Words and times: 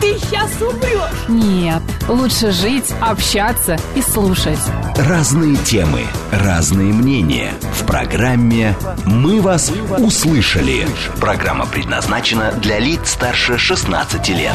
ты 0.00 0.18
сейчас 0.18 0.50
умрешь. 0.60 1.28
Нет, 1.28 1.82
лучше 2.08 2.50
жить, 2.52 2.92
общаться 3.00 3.76
и 3.94 4.02
слушать. 4.02 4.58
Разные 4.96 5.56
темы, 5.56 6.02
разные 6.30 6.92
мнения. 6.92 7.52
В 7.72 7.86
программе 7.86 8.74
«Мы 9.04 9.40
вас 9.40 9.72
услышали». 9.98 10.86
Программа 11.20 11.66
предназначена 11.66 12.52
для 12.52 12.78
лиц 12.78 13.10
старше 13.10 13.58
16 13.58 14.28
лет. 14.30 14.54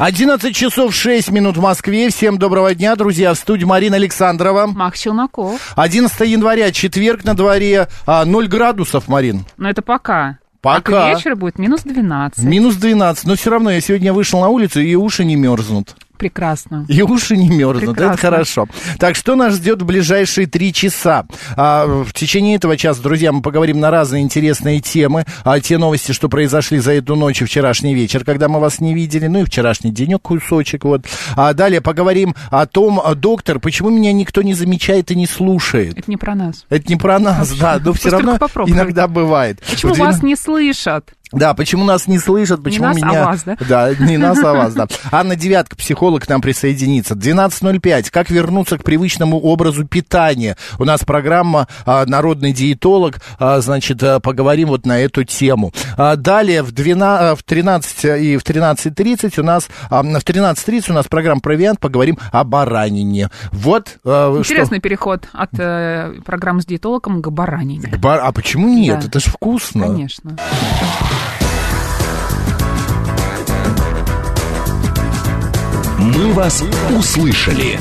11 0.00 0.56
часов 0.56 0.94
6 0.94 1.30
минут 1.30 1.58
в 1.58 1.60
Москве. 1.60 2.08
Всем 2.08 2.38
доброго 2.38 2.74
дня, 2.74 2.96
друзья. 2.96 3.34
В 3.34 3.36
студии 3.36 3.66
Марина 3.66 3.96
Александрова. 3.96 4.66
Мах 4.66 4.96
Челноков. 4.96 5.74
11 5.76 6.20
января, 6.20 6.72
четверг 6.72 7.24
на 7.24 7.34
дворе. 7.34 7.86
А, 8.06 8.24
0 8.24 8.48
градусов, 8.48 9.08
Марин. 9.08 9.44
Но 9.58 9.68
это 9.68 9.82
пока. 9.82 10.38
Пока. 10.60 11.10
А 11.10 11.14
к 11.14 11.16
вечеру 11.16 11.36
будет 11.36 11.58
минус 11.58 11.82
12. 11.82 12.44
Минус 12.44 12.76
12. 12.76 13.24
Но 13.26 13.34
все 13.36 13.50
равно 13.50 13.70
я 13.70 13.80
сегодня 13.80 14.12
вышел 14.12 14.40
на 14.40 14.48
улицу, 14.48 14.80
и 14.80 14.94
уши 14.94 15.24
не 15.24 15.36
мерзнут. 15.36 15.96
Прекрасно. 16.20 16.84
И 16.86 17.00
уши 17.00 17.34
не 17.34 17.48
мерзнут, 17.48 17.96
Прекрасно. 17.96 18.12
это 18.12 18.20
хорошо. 18.20 18.66
Так, 18.98 19.16
что 19.16 19.36
нас 19.36 19.54
ждет 19.54 19.80
в 19.80 19.86
ближайшие 19.86 20.46
три 20.46 20.70
часа? 20.70 21.24
А, 21.56 21.86
в 21.86 22.12
течение 22.12 22.56
этого 22.56 22.76
часа, 22.76 23.00
друзья, 23.00 23.32
мы 23.32 23.40
поговорим 23.40 23.80
на 23.80 23.90
разные 23.90 24.22
интересные 24.22 24.80
темы. 24.80 25.24
А, 25.44 25.58
те 25.60 25.78
новости, 25.78 26.12
что 26.12 26.28
произошли 26.28 26.78
за 26.78 26.92
эту 26.92 27.16
ночь 27.16 27.40
и 27.40 27.46
вчерашний 27.46 27.94
вечер, 27.94 28.22
когда 28.22 28.50
мы 28.50 28.60
вас 28.60 28.80
не 28.80 28.92
видели. 28.92 29.28
Ну 29.28 29.40
и 29.40 29.44
вчерашний 29.44 29.92
денек 29.92 30.20
кусочек. 30.20 30.84
Вот. 30.84 31.06
А 31.36 31.54
далее 31.54 31.80
поговорим 31.80 32.34
о 32.50 32.66
том, 32.66 33.00
а, 33.02 33.14
доктор, 33.14 33.58
почему 33.58 33.88
меня 33.88 34.12
никто 34.12 34.42
не 34.42 34.52
замечает 34.52 35.10
и 35.10 35.16
не 35.16 35.26
слушает. 35.26 35.98
Это 36.00 36.10
не 36.10 36.18
про 36.18 36.34
нас. 36.34 36.66
Это 36.68 36.86
не 36.86 36.96
про 36.96 37.18
нас, 37.18 37.50
да, 37.52 37.80
но 37.82 37.94
все 37.94 38.10
Пусть 38.10 38.12
равно 38.12 38.38
иногда 38.66 39.08
бывает. 39.08 39.62
Почему 39.70 39.94
В 39.94 39.98
вас 39.98 40.22
не 40.22 40.36
слышат? 40.36 41.14
Да, 41.32 41.54
почему 41.54 41.84
нас 41.84 42.06
не 42.08 42.18
слышат, 42.18 42.62
почему 42.62 42.86
нас, 42.86 42.96
а 43.02 43.06
меня... 43.06 43.24
вас, 43.26 43.42
да? 43.44 43.56
Да, 43.68 43.94
не 43.94 44.16
нас, 44.16 44.38
а 44.42 44.52
вас, 44.52 44.74
да. 44.74 44.86
Анна 45.12 45.36
Девятка, 45.36 45.76
психолог, 45.76 46.24
к 46.24 46.28
нам 46.28 46.40
присоединится. 46.40 47.14
12.05. 47.14 48.10
Как 48.10 48.30
вернуться 48.30 48.78
к 48.78 48.84
привычному 48.84 49.38
образу 49.40 49.86
питания? 49.86 50.56
У 50.78 50.84
нас 50.84 51.04
программа 51.04 51.68
а, 51.86 52.04
«Народный 52.06 52.52
диетолог». 52.52 53.16
А, 53.38 53.60
значит, 53.60 54.02
а, 54.02 54.20
поговорим 54.20 54.68
вот 54.68 54.86
на 54.86 54.98
эту 55.00 55.24
тему. 55.24 55.72
А, 55.96 56.16
далее 56.16 56.62
в, 56.62 56.72
12, 56.72 57.24
а, 57.32 57.36
в 57.36 57.42
13 57.42 58.04
и 58.20 58.36
в 58.36 58.42
13.30 58.42 59.40
у 59.40 59.44
нас... 59.44 59.68
а, 59.88 60.02
в 60.02 60.06
13.30 60.06 60.90
у 60.90 60.94
нас 60.94 61.06
программа 61.06 61.40
«Провиант». 61.40 61.78
Поговорим 61.80 62.18
о 62.32 62.44
баранине. 62.44 63.30
Вот 63.52 63.98
а, 64.04 64.36
Интересный 64.36 64.80
переход 64.80 65.28
от 65.32 65.50
э, 65.58 66.14
программы 66.24 66.62
с 66.62 66.66
диетологом 66.66 67.22
к 67.22 67.28
баранине. 67.30 67.88
что. 67.88 67.98
Бар- 67.98 68.20
А 68.22 68.32
почему 68.32 68.68
нет? 68.68 69.00
Да. 69.00 69.06
Это 69.06 69.20
же 69.20 69.30
вкусно. 69.30 69.86
Конечно. 69.86 70.36
«Мы 76.20 76.32
вас 76.34 76.62
услышали». 76.94 77.80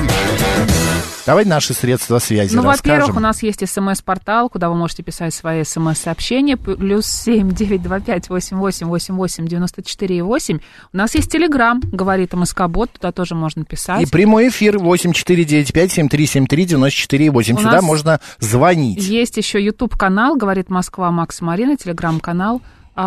Давай 1.26 1.44
наши 1.44 1.73
средства 1.73 2.20
связи 2.20 2.56
Ну, 2.56 2.62
во-первых, 2.62 3.18
у 3.18 3.20
нас 3.20 3.44
есть 3.44 3.68
смс-портал, 3.68 4.50
куда 4.50 4.70
вы 4.70 4.76
можете 4.76 5.04
писать 5.04 5.34
свои 5.34 5.66
смс-сообщения. 5.66 6.55
Плюс 6.55 7.05
семь 7.05 7.52
девять 7.52 7.83
два 7.83 7.99
пять 7.99 8.30
восемь 8.30 8.55
восемь 8.55 8.88
восемь 8.88 9.16
восемь 9.16 9.45
девяносто 9.45 9.83
четыре 9.83 10.23
восемь. 10.23 10.60
У 10.94 10.98
нас 10.98 11.16
есть 11.16 11.30
телеграм, 11.30 11.82
говорит 11.82 12.33
МСК-бот, 12.33 12.94
туда 12.94 13.11
тоже 13.11 13.36
можно 13.36 13.66
писать. 13.66 14.04
И 14.04 14.05
прямой 14.05 14.48
эфир 14.48 14.78
8495-7373-94-8. 14.78 17.36
У 17.36 17.44
Сюда 17.58 17.72
нас 17.73 17.83
можно 17.83 18.22
звонить. 18.39 19.05
Есть 19.05 19.36
еще 19.36 19.61
YouTube-канал, 19.61 20.38
говорит 20.38 20.70
Москва 20.70 21.11
Макс 21.11 21.42
Марина, 21.42 21.76
телеграм-канал, 21.76 22.61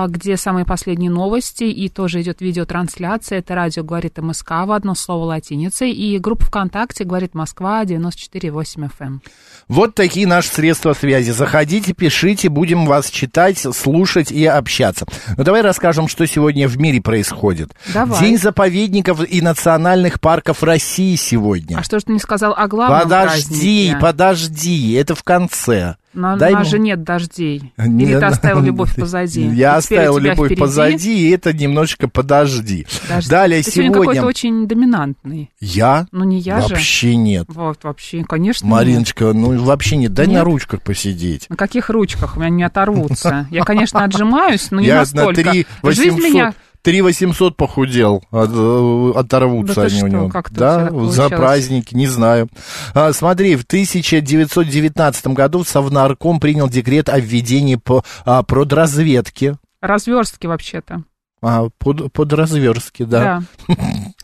где 0.08 0.36
самые 0.36 0.64
последние 0.64 1.10
новости, 1.10 1.64
и 1.64 1.88
тоже 1.88 2.22
идет 2.22 2.40
видеотрансляция. 2.40 3.38
Это 3.38 3.54
радио 3.54 3.82
«Говорит 3.82 4.18
МСК» 4.18 4.50
в 4.64 4.72
одно 4.72 4.94
слово 4.94 5.24
латиницей, 5.24 5.90
и 5.92 6.18
группа 6.18 6.46
ВКонтакте 6.46 7.04
«Говорит 7.04 7.34
Москва» 7.34 7.84
94,8 7.84 8.90
FM. 8.98 9.20
Вот 9.68 9.94
такие 9.94 10.26
наши 10.26 10.48
средства 10.48 10.92
связи. 10.92 11.30
Заходите, 11.30 11.92
пишите, 11.92 12.48
будем 12.48 12.86
вас 12.86 13.10
читать, 13.10 13.58
слушать 13.58 14.32
и 14.32 14.44
общаться. 14.44 15.06
Ну, 15.36 15.44
давай 15.44 15.62
расскажем, 15.62 16.08
что 16.08 16.26
сегодня 16.26 16.68
в 16.68 16.78
мире 16.78 17.00
происходит. 17.00 17.70
Давай. 17.92 18.20
День 18.20 18.38
заповедников 18.38 19.22
и 19.28 19.40
национальных 19.40 20.20
парков 20.20 20.62
России 20.62 21.16
сегодня. 21.16 21.78
А 21.78 21.82
что 21.82 21.98
ж 21.98 22.04
ты 22.04 22.12
не 22.12 22.18
сказал 22.18 22.54
о 22.56 22.66
главном 22.66 23.02
подожди, 23.02 23.90
празднике? 23.90 23.96
подожди, 24.00 24.92
это 24.92 25.14
в 25.14 25.22
конце. 25.22 25.96
Но 26.14 26.36
Дай 26.36 26.52
у 26.52 26.56
нас 26.56 26.66
ему- 26.66 26.70
же 26.70 26.78
нет 26.78 27.02
дождей. 27.04 27.72
Не, 27.78 28.04
Или 28.04 28.18
ты 28.18 28.24
оставил 28.26 28.60
любовь 28.60 28.94
позади? 28.94 29.46
Я 29.46 29.76
оставил 29.76 30.18
любовь 30.18 30.48
впереди 30.48 30.60
позади, 30.60 31.28
и 31.28 31.30
это 31.30 31.52
немножечко 31.52 32.08
подожди. 32.08 32.86
дожди. 33.08 33.30
Далее 33.30 33.62
Ты 33.62 33.70
сегодня 33.70 33.92
сегодня... 33.94 34.12
какой-то 34.14 34.26
очень 34.26 34.66
доминантный. 34.68 35.50
Я? 35.60 36.06
Ну, 36.12 36.24
не 36.24 36.38
я 36.40 36.60
же. 36.60 36.68
Вообще 36.74 37.16
нет. 37.16 37.46
Вот, 37.48 37.82
вообще, 37.84 38.24
конечно, 38.24 38.64
нет. 38.66 38.72
Мариночка, 38.72 39.32
ну 39.32 39.58
вообще 39.62 39.96
нет, 39.96 40.12
дай 40.12 40.26
Нет? 40.26 40.38
на 40.38 40.44
ручках 40.44 40.82
посидеть. 40.82 41.46
На 41.48 41.56
каких 41.56 41.88
ручках? 41.90 42.36
У 42.36 42.40
меня 42.40 42.50
не 42.50 42.62
оторвутся. 42.62 43.46
Я, 43.50 43.64
конечно, 43.64 44.04
отжимаюсь, 44.04 44.70
но 44.70 44.80
не 44.80 44.88
Я 44.88 44.96
настолько. 45.00 45.42
на 45.42 45.52
3 45.52 45.66
Жизнь 45.84 46.10
800, 46.10 46.24
меня... 46.30 46.54
3 46.82 47.00
800 47.02 47.56
похудел, 47.56 48.22
от- 48.30 48.50
э, 48.52 49.12
оторвутся 49.18 49.74
Да 49.76 49.82
они 49.82 49.94
у 49.94 49.98
что, 49.98 50.08
него. 50.08 50.28
как 50.28 50.50
у 50.50 50.54
да, 50.54 50.90
за 50.90 51.28
праздники, 51.28 51.94
не 51.94 52.08
знаю. 52.08 52.48
А, 52.94 53.12
смотри, 53.12 53.54
в 53.56 53.64
1919 53.64 55.28
году 55.28 55.64
Совнарком 55.64 56.40
принял 56.40 56.68
декрет 56.68 57.08
о 57.08 57.18
введении 57.20 57.76
по, 57.76 58.04
а, 58.24 58.42
продразведки. 58.42 59.56
Разверстки 59.80 60.46
вообще-то. 60.46 61.04
А, 61.44 61.68
под, 61.78 62.12
подразверстки, 62.12 63.02
да. 63.02 63.42
Да. 63.68 63.74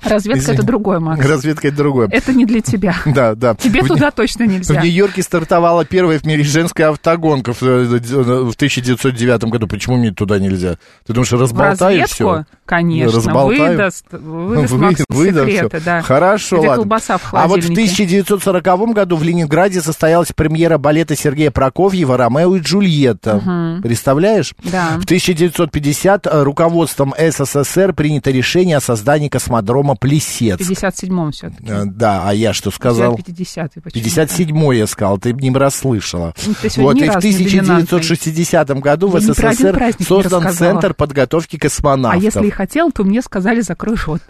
Разведка 0.05 0.53
это 0.53 0.63
другое, 0.63 1.01
Макс. 1.01 1.27
Разведка 1.27 1.67
это 1.69 1.77
другое. 1.79 2.09
Это 2.13 2.33
не 2.33 2.45
для 2.47 2.61
тебя. 2.61 2.95
Да, 3.07 3.35
да. 3.35 3.55
Тебе 3.57 3.83
В- 3.83 3.89
туда 3.89 4.13
точно 4.13 4.45
В 4.45 4.49
нельзя. 4.49 4.81
Нью-Йорке 4.81 5.23
стартовала 5.23 5.85
первая 5.85 6.19
в 6.21 6.25
мире 6.25 6.45
женская 6.45 6.91
автогонка 6.91 7.53
в, 7.53 7.63
э, 7.65 7.85
в 7.85 8.55
1909 8.55 9.45
году. 9.51 9.67
Почему 9.67 9.97
мне 9.97 10.13
туда 10.13 10.39
нельзя? 10.39 10.77
Ты 11.07 11.13
думаешь, 11.13 11.33
В 11.33 11.41
разболтаю 11.41 12.01
разведку, 12.01 12.15
все? 12.15 12.45
конечно, 12.65 13.17
Разболтаю? 13.17 13.71
выдаст, 13.73 14.05
выдаст 14.13 14.71
Вы- 14.73 14.79
Максу 14.79 15.05
выдам 15.09 15.49
секреты, 15.49 15.81
да. 15.85 16.03
Хорошо, 16.03 16.59
Где 16.59 16.69
ладно. 16.69 16.83
колбаса 16.83 17.19
в 17.19 17.35
а 17.35 17.49
вот 17.49 17.59
в 17.65 17.67
холодильнике. 17.67 18.05
1940 18.05 18.93
году 18.93 19.17
в 19.17 19.25
Ленинграде 19.25 19.81
состоялась 19.81 20.31
премьера 20.33 20.79
балета 20.79 21.17
Сергея 21.17 21.51
Прокофьева 21.51 22.17
«Ромео 22.17 22.55
и 22.57 22.61
Джульетта». 22.61 23.81
Представляешь? 23.83 24.55
Да. 24.63 24.99
В 25.01 25.05
1950 25.05 26.27
э, 26.27 26.43
руководством 27.09 27.15
СССР 27.65 27.93
принято 27.93 28.31
решение 28.31 28.77
о 28.77 28.81
создании 28.81 29.29
космодрома 29.29 29.95
В 29.95 29.99
Плесецк. 29.99 30.61
57-м 30.61 31.33
все-таки. 31.33 31.65
Э, 31.69 31.85
Да, 31.85 32.23
а 32.29 32.35
я 32.35 32.53
что 32.53 32.71
сказал? 32.71 33.15
50-й 33.17 33.81
почему-то. 33.81 33.93
57 33.93 34.75
я 34.75 34.87
сказал, 34.87 35.19
ты 35.19 35.33
не 35.33 35.51
расслышала. 35.53 36.35
Ну, 36.47 36.55
ты 36.61 36.69
Вот, 36.81 36.97
и 36.97 37.09
в 37.09 37.15
разу 37.15 37.29
не 37.29 37.35
1960 37.39 38.71
году 38.81 39.09
в 39.09 39.15
Я 39.15 39.21
СССР 39.21 39.95
создан. 40.07 40.53
Центр 40.53 40.95
подготовки 40.95 41.57
А 41.57 41.61
космонавтов. 41.61 42.23
если 42.23 42.47
и 42.47 42.51
хотел, 42.51 42.91
то 42.91 43.05
мне 43.05 43.23
сказали, 43.23 43.61
закрой 43.61 43.97
рот. 44.07 44.21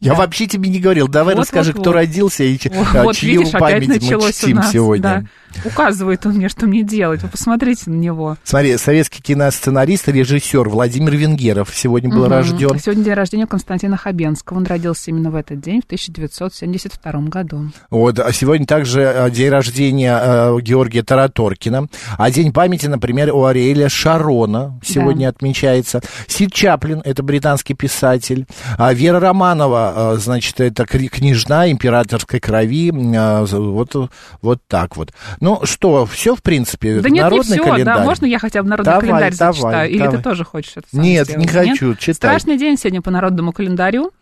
Я 0.00 0.12
Да. 0.12 0.18
вообще 0.18 0.46
тебе 0.46 0.68
не 0.68 0.80
говорил. 0.80 1.08
Давай 1.08 1.34
Вот, 1.34 1.42
расскажи, 1.42 1.72
вот, 1.72 1.80
кто 1.80 1.90
вот. 1.90 1.96
родился 1.96 2.44
и 2.44 2.58
а, 2.94 3.04
Вот, 3.04 3.16
чью 3.16 3.40
видишь, 3.40 3.52
память 3.52 3.88
мы 3.88 3.94
началось 3.94 4.30
у 4.42 4.46
чтим 4.46 4.56
нас. 4.56 4.70
сегодня. 4.72 5.02
Да. 5.02 5.24
Указывает 5.64 6.26
он 6.26 6.32
мне, 6.34 6.48
что 6.48 6.66
мне 6.66 6.82
делать. 6.82 7.22
Вы 7.22 7.28
посмотрите 7.28 7.88
на 7.88 7.94
него. 7.94 8.36
Смотри, 8.42 8.76
советский 8.76 9.22
киносценарист 9.22 10.08
режиссер 10.08 10.68
Владимир 10.68 11.14
Венгеров 11.16 11.70
сегодня 11.72 12.10
был 12.10 12.24
Мгм. 12.24 12.32
рожден. 12.32 12.78
Сегодня 12.80 13.04
день 13.04 13.14
рождения 13.14 13.46
Константина 13.46 13.96
Хабенского. 13.96 14.56
Он 14.58 14.64
родился 14.66 15.10
именно 15.12 15.30
в 15.30 15.36
этот 15.36 15.60
день, 15.60 15.80
в 15.80 15.84
1972 15.86 17.28
году. 17.28 17.70
Вот, 17.90 18.18
а 18.18 18.32
сегодня 18.32 18.66
также 18.66 19.00
э, 19.02 19.30
день 19.30 19.48
рождения 19.48 20.18
э, 20.20 20.58
Георгия 20.60 21.02
Тараторкина. 21.04 21.86
А 22.18 22.30
день 22.32 22.52
памяти, 22.52 22.86
например, 22.86 23.32
у 23.32 23.44
Ариэля 23.44 23.88
Шарона 23.88 24.80
сегодня 24.84 25.28
отмечается. 25.28 26.00
Сид 26.26 26.52
Чаплин, 26.52 27.00
это 27.04 27.22
британский 27.22 27.74
писатель. 27.74 28.46
А 28.76 28.92
Вера 28.92 29.20
Романова, 29.20 29.83
а, 29.90 30.12
а, 30.12 30.16
значит, 30.16 30.60
это 30.60 30.86
княжна 30.86 31.70
императорской 31.70 32.40
крови, 32.40 32.92
а, 33.16 33.44
вот, 33.44 34.10
вот 34.42 34.60
так 34.66 34.96
вот. 34.96 35.12
Ну 35.40 35.60
что, 35.64 36.06
все 36.06 36.34
в 36.34 36.42
принципе, 36.42 37.00
Да 37.00 37.08
нет, 37.08 37.12
не 37.12 37.20
народный 37.20 37.58
все, 37.58 37.64
календарь. 37.64 37.98
да, 37.98 38.04
можно 38.04 38.26
я 38.26 38.38
хотя 38.38 38.62
бы 38.62 38.68
народный 38.68 38.92
Давай, 38.92 39.00
календарь 39.08 39.36
давай, 39.36 39.52
зачитаю? 39.52 39.90
Или 39.90 39.98
давай. 39.98 40.16
ты 40.16 40.22
тоже 40.22 40.44
хочешь 40.44 40.72
это 40.76 40.86
Нет, 40.92 41.26
сделать? 41.26 41.46
не 41.46 41.48
хочу, 41.48 41.94
читай. 41.94 42.14
Страшный 42.14 42.58
день 42.58 42.76
сегодня 42.76 43.02
по 43.02 43.10
народному 43.10 43.52
календарю. 43.52 44.12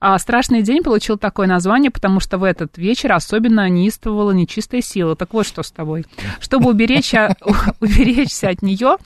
А, 0.00 0.18
страшный 0.18 0.62
день 0.62 0.82
получил 0.82 1.16
такое 1.16 1.46
название, 1.46 1.90
потому 1.90 2.18
что 2.20 2.38
в 2.38 2.44
этот 2.44 2.78
вечер 2.78 3.12
особенно 3.12 3.68
неистовала 3.68 4.32
нечистая 4.32 4.80
сила. 4.80 5.14
Так 5.14 5.32
вот, 5.32 5.46
что 5.46 5.62
с 5.62 5.70
тобой. 5.70 6.06
Чтобы 6.40 6.70
уберечься 7.80 8.48
от 8.48 8.62
нее, 8.62 8.96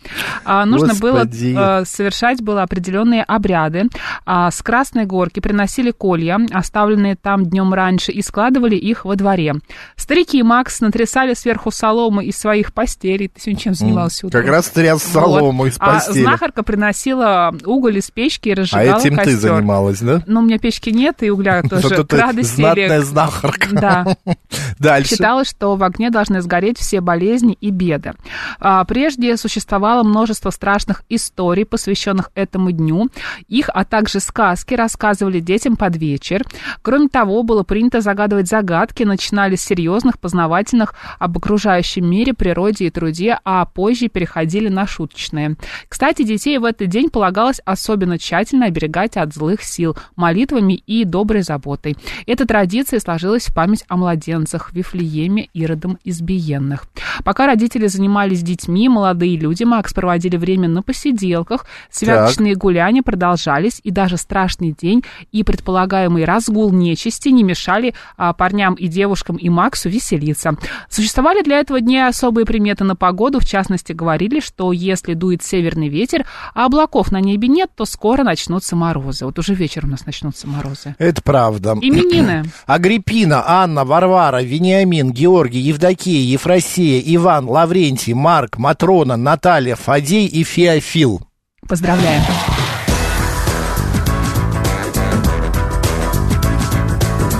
нужно 0.44 0.94
было 0.94 1.28
а, 1.56 1.84
совершать 1.84 2.42
было 2.42 2.62
определенные 2.62 3.22
обряды. 3.22 3.84
А, 4.24 4.50
С 4.50 4.62
Красной 4.62 5.04
горки 5.04 5.40
приносили 5.40 5.90
колья, 5.96 6.38
оставленные 6.52 7.16
там 7.16 7.46
днем 7.46 7.72
раньше, 7.74 8.12
и 8.12 8.22
складывали 8.22 8.76
их 8.76 9.04
во 9.04 9.16
дворе. 9.16 9.54
Старики 9.96 10.42
Макс 10.42 10.80
натрясали 10.80 11.34
сверху 11.34 11.70
соломы 11.70 12.24
из 12.24 12.38
своих 12.38 12.72
постелей. 12.72 13.28
Ты 13.28 13.40
сегодня 13.40 13.60
чем 13.60 13.74
занимался 13.74 14.26
утром? 14.26 14.40
Как 14.42 14.50
раз 14.50 14.68
тряс 14.68 15.02
солому 15.02 15.62
Вот. 15.62 15.66
из 15.68 15.76
А 15.78 15.94
постели. 15.94 16.22
знахарка 16.22 16.62
приносила 16.62 17.54
уголь 17.64 17.98
из 17.98 18.10
печки 18.10 18.48
и 18.48 18.52
А 18.52 18.56
разжигала 18.56 18.98
этим 19.00 19.16
ты 19.16 19.24
костер. 19.24 19.36
занималась, 19.38 20.00
да? 20.00 20.22
Ну, 20.26 20.40
у 20.40 20.42
меня 20.42 20.58
печки 20.58 20.90
нет, 20.90 21.22
и 21.22 21.30
угля 21.30 21.62
тоже 21.68 21.88
к 22.04 22.06
ты 22.06 22.16
радости 22.16 22.56
знатная 22.56 23.00
знахарка. 23.02 23.68
Да. 23.72 24.16
Дальше. 24.78 25.10
Считалось, 25.10 25.48
что 25.50 25.76
в 25.76 25.82
огне 25.82 26.10
должны 26.10 26.40
сгореть 26.42 26.78
все 26.78 27.00
болезни 27.00 27.56
и 27.60 27.70
беды. 27.70 28.12
А, 28.60 28.84
Прежде 28.84 29.36
существовало 29.36 30.02
множество 30.02 30.50
страшных 30.50 31.02
историй, 31.08 31.64
посвященных 31.64 32.30
этому 32.34 32.70
дню. 32.72 33.08
Их, 33.48 33.68
а 33.72 33.84
также 33.84 34.20
сказки 34.20 34.74
рассказывали 34.74 35.40
детям 35.40 35.76
под 35.86 35.96
вечер. 35.98 36.44
Кроме 36.82 37.08
того, 37.08 37.44
было 37.44 37.62
принято 37.62 38.00
загадывать 38.00 38.48
загадки, 38.48 39.04
начинали 39.04 39.54
с 39.54 39.62
серьезных, 39.62 40.18
познавательных 40.18 40.94
об 41.20 41.38
окружающем 41.38 42.10
мире, 42.10 42.34
природе 42.34 42.86
и 42.86 42.90
труде, 42.90 43.38
а 43.44 43.64
позже 43.66 44.08
переходили 44.08 44.68
на 44.68 44.84
шуточные. 44.84 45.54
Кстати, 45.88 46.24
детей 46.24 46.58
в 46.58 46.64
этот 46.64 46.88
день 46.88 47.08
полагалось 47.08 47.60
особенно 47.64 48.18
тщательно 48.18 48.66
оберегать 48.66 49.16
от 49.16 49.32
злых 49.32 49.62
сил 49.62 49.96
молитвами 50.16 50.72
и 50.72 51.04
доброй 51.04 51.42
заботой. 51.42 51.96
Эта 52.26 52.46
традиция 52.46 52.98
сложилась 52.98 53.46
в 53.46 53.54
память 53.54 53.84
о 53.86 53.96
младенцах 53.96 54.72
Вифлееме, 54.72 55.48
Иродом 55.54 55.98
избиенных. 56.02 56.86
Пока 57.24 57.46
родители 57.46 57.86
занимались 57.86 58.42
детьми, 58.42 58.88
молодые 58.88 59.36
люди 59.36 59.62
Макс 59.62 59.94
проводили 59.94 60.36
время 60.36 60.68
на 60.68 60.82
посиделках, 60.82 61.64
святочные 61.90 62.56
гуляния 62.56 63.02
продолжались, 63.04 63.80
и 63.84 63.92
даже 63.92 64.16
страшный 64.16 64.72
день 64.72 65.04
и 65.30 65.44
предполагаемый 65.76 66.24
разгул 66.24 66.72
нечисти 66.72 67.28
не 67.28 67.42
мешали 67.42 67.94
а, 68.16 68.32
парням 68.32 68.74
и 68.74 68.86
девушкам 68.86 69.36
и 69.36 69.50
Максу 69.50 69.90
веселиться. 69.90 70.56
Существовали 70.88 71.42
для 71.42 71.58
этого 71.58 71.82
дня 71.82 72.08
особые 72.08 72.46
приметы 72.46 72.84
на 72.84 72.96
погоду, 72.96 73.40
в 73.40 73.44
частности, 73.44 73.92
говорили, 73.92 74.40
что 74.40 74.72
если 74.72 75.12
дует 75.12 75.42
северный 75.42 75.88
ветер, 75.88 76.24
а 76.54 76.64
облаков 76.64 77.12
на 77.12 77.20
небе 77.20 77.48
нет, 77.48 77.70
то 77.76 77.84
скоро 77.84 78.22
начнутся 78.22 78.74
морозы. 78.74 79.26
Вот 79.26 79.38
уже 79.38 79.52
вечером 79.52 79.88
у 79.88 79.92
нас 79.92 80.06
начнутся 80.06 80.46
морозы. 80.46 80.94
Это 80.98 81.20
правда. 81.20 81.76
Именины. 81.78 82.44
Агриппина, 82.66 83.44
Анна, 83.46 83.84
Варвара, 83.84 84.42
Вениамин, 84.42 85.12
Георгий, 85.12 85.60
Евдокия, 85.60 86.22
Ефросия, 86.22 87.02
Иван, 87.04 87.48
Лаврентий, 87.50 88.14
Марк, 88.14 88.56
Матрона, 88.56 89.16
Наталья, 89.16 89.76
Фадей 89.76 90.26
и 90.26 90.42
Феофил. 90.42 91.20
Поздравляем. 91.68 92.22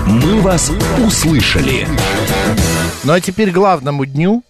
«Мы 0.07 0.39
вас 0.41 0.71
услышали». 1.05 1.85
Ну 3.03 3.13
а 3.13 3.19
теперь 3.19 3.51
к 3.51 3.53
главному 3.53 4.05
дню, 4.05 4.43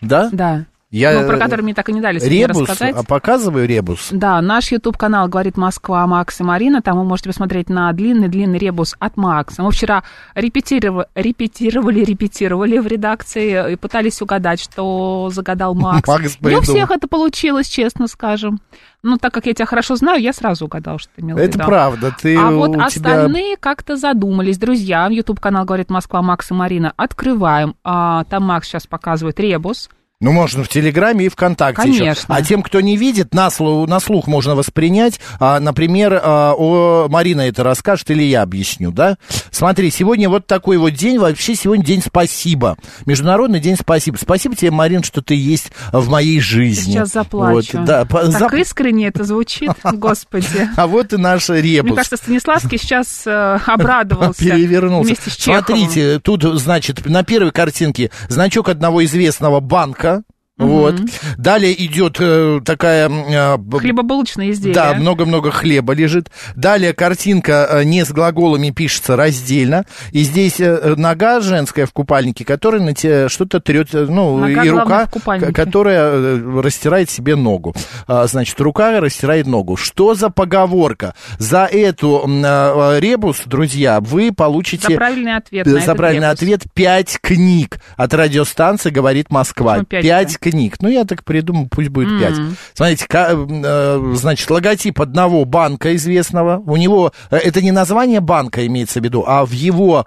да? 0.00 0.30
Да. 0.32 0.64
Я 0.94 1.20
ну, 1.20 1.26
про 1.26 1.38
который 1.38 1.62
мне 1.62 1.74
так 1.74 1.88
и 1.88 1.92
не 1.92 2.00
дали 2.00 2.20
ребус, 2.20 2.68
рассказать. 2.68 2.94
а 2.94 3.02
показываю 3.02 3.66
ребус. 3.66 4.10
Да, 4.12 4.40
наш 4.40 4.70
YouTube-канал 4.70 5.26
«Говорит 5.26 5.56
Москва» 5.56 6.06
Макс 6.06 6.38
и 6.40 6.44
Марина. 6.44 6.82
Там 6.82 6.98
вы 6.98 7.04
можете 7.04 7.30
посмотреть 7.30 7.68
на 7.68 7.92
длинный-длинный 7.92 8.58
ребус 8.58 8.94
от 9.00 9.16
Макса. 9.16 9.64
Мы 9.64 9.72
вчера 9.72 10.04
репетировали, 10.36 11.08
репетировали, 11.16 12.04
репетировали 12.04 12.78
в 12.78 12.86
редакции 12.86 13.72
и 13.72 13.76
пытались 13.76 14.22
угадать, 14.22 14.60
что 14.60 15.30
загадал 15.32 15.74
Макс. 15.74 16.06
Макс 16.06 16.38
Не 16.40 16.58
у 16.58 16.60
всех 16.60 16.92
это 16.92 17.08
получилось, 17.08 17.66
честно 17.66 18.06
скажем. 18.06 18.60
Ну, 19.02 19.18
так 19.18 19.34
как 19.34 19.46
я 19.46 19.54
тебя 19.54 19.66
хорошо 19.66 19.96
знаю, 19.96 20.22
я 20.22 20.32
сразу 20.32 20.66
угадал, 20.66 21.00
что 21.00 21.10
ты 21.16 21.22
имел 21.22 21.36
Это 21.36 21.58
виду. 21.58 21.66
правда. 21.66 22.14
Ты 22.22 22.36
А 22.36 22.52
вот 22.52 22.74
тебя... 22.74 22.84
остальные 22.84 23.56
как-то 23.56 23.96
задумались. 23.96 24.58
Друзья, 24.58 25.08
YouTube-канал 25.10 25.64
«Говорит 25.64 25.90
Москва» 25.90 26.22
Макс 26.22 26.52
и 26.52 26.54
Марина. 26.54 26.92
Открываем. 26.96 27.74
А, 27.82 28.22
там 28.30 28.44
Макс 28.44 28.68
сейчас 28.68 28.86
показывает 28.86 29.40
ребус. 29.40 29.90
Ну, 30.20 30.30
можно 30.30 30.62
в 30.62 30.68
Телеграме 30.68 31.26
и 31.26 31.28
ВКонтакте 31.28 31.88
еще. 31.88 31.98
Конечно. 31.98 32.34
А 32.36 32.40
тем, 32.42 32.62
кто 32.62 32.80
не 32.80 32.96
видит, 32.96 33.34
на, 33.34 33.50
слух, 33.50 33.88
на 33.88 33.98
слух 33.98 34.28
можно 34.28 34.54
воспринять. 34.54 35.18
А, 35.40 35.58
например, 35.58 36.18
а, 36.22 36.54
о, 36.56 37.08
Марина 37.10 37.42
это 37.42 37.64
расскажет 37.64 38.10
или 38.12 38.22
я 38.22 38.42
объясню, 38.42 38.92
да? 38.92 39.18
Смотри, 39.50 39.90
сегодня 39.90 40.30
вот 40.30 40.46
такой 40.46 40.76
вот 40.78 40.90
день, 40.90 41.18
вообще 41.18 41.56
сегодня 41.56 41.84
день 41.84 42.00
спасибо. 42.00 42.76
Международный 43.06 43.58
день 43.58 43.76
спасибо. 43.76 44.16
Спасибо 44.16 44.54
тебе, 44.54 44.70
Марин, 44.70 45.02
что 45.02 45.20
ты 45.20 45.34
есть 45.34 45.72
в 45.92 46.08
моей 46.08 46.40
жизни. 46.40 46.92
Сейчас 46.92 47.12
заплачу. 47.12 47.78
Вот, 47.78 47.84
да, 47.84 48.04
Так 48.04 48.24
зап- 48.26 48.60
искренне 48.60 49.08
это 49.08 49.24
звучит, 49.24 49.72
господи. 49.84 50.46
А 50.76 50.86
вот 50.86 51.12
и 51.12 51.16
наш 51.16 51.48
ребус. 51.48 51.88
Мне 51.88 51.96
кажется, 51.96 52.16
Станиславский 52.16 52.78
сейчас 52.78 53.26
э, 53.26 53.58
обрадовался. 53.66 54.42
Перевернулся. 54.44 55.16
Смотрите, 55.28 56.20
тут, 56.20 56.44
значит, 56.44 57.04
на 57.04 57.24
первой 57.24 57.50
картинке 57.50 58.12
значок 58.28 58.68
одного 58.68 59.04
известного 59.04 59.58
банка. 59.58 60.13
Вот. 60.56 60.94
Далее 61.36 61.74
идет 61.84 62.18
э, 62.20 62.60
такая... 62.64 63.08
э, 63.08 63.56
б- 63.56 63.80
Хлебобулочные 63.80 64.52
изделия. 64.52 64.74
Да, 64.74 64.94
много-много 64.94 65.50
хлеба 65.50 65.94
лежит. 65.94 66.30
Далее 66.54 66.92
картинка 66.92 67.66
э, 67.68 67.82
не 67.84 68.04
с 68.04 68.12
глаголами 68.12 68.70
пишется 68.70 69.16
раздельно. 69.16 69.84
И 70.12 70.22
здесь 70.22 70.60
э, 70.60 70.94
нога 70.96 71.40
женская 71.40 71.86
в 71.86 71.92
купальнике, 71.92 72.44
которая 72.44 72.80
на 72.82 72.94
те 72.94 73.28
что-то 73.28 73.58
трет, 73.58 73.92
э, 73.94 74.06
ну, 74.08 74.36
Нога, 74.38 74.62
и 74.64 74.68
рука, 74.68 75.08
которая 75.52 76.10
э, 76.12 76.60
растирает 76.60 77.10
себе 77.10 77.34
ногу. 77.34 77.74
А, 78.06 78.24
Значит, 78.28 78.60
рука 78.60 79.00
растирает 79.00 79.48
ногу. 79.48 79.76
Что 79.76 80.14
за 80.14 80.30
поговорка? 80.30 81.14
За 81.38 81.64
эту 81.64 82.24
э, 82.28 83.00
ребус, 83.00 83.42
друзья, 83.46 84.00
вы 84.00 84.30
получите... 84.32 84.86
За 84.88 84.94
правильный 84.94 85.34
ответ 85.34 85.66
За 85.66 85.94
правильный 85.96 86.28
ребус. 86.28 86.40
ответ 86.42 86.62
пять 86.74 87.18
книг 87.20 87.80
от 87.96 88.14
радиостанции 88.14 88.90
«Говорит 88.90 89.30
Москва». 89.32 89.72
Почему 89.72 89.86
пять-то? 89.86 90.08
Пять 90.08 90.38
книг. 90.50 90.76
Ну, 90.80 90.88
я 90.88 91.04
так 91.04 91.24
придумал, 91.24 91.68
пусть 91.70 91.88
будет 91.88 92.08
пять. 92.20 92.36
Смотрите, 92.74 93.06
ка- 93.08 93.30
э, 93.32 94.12
значит, 94.16 94.50
логотип 94.50 95.00
одного 95.00 95.44
банка 95.44 95.94
известного. 95.96 96.62
У 96.66 96.76
него, 96.76 97.12
э, 97.30 97.36
это 97.38 97.62
не 97.62 97.72
название 97.72 98.20
банка 98.20 98.66
имеется 98.66 99.00
в 99.00 99.04
виду, 99.04 99.24
а 99.26 99.44
в 99.44 99.50
его 99.52 100.06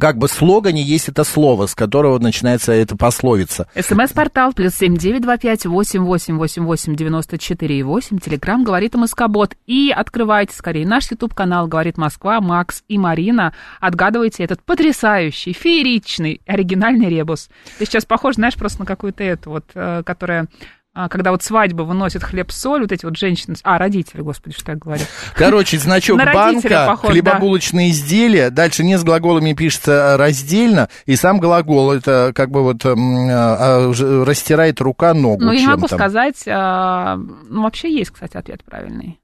как 0.00 0.18
бы 0.18 0.28
слогане 0.28 0.82
есть 0.82 1.08
это 1.08 1.24
слово, 1.24 1.66
с 1.66 1.74
которого 1.74 2.18
начинается 2.18 2.72
эта 2.72 2.96
пословица. 2.96 3.68
СМС-портал 3.78 4.52
плюс 4.52 4.74
семь 4.74 4.96
девять 4.96 5.22
два 5.22 5.36
пять 5.36 5.66
восемь 5.66 6.02
восемь 6.02 6.36
восемь 6.36 6.64
восемь 6.64 6.96
девяносто 6.96 7.38
четыре 7.38 7.78
и 7.78 7.82
восемь. 7.82 8.18
Телеграмм 8.18 8.64
говорит 8.64 8.94
Москобот. 8.94 9.54
И 9.66 9.92
открывайте 9.94 10.54
скорее 10.54 10.86
наш 10.86 11.10
YouTube-канал 11.10 11.66
«Говорит 11.66 11.98
Москва». 11.98 12.40
Макс 12.40 12.82
и 12.88 12.98
Марина. 12.98 13.54
Отгадывайте 13.80 14.44
этот 14.44 14.62
потрясающий, 14.62 15.52
фееричный, 15.52 16.40
оригинальный 16.46 17.08
ребус. 17.08 17.48
Ты 17.78 17.86
сейчас 17.86 18.04
похож, 18.04 18.36
знаешь, 18.36 18.54
просто 18.54 18.80
на 18.80 18.86
какую-то 18.86 19.22
эту 19.22 19.50
вот, 19.50 19.64
э, 19.74 20.02
которая... 20.04 20.48
а, 20.94 21.08
Когда 21.08 21.30
вот 21.30 21.42
свадьба 21.42 21.82
выносит 21.82 22.22
хлеб-соль, 22.22 22.82
вот 22.82 22.92
эти 22.92 23.04
вот 23.04 23.16
женщины... 23.16 23.56
А, 23.62 23.78
родители, 23.78 24.20
господи, 24.20 24.54
что 24.56 24.72
я 24.72 24.78
говорю. 24.78 25.02
Короче, 25.34 25.78
значок 25.78 26.18
банка, 26.18 26.84
похож, 26.86 27.10
хлебобулочные 27.12 27.90
изделия. 27.90 28.50
Дальше 28.50 28.84
не 28.84 28.98
с 28.98 29.04
глаголами 29.04 29.54
пишется 29.54 30.16
раздельно. 30.18 30.88
И 31.06 31.16
сам 31.16 31.38
глагол, 31.40 31.92
это 31.92 32.32
как 32.34 32.50
бы 32.50 32.62
вот 32.62 32.84
м, 32.84 33.28
а, 33.30 33.88
а, 33.88 34.24
растирает 34.24 34.80
рука 34.80 35.14
ногу 35.14 35.42
Ну, 35.44 35.52
я 35.52 35.68
могу 35.68 35.88
сказать... 35.88 36.42
а, 36.46 37.16
Ну, 37.16 37.62
вообще 37.62 37.90
есть, 37.92 38.10
кстати, 38.10 38.36
ответ 38.36 38.62
правильный. 38.64 39.18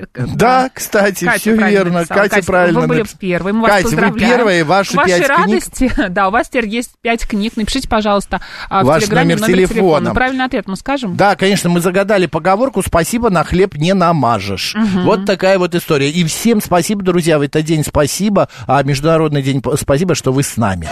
Это- 0.00 0.26
Да, 0.34 0.70
кстати, 0.72 1.24
Катя 1.24 1.38
все 1.38 1.56
верно. 1.56 1.98
написала. 2.00 2.18
Катя 2.20 2.34
Катя, 2.36 2.46
правильно 2.46 2.80
Вы 2.80 2.86
были 2.86 3.04
первые, 3.18 3.52
мы 3.52 3.60
вас 3.62 3.82
Катя, 3.82 3.96
вы 3.96 4.18
первые, 4.18 4.64
ваши 4.64 4.92
К 4.92 4.96
вашей 4.96 5.18
пять 5.18 5.26
книг. 5.26 5.38
радости, 5.38 5.92
да, 6.08 6.28
у 6.28 6.30
вас 6.30 6.48
теперь 6.48 6.66
есть 6.68 6.92
пять 7.02 7.26
книг. 7.26 7.52
Напишите, 7.56 7.88
пожалуйста, 7.88 8.40
а, 8.70 8.82
в 8.82 8.86
Ваш 8.86 9.02
Телеграме 9.02 9.36
номер 9.36 9.46
телефона. 9.68 10.14
Правильный 10.14 10.44
ответ 10.46 10.66
мы 10.68 10.76
скажем? 10.76 11.16
Да, 11.16 11.36
конечно, 11.36 11.68
мы 11.68 11.80
загадали 11.80 12.26
поговорку 12.26 12.82
«Спасибо, 12.82 13.28
на 13.30 13.44
хлеб 13.44 13.74
не 13.76 13.92
намажешь». 13.94 14.74
Вот 15.04 15.26
такая 15.26 15.58
вот 15.58 15.74
история. 15.74 16.10
И 16.10 16.24
всем 16.24 16.60
спасибо, 16.62 17.02
друзья, 17.02 17.38
в 17.38 17.42
этот 17.42 17.64
день 17.64 17.84
спасибо, 17.84 18.48
а 18.66 18.82
Международный 18.82 19.42
день 19.42 19.62
спасибо, 19.78 20.14
что 20.14 20.32
вы 20.32 20.42
с 20.42 20.56
нами. 20.56 20.88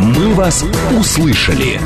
«Мы 0.00 0.34
вас 0.34 0.64
услышали». 0.98 1.80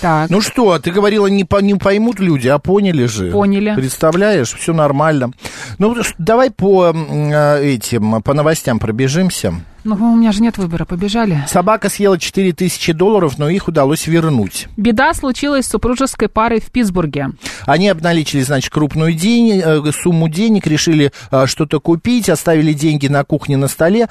Так. 0.00 0.30
Ну 0.30 0.40
что, 0.40 0.78
ты 0.78 0.90
говорила, 0.90 1.26
не, 1.26 1.44
по, 1.44 1.58
не 1.58 1.74
поймут 1.74 2.20
люди, 2.20 2.48
а 2.48 2.58
поняли 2.58 3.06
же. 3.06 3.30
Поняли. 3.30 3.74
Представляешь, 3.74 4.54
все 4.54 4.72
нормально. 4.72 5.32
Ну, 5.78 5.96
давай 6.18 6.50
по 6.50 6.92
э, 6.94 7.64
этим, 7.64 8.22
по 8.22 8.34
новостям 8.34 8.78
пробежимся. 8.78 9.54
Ну, 9.84 9.94
у 10.12 10.16
меня 10.16 10.32
же 10.32 10.42
нет 10.42 10.58
выбора, 10.58 10.84
побежали. 10.84 11.44
Собака 11.48 11.88
съела 11.88 12.18
4000 12.18 12.92
долларов, 12.92 13.38
но 13.38 13.48
их 13.48 13.68
удалось 13.68 14.06
вернуть. 14.06 14.68
Беда 14.76 15.14
случилась 15.14 15.66
с 15.66 15.70
супружеской 15.70 16.28
парой 16.28 16.60
в 16.60 16.70
Питтсбурге. 16.70 17.30
Они 17.64 17.88
обналичили, 17.88 18.42
значит, 18.42 18.72
крупную 18.72 19.12
день, 19.12 19.62
э, 19.64 19.82
сумму 19.92 20.28
денег, 20.28 20.66
решили 20.66 21.12
э, 21.30 21.46
что-то 21.46 21.80
купить, 21.80 22.28
оставили 22.28 22.72
деньги 22.72 23.06
на 23.08 23.24
кухне 23.24 23.56
на 23.56 23.68
столе, 23.68 24.08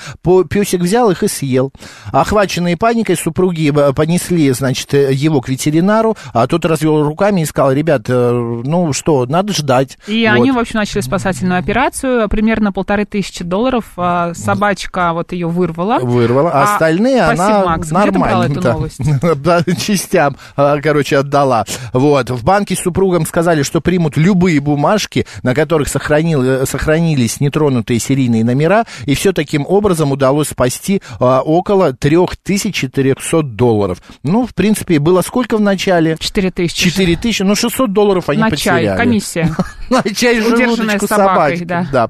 песик 0.49 0.81
взял 0.81 1.11
их 1.11 1.23
и 1.23 1.27
съел. 1.27 1.71
Охваченные 2.11 2.77
паникой 2.77 3.17
супруги 3.17 3.71
э, 3.75 3.93
понесли, 3.93 4.51
значит, 4.51 4.93
его 4.93 5.41
к 5.41 5.49
ветеринару, 5.49 6.15
а 6.33 6.47
тот 6.47 6.65
развел 6.65 7.03
руками 7.03 7.41
и 7.41 7.45
сказал, 7.45 7.71
ребят, 7.71 8.07
ну 8.07 8.93
что, 8.93 9.25
надо 9.25 9.53
ждать. 9.53 9.97
И 10.07 10.25
Вот. 10.27 10.35
они, 10.35 10.51
в 10.51 10.57
общем, 10.57 10.79
начали 10.79 11.01
спасательную 11.01 11.59
операцию. 11.59 12.27
Примерно 12.29 12.71
полторы 12.71 13.05
тысячи 13.05 13.43
долларов. 13.43 13.85
А, 13.97 14.33
Собачка 14.33 15.13
вот 15.13 15.31
ее 15.31 15.47
вырвала. 15.57 15.99
Вырвала, 15.99 16.51
а, 16.51 16.63
А, 16.63 16.73
остальные 16.73 17.21
спасибо, 17.23 17.45
она 17.45 17.65
Макс. 17.65 17.87
Где 17.89 18.11
ты 18.11 18.11
брал 18.19 18.41
нормально. 18.41 18.59
эту 18.59 18.61
новость? 18.67 18.99
Частям, 19.85 20.37
а, 20.55 20.79
короче, 20.81 21.17
отдала. 21.17 21.65
Вот. 21.93 22.29
В 22.29 22.43
банке 22.43 22.75
с 22.75 22.79
супругом 22.79 23.25
сказали, 23.25 23.63
что 23.63 23.81
примут 23.81 24.15
любые 24.17 24.59
бумажки, 24.61 25.25
на 25.43 25.53
которых 25.55 25.87
сохранил, 25.89 26.43
э, 26.43 26.65
сохранились 26.65 27.39
нетронутые 27.39 27.99
серийные 27.99 28.43
номера, 28.43 28.85
и 29.05 29.15
все 29.15 29.33
таким 29.33 29.65
образом 29.67 30.11
удалось 30.11 30.49
спасти 30.49 31.01
а, 31.19 31.41
около 31.41 31.93
3400 31.93 33.41
долларов. 33.43 34.01
Ну, 34.23 34.45
в 34.45 34.53
принципе, 34.53 34.99
было 34.99 35.21
сколько 35.21 35.57
в 35.57 35.61
начале? 35.61 36.17
4 36.19 36.51
тысячи. 36.51 36.89
4000, 36.89 37.43
ну 37.43 37.55
600 37.55 37.91
долларов 37.91 38.29
они 38.29 38.41
На 38.41 38.49
потеряли. 38.49 38.85
чай, 38.85 38.97
комиссия. 38.97 39.55
На 39.89 40.03
чай 40.03 40.41
желудочку 40.41 41.07
собакой, 41.07 41.65
да. 41.65 42.09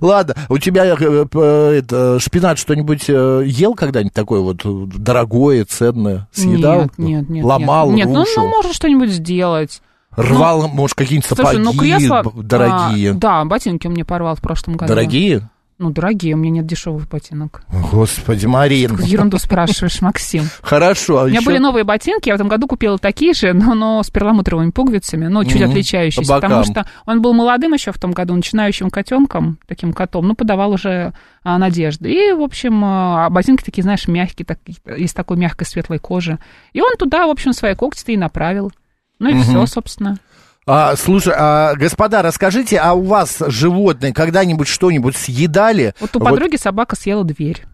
Ладно, 0.00 0.34
у 0.48 0.58
тебя 0.58 0.84
э, 0.86 1.74
это, 1.78 2.18
шпинат 2.20 2.58
что-нибудь 2.58 2.83
э, 3.08 3.42
ел 3.46 3.74
когда-нибудь 3.74 4.12
такое 4.12 4.40
вот 4.40 4.64
э, 4.64 4.86
дорогое, 4.96 5.64
ценное? 5.64 6.28
Съедал? 6.32 6.82
Нет, 6.82 6.98
нет, 6.98 7.28
нет. 7.28 7.44
Ломал, 7.44 7.90
нет. 7.90 8.06
Нет, 8.06 8.14
ну, 8.14 8.24
ну, 8.36 8.48
можно 8.48 8.72
что-нибудь 8.72 9.10
сделать. 9.10 9.80
Рвал, 10.16 10.68
может, 10.68 10.96
какие-нибудь 10.96 11.26
Слушай, 11.26 11.42
сапоги 11.42 11.62
ну 11.62 11.72
кресло... 11.72 12.22
б- 12.22 12.42
дорогие? 12.42 13.10
а, 13.10 13.14
да, 13.14 13.44
ботинки 13.44 13.86
у 13.86 13.90
меня 13.90 14.04
порвал 14.04 14.36
в 14.36 14.40
прошлом 14.40 14.76
году. 14.76 14.88
Дорогие? 14.88 15.50
Ну, 15.76 15.90
дорогие, 15.90 16.34
у 16.34 16.36
меня 16.36 16.50
нет 16.60 16.66
дешевых 16.66 17.08
ботинок. 17.08 17.62
Господи, 17.90 18.46
Марин. 18.46 18.90
Какую 18.90 19.08
ерунду 19.08 19.38
спрашиваешь, 19.38 20.00
Максим. 20.00 20.44
Хорошо. 20.62 21.18
а 21.18 21.22
У 21.24 21.26
меня 21.26 21.40
ещё- 21.40 21.46
были 21.50 21.58
новые 21.58 21.82
ботинки, 21.82 22.28
я 22.28 22.34
в 22.34 22.36
этом 22.36 22.46
году 22.46 22.68
купила 22.68 22.96
такие 22.96 23.34
же, 23.34 23.52
но, 23.52 23.74
но 23.74 24.00
с 24.02 24.08
перламутровыми 24.08 24.70
пуговицами, 24.70 25.26
но 25.26 25.42
чуть 25.42 25.60
Мгм, 25.60 25.70
отличающиеся, 25.70 26.32
по 26.32 26.40
потому 26.40 26.62
что 26.64 26.86
он 27.06 27.20
был 27.22 27.32
молодым 27.32 27.74
еще 27.74 27.90
в 27.90 27.98
том 27.98 28.12
году, 28.12 28.36
начинающим 28.36 28.88
котенком, 28.88 29.58
таким 29.66 29.92
котом, 29.92 30.28
ну, 30.28 30.34
подавал 30.36 30.70
уже 30.70 31.12
а, 31.42 31.58
надежды. 31.58 32.08
И, 32.08 32.32
в 32.32 32.42
общем, 32.42 32.80
а, 32.84 33.28
ботинки 33.30 33.64
такие, 33.64 33.82
знаешь, 33.82 34.06
мягкие, 34.06 34.46
так, 34.46 34.60
из 34.96 35.12
такой 35.12 35.36
мягкой 35.38 35.66
светлой 35.66 35.98
кожи. 35.98 36.38
И 36.72 36.80
он 36.80 36.96
туда, 36.96 37.26
в 37.26 37.30
общем, 37.30 37.52
свои 37.52 37.74
когти 37.74 38.12
и 38.12 38.16
направил. 38.16 38.70
Ну 39.18 39.30
и 39.30 39.40
все, 39.42 39.66
собственно. 39.66 40.18
А, 40.66 40.96
слушай, 40.96 41.34
а, 41.36 41.74
господа, 41.74 42.22
расскажите, 42.22 42.78
а 42.78 42.94
у 42.94 43.02
вас 43.02 43.42
животные 43.48 44.14
когда-нибудь 44.14 44.66
что-нибудь 44.66 45.16
съедали? 45.16 45.94
Вот 46.00 46.16
у 46.16 46.20
подруги 46.20 46.56
собака 46.56 46.96
съела 46.96 47.24
дверь. 47.24 47.64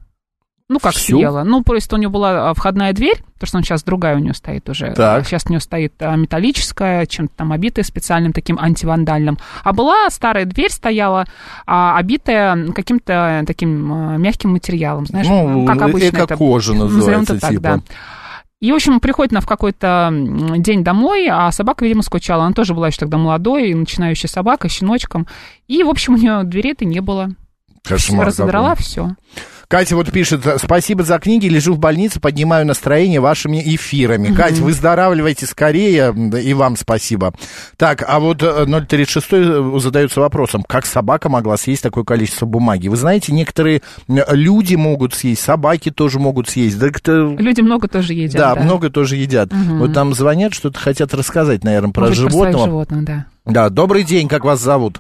Ну, 0.69 0.79
как 0.79 0.93
Всю? 0.95 1.17
съела? 1.19 1.43
Ну, 1.43 1.65
просто 1.65 1.97
у 1.97 1.99
нее 1.99 2.09
была 2.09 2.51
а, 2.51 2.55
входная 2.55 2.93
дверь, 2.93 3.25
потому 3.35 3.49
что 3.49 3.57
он 3.57 3.65
сейчас 3.65 3.83
другая 3.83 4.15
у 4.15 4.21
нее 4.21 4.35
стоит 4.35 4.69
уже. 4.69 4.93
Так. 4.93 5.27
Сейчас 5.27 5.43
у 5.47 5.51
нее 5.51 5.59
стоит 5.59 5.95
а, 5.99 6.15
металлическая, 6.15 7.07
чем-то 7.07 7.35
там 7.37 7.51
обитая 7.51 7.85
специальным 7.85 8.33
таким 8.33 8.57
антивандальным. 8.57 9.37
А 9.65 9.73
была 9.73 10.09
старая 10.11 10.45
дверь, 10.45 10.71
стояла, 10.71 11.27
а, 11.67 11.97
обитая 11.99 12.71
каким-то 12.73 13.43
таким 13.49 13.93
а, 13.93 14.17
мягким 14.17 14.51
материалом, 14.51 15.07
знаешь, 15.07 15.27
Ну, 15.27 15.67
как 15.67 15.83
обычно 15.83 16.07
это 16.19 16.27
эко-кожа 16.27 16.73
назовем 16.75 16.97
называется, 16.97 17.33
это 17.35 17.41
так, 17.41 17.51
типа. 17.51 17.63
да. 17.63 17.81
И, 18.61 18.71
в 18.73 18.75
общем, 18.75 19.01
приходит 19.01 19.33
она 19.33 19.41
в 19.41 19.47
какой-то 19.47 20.11
день 20.59 20.85
домой, 20.85 21.29
а 21.31 21.51
собака, 21.51 21.85
видимо, 21.85 22.03
скучала. 22.03 22.45
Она 22.45 22.53
тоже 22.53 22.75
была 22.75 22.89
еще 22.89 22.99
тогда 22.99 23.17
молодой, 23.17 23.73
начинающая 23.73 24.29
собака, 24.29 24.69
щеночком. 24.69 25.27
И, 25.67 25.83
в 25.83 25.89
общем, 25.89 26.15
у 26.15 26.17
нее 26.19 26.43
дверей-то 26.45 26.85
не 26.85 27.01
было. 27.01 27.31
Кошмар 27.83 28.27
Разодрала 28.27 28.71
какой. 28.71 28.85
все. 28.85 29.17
Катя 29.71 29.95
вот 29.95 30.11
пишет, 30.11 30.45
спасибо 30.61 31.05
за 31.05 31.21
книги, 31.21 31.47
лежу 31.47 31.75
в 31.75 31.79
больнице, 31.79 32.19
поднимаю 32.19 32.67
настроение 32.67 33.21
вашими 33.21 33.63
эфирами. 33.77 34.35
Кать, 34.35 34.59
выздоравливайте 34.59 35.47
скорее, 35.47 36.13
да, 36.13 36.41
и 36.41 36.53
вам 36.55 36.75
спасибо. 36.77 37.33
Так, 37.77 38.03
а 38.05 38.19
вот 38.19 38.43
э, 38.43 38.67
036 38.67 39.81
задается 39.81 40.21
вопросом, 40.21 40.65
как 40.67 40.87
собака 40.87 41.29
могла 41.29 41.57
съесть 41.57 41.85
такое 41.85 42.03
количество 42.03 42.47
бумаги? 42.47 42.89
Вы 42.89 42.97
знаете, 42.97 43.33
некоторые 43.33 43.83
э, 44.09 44.35
люди 44.35 44.75
могут 44.75 45.15
съесть, 45.15 45.43
собаки 45.43 45.93
тоже 45.93 46.19
могут 46.19 46.49
съесть. 46.49 46.77
Да, 46.77 46.91
кто- 46.91 47.37
Люди 47.39 47.61
много 47.61 47.87
тоже 47.87 48.15
едят. 48.15 48.35
да, 48.41 48.57
много 48.57 48.91
тоже 48.91 49.15
едят. 49.15 49.51
Вот 49.53 49.95
там 49.95 50.15
звонят, 50.15 50.53
что-то 50.53 50.81
хотят 50.81 51.15
рассказать, 51.15 51.63
наверное, 51.63 51.93
про 51.93 52.07
Может 52.09 52.25
быть, 52.25 52.33
про 52.33 52.39
животного. 52.41 52.67
животных, 52.67 53.05
да. 53.05 53.27
Да, 53.47 53.69
добрый 53.71 54.03
день, 54.03 54.27
как 54.27 54.45
вас 54.45 54.61
зовут? 54.61 54.99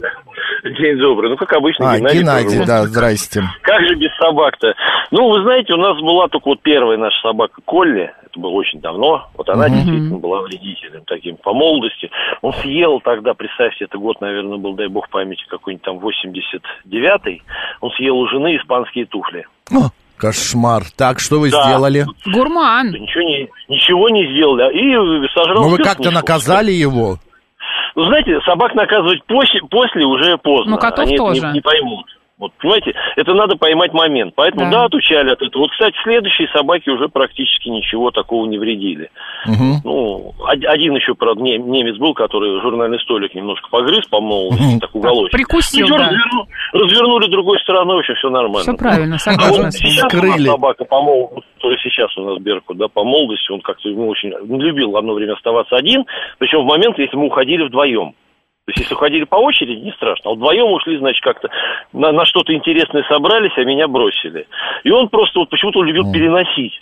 День 0.63 0.99
добрый. 0.99 1.31
Ну, 1.31 1.37
как 1.37 1.53
обычно, 1.55 1.91
А, 1.93 1.97
Геннадий. 1.99 2.21
Геннадий, 2.21 2.67
да, 2.67 2.85
здрасте. 2.85 3.43
Как 3.63 3.81
же 3.87 3.95
без 3.95 4.11
собак-то? 4.19 4.75
Ну, 5.11 5.29
вы 5.31 5.43
знаете, 5.43 5.73
у 5.73 5.77
нас 5.79 5.99
была 6.01 6.29
только 6.29 6.49
вот 6.49 6.61
первая 6.63 6.99
наша 6.99 7.17
собака 7.23 7.61
Колли. 7.65 8.13
Это 8.25 8.39
было 8.39 8.51
очень 8.51 8.81
давно. 8.81 9.29
Вот 9.37 9.49
она 9.49 9.69
действительно 9.69 10.19
была 10.19 10.43
вредителем 10.43 11.03
таким 11.07 11.37
по 11.37 11.53
молодости. 11.55 12.11
Он 12.43 12.53
съел 12.55 13.01
тогда, 13.01 13.35
представьте, 13.35 13.87
это 13.87 13.99
год, 13.99 14.21
наверное, 14.21 14.59
был, 14.59 14.75
дай 14.75 14.89
бог 14.89 15.09
памяти, 15.09 15.45
какой-нибудь 15.49 15.85
там 15.85 15.99
89-й. 15.99 17.43
Он 17.81 17.91
съел 17.93 18.17
у 18.19 18.29
жены 18.29 18.57
испанские 18.57 19.07
туфли. 19.07 19.47
О, 19.73 19.89
кошмар. 20.17 20.83
Так, 20.97 21.19
что 21.21 21.41
вы 21.41 21.51
Да. 21.51 21.63
сделали? 21.65 22.05
Гурман. 22.27 22.93
Да 22.93 22.99
Ничего 22.99 23.23
не, 23.25 23.49
ничего 23.69 24.09
не 24.11 24.27
сделали. 24.33 24.63
а- 24.63 24.71
И 25.25 25.29
сожрал 25.35 25.65
Ну, 25.65 25.69
вы 25.71 25.79
как-то 25.79 26.11
наказали 26.11 26.71
его? 26.71 27.17
Ну, 28.01 28.07
знаете, 28.07 28.41
собак 28.47 28.75
наказывать 28.75 29.23
после, 29.27 29.61
после 29.61 30.07
уже 30.07 30.39
поздно. 30.39 30.73
Ну, 30.73 30.79
котов 30.79 31.07
Они 31.07 31.19
тоже. 31.19 31.49
не, 31.49 31.53
не 31.53 31.61
поймут. 31.61 32.07
Вот, 32.41 32.53
понимаете, 32.59 32.95
это 33.17 33.35
надо 33.35 33.57
поймать 33.57 33.93
момент. 33.93 34.33
Поэтому, 34.35 34.65
Да. 34.65 34.71
да, 34.71 34.85
отучали 34.87 35.31
от 35.31 35.43
этого. 35.43 35.63
Вот, 35.65 35.71
кстати, 35.73 35.95
следующие 36.03 36.49
собаки 36.49 36.89
уже 36.89 37.09
практически 37.09 37.69
ничего 37.69 38.11
такого 38.11 38.47
не 38.47 38.57
вредили. 38.59 39.11
Мгм. 39.47 39.81
Ну, 39.85 40.33
од- 40.41 40.65
один 40.65 40.97
еще, 40.97 41.15
правда, 41.15 41.43
не- 41.43 41.59
немец 41.59 41.99
был, 41.99 42.15
который 42.15 42.59
журнальный 42.63 42.99
столик 43.01 43.35
немножко 43.35 43.69
погрыз 43.71 44.07
по 44.09 44.21
молодости, 44.23 44.79
так 44.81 44.95
уголочек. 44.95 45.33
Прикусил, 45.33 45.85
Ничего, 45.85 45.99
да. 45.99 46.11
разверну- 46.11 46.47
развернули 46.73 47.27
другой 47.31 47.61
стороной, 47.61 47.97
в 47.97 47.99
общем, 48.01 48.15
все 48.15 48.31
нормально. 48.31 48.61
Все 48.63 48.73
правильно, 48.75 49.17
А 49.17 49.19
согласна 49.19 49.65
вот 49.65 49.73
с 49.75 49.81
вами. 49.81 49.91
сейчас 49.93 50.05
у 50.07 50.09
Скрыли. 50.17 50.31
нас 50.31 50.47
собака 50.47 50.85
по 50.87 51.03
молодости, 51.03 51.51
то 51.61 51.71
есть 51.71 51.83
сейчас 51.83 52.17
у 52.17 52.23
нас 52.25 52.39
Беркут, 52.41 52.79
да, 52.79 52.89
по 52.89 53.05
молодости, 53.05 53.53
он 53.53 53.61
как-то 53.61 53.87
ну, 53.91 54.09
очень 54.09 54.31
любил 54.49 54.97
одно 54.97 55.13
время 55.13 55.35
оставаться 55.35 55.77
один, 55.77 56.05
причем 56.39 56.63
в 56.63 56.65
момент, 56.67 56.99
если 56.99 57.17
мы 57.19 57.27
уходили 57.27 57.65
вдвоем. 57.65 58.15
То 58.67 58.73
есть, 58.73 58.81
если 58.83 58.95
уходили 58.95 59.25
по 59.25 59.37
очереди, 59.37 59.81
не 59.81 59.93
страшно. 59.93 60.31
А 60.31 60.35
вдвоем 60.35 60.71
ушли, 60.73 60.99
значит, 60.99 61.23
как-то 61.23 61.49
на, 61.93 62.13
на 62.13 62.25
что-то 62.25 62.55
интересное 62.55 63.05
собрались, 63.09 63.57
а 63.57 63.65
меня 63.65 63.89
бросили. 63.89 64.47
И 64.85 64.91
он 64.91 65.09
просто 65.09 65.41
вот 65.41 65.51
почему-то 65.51 65.83
любил 65.83 66.13
переносить. 66.13 66.81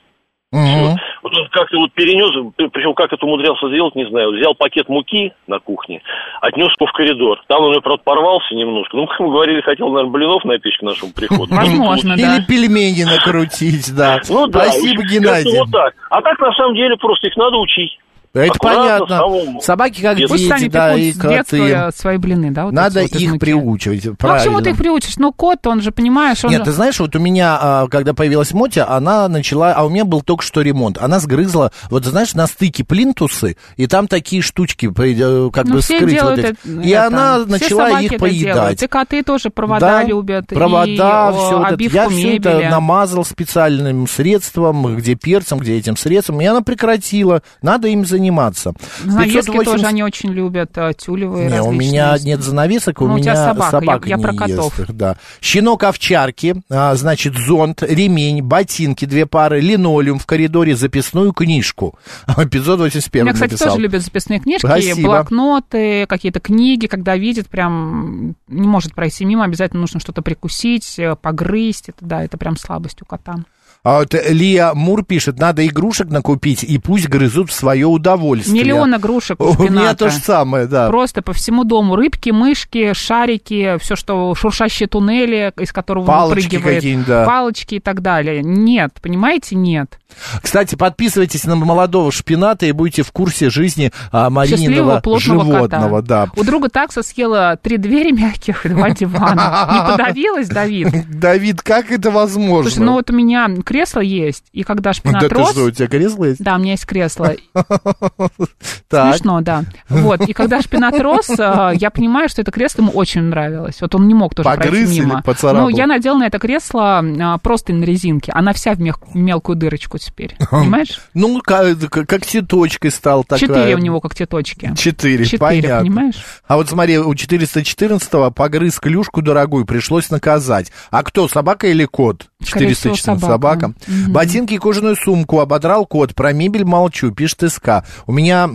Мгм. 0.51 0.97
Вот 1.23 1.37
он 1.37 1.49
как-то 1.51 1.77
вот 1.77 1.93
перенес, 1.93 2.33
причем 2.73 2.95
как 2.95 3.13
это 3.13 3.25
умудрялся 3.27 3.69
сделать, 3.69 3.95
не 3.95 4.09
знаю. 4.09 4.33
Взял 4.33 4.55
пакет 4.55 4.89
муки 4.89 5.33
на 5.47 5.59
кухне, 5.59 6.01
отнес 6.41 6.73
его 6.79 6.87
в 6.87 6.93
коридор. 6.93 7.43
Там 7.49 7.65
он, 7.65 7.81
правда, 7.83 8.03
порвался 8.03 8.55
немножко. 8.55 8.97
Ну, 8.97 9.07
как 9.07 9.21
мы 9.21 9.31
говорили, 9.31 9.61
хотел, 9.61 9.89
наверное, 9.89 10.11
блинов 10.11 10.45
напечь 10.45 10.79
к 10.79 10.83
нашему 10.83 11.13
приходу. 11.13 11.55
Возможно, 11.55 12.15
Или 12.15 12.23
да. 12.23 12.45
пельмени 12.49 13.05
накрутить, 13.05 13.95
да. 13.95 14.21
Ну 14.31 14.47
да, 14.47 14.65
Спасибо, 14.65 15.03
Геннадий. 15.03 15.59
Вот 15.59 15.71
так. 15.71 15.95
А 16.09 16.23
так, 16.23 16.39
на 16.39 16.53
самом 16.53 16.75
деле, 16.75 16.97
просто 16.97 17.27
их 17.27 17.37
надо 17.37 17.59
учить. 17.59 17.99
Это 18.35 18.53
Аккуратно, 18.53 18.83
понятно. 18.83 19.17
самому. 19.19 19.61
Собаки 19.63 20.01
как 20.03 20.19
сами 20.19 20.61
дети, 20.61 20.69
да, 20.71 20.95
и 20.95 21.13
коты. 21.13 21.91
свои 21.97 22.17
блины, 22.19 22.51
да? 22.51 22.65
вот 22.67 22.75
Надо 22.75 23.01
вот 23.03 23.11
их 23.15 23.39
приучивать, 23.39 24.05
Ну, 24.05 24.13
а 24.13 24.15
к 24.15 24.19
чему 24.19 24.55
правильно. 24.57 24.63
ты 24.63 24.71
их 24.71 24.77
приучишь? 24.77 25.17
Ну, 25.17 25.33
кот, 25.33 25.67
он 25.67 25.81
же, 25.83 25.91
понимаешь, 25.93 26.45
он 26.45 26.51
Нет, 26.51 26.61
же- 26.61 26.65
ты 26.67 26.73
знаешь, 26.73 27.01
вот 27.01 27.17
у 27.17 27.19
меня, 27.19 27.59
а, 27.61 27.89
когда 27.89 28.13
появилась 28.15 28.53
Мотя, 28.53 28.89
она 28.89 29.29
начала, 29.29 29.73
а 29.75 29.85
у 29.85 29.89
меня 29.89 30.05
был 30.05 30.21
только 30.23 30.43
что 30.45 30.61
ремонт, 30.63 30.99
она 30.99 31.19
сгрызла, 31.21 31.73
вот 31.91 32.05
знаешь, 32.05 32.35
на 32.35 32.47
стыке 32.47 32.85
плинтусы, 32.85 33.57
и 33.77 33.87
там 33.87 34.07
такие 34.09 34.43
штучки, 34.43 34.87
э, 34.87 35.51
как 35.51 35.67
Ну, 35.67 35.75
бы 35.75 35.81
все 35.81 35.97
скрыть 35.99 36.23
вот 36.23 36.39
эти. 36.39 36.47
это, 36.49 36.57
И 36.83 36.91
это. 36.91 37.07
она 37.07 37.39
Все 37.39 37.47
начала 37.47 38.01
их 38.01 38.13
это 38.13 38.29
делают. 38.29 38.57
поедать. 38.57 38.83
И 38.83 38.87
коты 38.87 39.23
тоже 39.23 39.51
провода 39.51 39.81
Да, 39.89 40.05
любят. 40.05 40.47
Провода, 40.49 41.31
и, 41.31 41.33
все 41.35 41.59
вот 41.59 41.73
это. 41.73 41.83
Я 41.83 42.09
все 42.09 42.37
это 42.37 42.51
мебели. 42.55 42.69
намазал 42.69 43.25
специальным 43.25 44.07
средством, 44.07 44.97
где 44.97 45.15
перцем, 45.15 45.59
где 45.59 45.77
этим 45.77 45.97
средством, 45.97 46.41
и 46.41 46.45
она 46.45 46.61
прекратила. 46.61 47.43
Надо 47.63 47.89
им 47.89 48.05
Ну, 48.09 48.18
заниматься. 48.19 48.73
Занавески 49.05 49.35
580 49.53 49.65
тоже 49.65 49.87
они 49.87 50.03
очень 50.03 50.31
любят, 50.31 50.71
э, 50.77 50.93
тюлевые 50.97 51.49
Не, 51.51 51.63
у 51.63 51.71
меня 51.73 52.17
нет 52.21 52.43
занавесок, 52.43 53.01
у 53.01 53.07
Ну, 53.07 53.15
у 53.15 53.17
меня 53.17 53.35
собака, 53.37 53.71
собака 53.71 54.09
я- 54.09 54.17
я 54.17 54.23
про 54.23 54.33
ест 54.33 54.43
котов. 54.57 54.81
их, 54.81 54.93
да. 54.97 55.17
Щенок 55.41 55.85
овчарки, 55.85 56.63
а, 56.71 56.95
значит, 56.97 57.35
зонт, 57.37 57.83
ремень, 57.83 58.43
ботинки, 58.43 59.05
две 59.05 59.27
пары, 59.27 59.61
линолеум 59.61 60.19
в 60.19 60.27
коридоре, 60.27 60.75
записную 60.77 61.33
книжку. 61.33 61.99
581 62.51 63.23
У 63.23 63.25
меня, 63.27 63.35
кстати, 63.35 63.53
написал. 63.53 63.69
тоже 63.69 63.83
любят 63.83 64.03
записные 64.03 64.41
книжки, 64.41 64.67
Спасибо. 64.67 65.01
блокноты, 65.03 66.07
какие-то 66.07 66.41
книги, 66.41 66.87
когда 66.87 67.17
видит, 67.17 67.49
прям 67.49 68.35
не 68.49 68.67
может 68.67 68.95
пройти 68.95 69.25
мимо, 69.25 69.45
обязательно 69.45 69.81
нужно 69.81 70.01
что-то 70.01 70.23
прикусить, 70.23 70.99
э, 70.99 71.17
погрызть. 71.21 71.89
Это, 71.91 71.99
да, 72.05 72.25
это 72.25 72.37
прям 72.39 72.57
слабость 72.57 73.01
у 73.03 73.05
кота. 73.05 73.37
А 73.85 74.01
вот 74.01 74.15
Лия 74.29 74.75
Мур 74.75 75.05
пишет, 75.05 75.39
надо 75.39 75.67
игрушек 75.67 76.09
накупить, 76.09 76.65
и 76.65 76.79
пусть 76.79 77.09
грызут 77.09 77.51
в 77.51 77.55
свое 77.55 77.87
удовольствие. 77.87 78.63
Миллион 78.63 78.97
игрушек 78.97 79.41
у 79.41 79.55
У 79.57 79.63
меня 79.63 79.95
то 79.95 80.11
же 80.11 80.19
самое, 80.19 80.67
да. 80.67 80.89
Просто 80.89 81.23
по 81.23 81.33
всему 81.33 81.65
дому 81.65 81.97
рыбки, 81.97 82.31
мышки, 82.31 82.93
шарики, 82.93 83.79
все, 83.81 83.97
что 83.97 84.35
шуршащие 84.35 84.89
туннели, 84.89 85.53
из 85.59 85.73
которого 85.73 86.05
Палочки 86.07 86.57
выпрыгивает, 86.57 86.77
какие-нибудь, 86.77 87.07
да. 87.07 87.25
палочки 87.25 87.77
и 87.77 87.81
так 87.81 88.03
далее. 88.03 88.43
Нет, 88.43 88.93
понимаете, 89.01 89.57
нет. 89.57 89.99
Кстати, 90.43 90.75
подписывайтесь 90.75 91.45
на 91.45 91.55
молодого 91.55 92.11
шпината 92.11 92.67
и 92.67 92.73
будете 92.73 93.03
в 93.03 93.13
курсе 93.13 93.51
жизни 93.51 93.93
а, 94.11 94.31
Марининого 94.31 95.03
животного. 95.19 96.01
кота. 96.01 96.03
Да. 96.03 96.29
У 96.37 96.45
друга 96.45 96.69
такса 96.69 97.03
съела 97.03 97.59
три 97.61 97.77
двери 97.77 98.11
мягких 98.11 98.65
и 98.67 98.71
два 98.71 98.91
дивана. 98.91 99.69
Не 99.73 99.91
подавилась, 99.91 100.49
Давид? 100.49 100.89
Давид, 101.09 101.63
как 101.63 101.91
это 101.91 102.11
возможно? 102.11 102.71
Слушай, 102.71 102.85
ну 102.85 102.93
вот 102.95 103.11
у 103.11 103.13
меня 103.13 103.49
кресло 103.69 104.01
есть, 104.01 104.45
и 104.53 104.63
когда 104.63 104.95
шпинат 104.95 105.23
да 105.23 105.29
ты 105.29 105.35
рос... 105.35 105.51
что, 105.53 105.65
у 105.65 105.71
тебя 105.71 105.89
кресло 105.89 106.25
есть? 106.25 106.43
Да, 106.43 106.57
у 106.57 106.59
меня 106.59 106.73
есть 106.73 106.87
кресло. 106.87 107.35
Смешно, 108.89 109.43
да. 109.43 109.65
Вот, 109.91 110.23
и 110.23 110.33
когда 110.33 110.63
шпинат 110.63 110.99
рос, 110.99 111.29
э, 111.39 111.73
я 111.75 111.91
понимаю, 111.91 112.31
что 112.31 112.41
это 112.41 112.51
кресло 112.51 112.81
ему 112.81 112.93
очень 112.93 113.23
нравилось. 113.23 113.81
Вот 113.83 113.95
он 113.95 114.09
не 114.09 114.15
мог 114.15 114.35
тоже 114.35 114.49
Погрыз 114.49 114.87
пройти 114.87 115.01
мимо. 115.01 115.23
Ну, 115.43 115.69
я 115.69 115.87
надел 115.87 116.17
на 116.17 116.27
это 116.27 116.39
кресло 116.39 117.01
а, 117.01 117.39
просто 117.39 117.75
на 117.75 117.85
резинке. 117.85 118.33
Она 118.33 118.55
вся 118.55 118.73
в 118.73 118.81
мелкую 119.15 119.57
дырочку 119.57 119.99
теперь. 119.99 120.35
Понимаешь? 120.51 121.01
Ну, 121.13 121.41
как, 121.43 121.79
как 121.91 122.25
цветочкой 122.25 122.91
стал 122.91 123.25
такая. 123.25 123.41
Четыре 123.41 123.75
у 123.75 123.79
него 123.79 124.01
когтеточки. 124.01 124.73
Четыре, 124.77 125.25
Четыре, 125.25 125.39
понятно. 125.39 125.81
понимаешь? 125.81 126.17
А 126.47 126.57
вот 126.57 126.71
смотри, 126.71 126.99
у 126.99 127.13
414-го 127.13 128.31
погрыз 128.31 128.81
клюшку 128.81 129.21
дорогую, 129.21 129.67
пришлось 129.67 130.09
наказать. 130.11 130.73
А 130.91 131.03
кто, 131.03 131.29
собака 131.29 131.67
или 131.67 131.85
кот? 131.85 132.29
Скорее 132.43 132.75
всего, 132.75 132.95
414 132.95 133.29
собака. 133.29 133.75
Мгм. 133.87 134.13
Ботинки 134.13 134.55
и 134.55 134.59
кожаную 134.59 134.97
сумку 134.97 135.41
ободрал 135.41 135.87
кот. 135.87 136.15
Про 136.15 136.33
мебель 136.33 136.65
молчу, 136.65 137.11
пишет 137.11 137.51
СК. 137.53 137.85
У 138.07 138.13
меня 138.13 138.51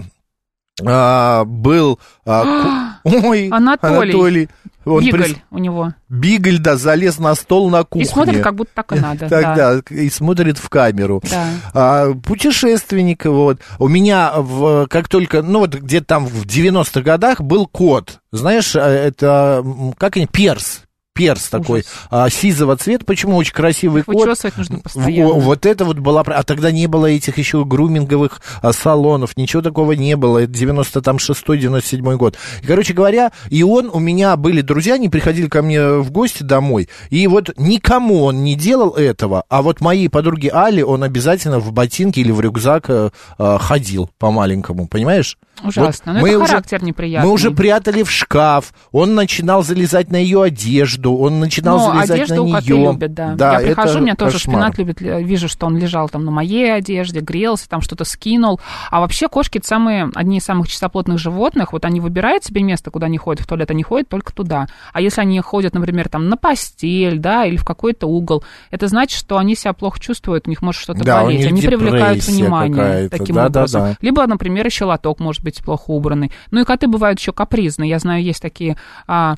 а, 0.82 1.44
был... 1.46 2.00
а, 2.26 2.98
ку- 3.04 3.28
Ой, 3.28 3.50
Анатолий. 3.50 4.50
Он 4.86 5.04
Бигль 5.04 5.24
прис- 5.24 5.38
у 5.50 5.60
него. 5.60 5.94
Бигль, 6.10 6.58
да, 6.58 6.76
залез 6.76 7.18
на 7.20 7.36
стол 7.36 7.70
на 7.70 7.84
кухне. 7.84 8.04
И 8.04 8.06
смотрит, 8.06 8.42
как 8.42 8.56
будто 8.56 8.72
так 8.74 8.92
и 8.92 9.00
надо. 9.00 9.30
Так, 9.30 9.56
да. 9.56 9.82
и 9.90 10.10
смотрит 10.10 10.58
в 10.58 10.70
камеру. 10.70 11.22
Да. 11.30 11.48
А, 11.74 12.14
путешественник, 12.14 13.26
вот. 13.26 13.60
У 13.80 13.88
меня, 13.88 14.34
в, 14.36 14.88
как 14.88 15.08
только, 15.08 15.42
ну, 15.42 15.60
вот 15.60 15.76
где-то 15.76 16.06
там 16.06 16.26
в 16.26 16.46
90-х 16.46 17.02
годах 17.02 17.40
был 17.42 17.66
кот. 17.68 18.20
Знаешь, 18.32 18.76
а, 18.76 18.90
это, 18.90 19.64
как 19.98 20.18
они, 20.18 20.28
перс. 20.28 20.82
Перс 21.14 21.50
такой, 21.50 21.84
а, 22.10 22.30
сизого 22.30 22.76
цвета. 22.76 23.06
Почему 23.06 23.38
очень 23.38 23.54
красивый 23.54 24.02
Их 24.02 24.06
кот? 24.06 24.16
нужно 24.58 24.80
постоянно. 24.80 25.34
Вот 25.34 25.66
это 25.66 25.86
вот 25.86 26.00
была... 26.00 26.22
А 26.22 26.44
тогда 26.44 26.72
не 26.72 26.88
было 26.88 27.06
этих 27.08 27.38
еще 27.38 27.66
груминговых 27.66 28.42
а, 28.62 28.74
салонов, 28.74 29.38
ничего 29.38 29.62
такого 29.62 29.92
не 29.94 30.16
было. 30.16 30.40
Это 30.40 30.52
96-97 30.52 32.18
год. 32.18 32.38
И, 32.62 32.66
короче 32.66 32.94
говоря, 32.94 33.32
и 33.50 33.64
он, 33.64 33.90
у 33.94 34.00
меня 34.00 34.36
были 34.38 34.62
друзья, 34.62 34.96
они 34.96 35.10
приходили 35.10 35.48
ко 35.48 35.62
мне 35.62 35.98
в 36.00 36.12
гости 36.12 36.44
домой, 36.44 36.90
и 37.10 37.28
вот 37.28 37.52
никому 37.58 38.24
он 38.24 38.44
не 38.44 38.56
делал 38.56 38.92
этого, 38.92 39.44
а 39.50 39.62
вот 39.62 39.82
моей 39.82 40.10
подруге 40.10 40.50
Али 40.50 40.82
он 40.84 41.04
обязательно 41.04 41.60
в 41.60 41.72
ботинке 41.72 42.22
или 42.22 42.32
в 42.32 42.42
рюкзак 42.42 42.90
э, 42.90 43.10
э, 43.38 43.58
ходил 43.60 44.10
по-маленькому, 44.18 44.88
понимаешь? 44.88 45.38
Ужасно. 45.64 46.14
Вот 46.14 46.22
Но 46.22 46.28
это 46.28 46.38
уже- 46.40 46.48
характер 46.48 46.84
неприятный. 46.84 47.28
Мы 47.28 47.34
уже 47.34 47.52
прятали 47.52 48.04
в 48.04 48.12
шкаф, 48.12 48.74
он 48.92 49.16
начинал 49.16 49.64
залезать 49.64 50.10
на 50.12 50.16
ее 50.18 50.42
одежду, 50.44 51.16
он 51.16 51.40
начинал 51.40 51.78
Но 51.78 51.86
залезать 51.94 52.10
Ну, 52.10 52.44
одежду 52.44 52.44
на 52.48 52.62
нее. 52.62 52.92
любят, 52.92 53.14
да. 53.14 53.60
Я 53.62 53.68
прихожу, 53.68 53.90
это 53.90 53.98
у 54.00 54.02
меня 54.02 54.16
тоже 54.16 54.34
кошмар. 54.34 54.56
шпинат 54.56 54.78
любит, 54.78 55.02
э, 55.02 55.22
вижу, 55.22 55.48
что 55.48 55.68
он 55.68 55.78
лежал 55.78 56.10
там 56.10 56.26
на 56.26 56.32
моей 56.32 56.74
одежде, 56.74 57.20
грелся, 57.20 57.70
там 57.70 57.82
что-то 57.82 58.04
скинул. 58.04 58.60
А 58.90 59.00
вообще 59.00 59.28
кошки 59.30 59.60
это 59.60 59.68
самые, 59.68 60.10
одни 60.16 60.38
из 60.40 60.44
самых 60.44 60.68
чистоплотных 60.68 61.20
животных. 61.20 61.72
Вот 61.72 61.86
они 61.86 62.00
выбирают 62.00 62.44
себе 62.44 62.64
место, 62.64 62.90
куда 62.92 63.06
они 63.06 63.18
ходят 63.18 63.44
в 63.44 63.48
туалет, 63.48 63.70
они 63.72 63.84
ходят 63.84 64.10
только 64.10 64.34
туда. 64.34 64.68
А 64.92 65.02
если 65.02 65.22
они 65.22 65.40
ходят, 65.40 65.74
например, 65.76 66.10
там 66.10 66.30
на 66.30 66.36
постель, 66.38 67.20
да, 67.20 67.46
или 67.46 67.58
в 67.58 67.64
какой-то 67.64 68.08
угол, 68.08 68.44
это 68.72 68.88
значит, 68.88 69.18
что 69.20 69.38
они 69.38 69.56
себя 69.56 69.74
плохо 69.74 70.00
чувствуют, 70.00 70.48
у 70.48 70.50
них 70.50 70.62
может 70.62 70.82
что-то 70.82 71.04
Да, 71.04 71.24
болеть. 71.24 71.46
Они 71.46 71.62
привлекают 71.62 72.24
внимание 72.26 73.08
таким 73.10 73.36
Да-да-да. 73.36 73.60
образом. 73.60 73.98
Либо, 74.02 74.26
например, 74.28 74.66
еще 74.66 74.86
лоток 74.86 75.20
может 75.20 75.43
быть 75.44 75.64
плохо 75.64 75.92
убранный. 75.92 76.32
Ну 76.52 76.62
и 76.62 76.66
коты 76.66 76.88
бывают 76.88 77.20
еще 77.20 77.34
капризные. 77.34 77.90
Я 77.90 78.00
знаю, 78.00 78.24
есть 78.24 78.42
такие 78.42 78.78
а, 79.08 79.36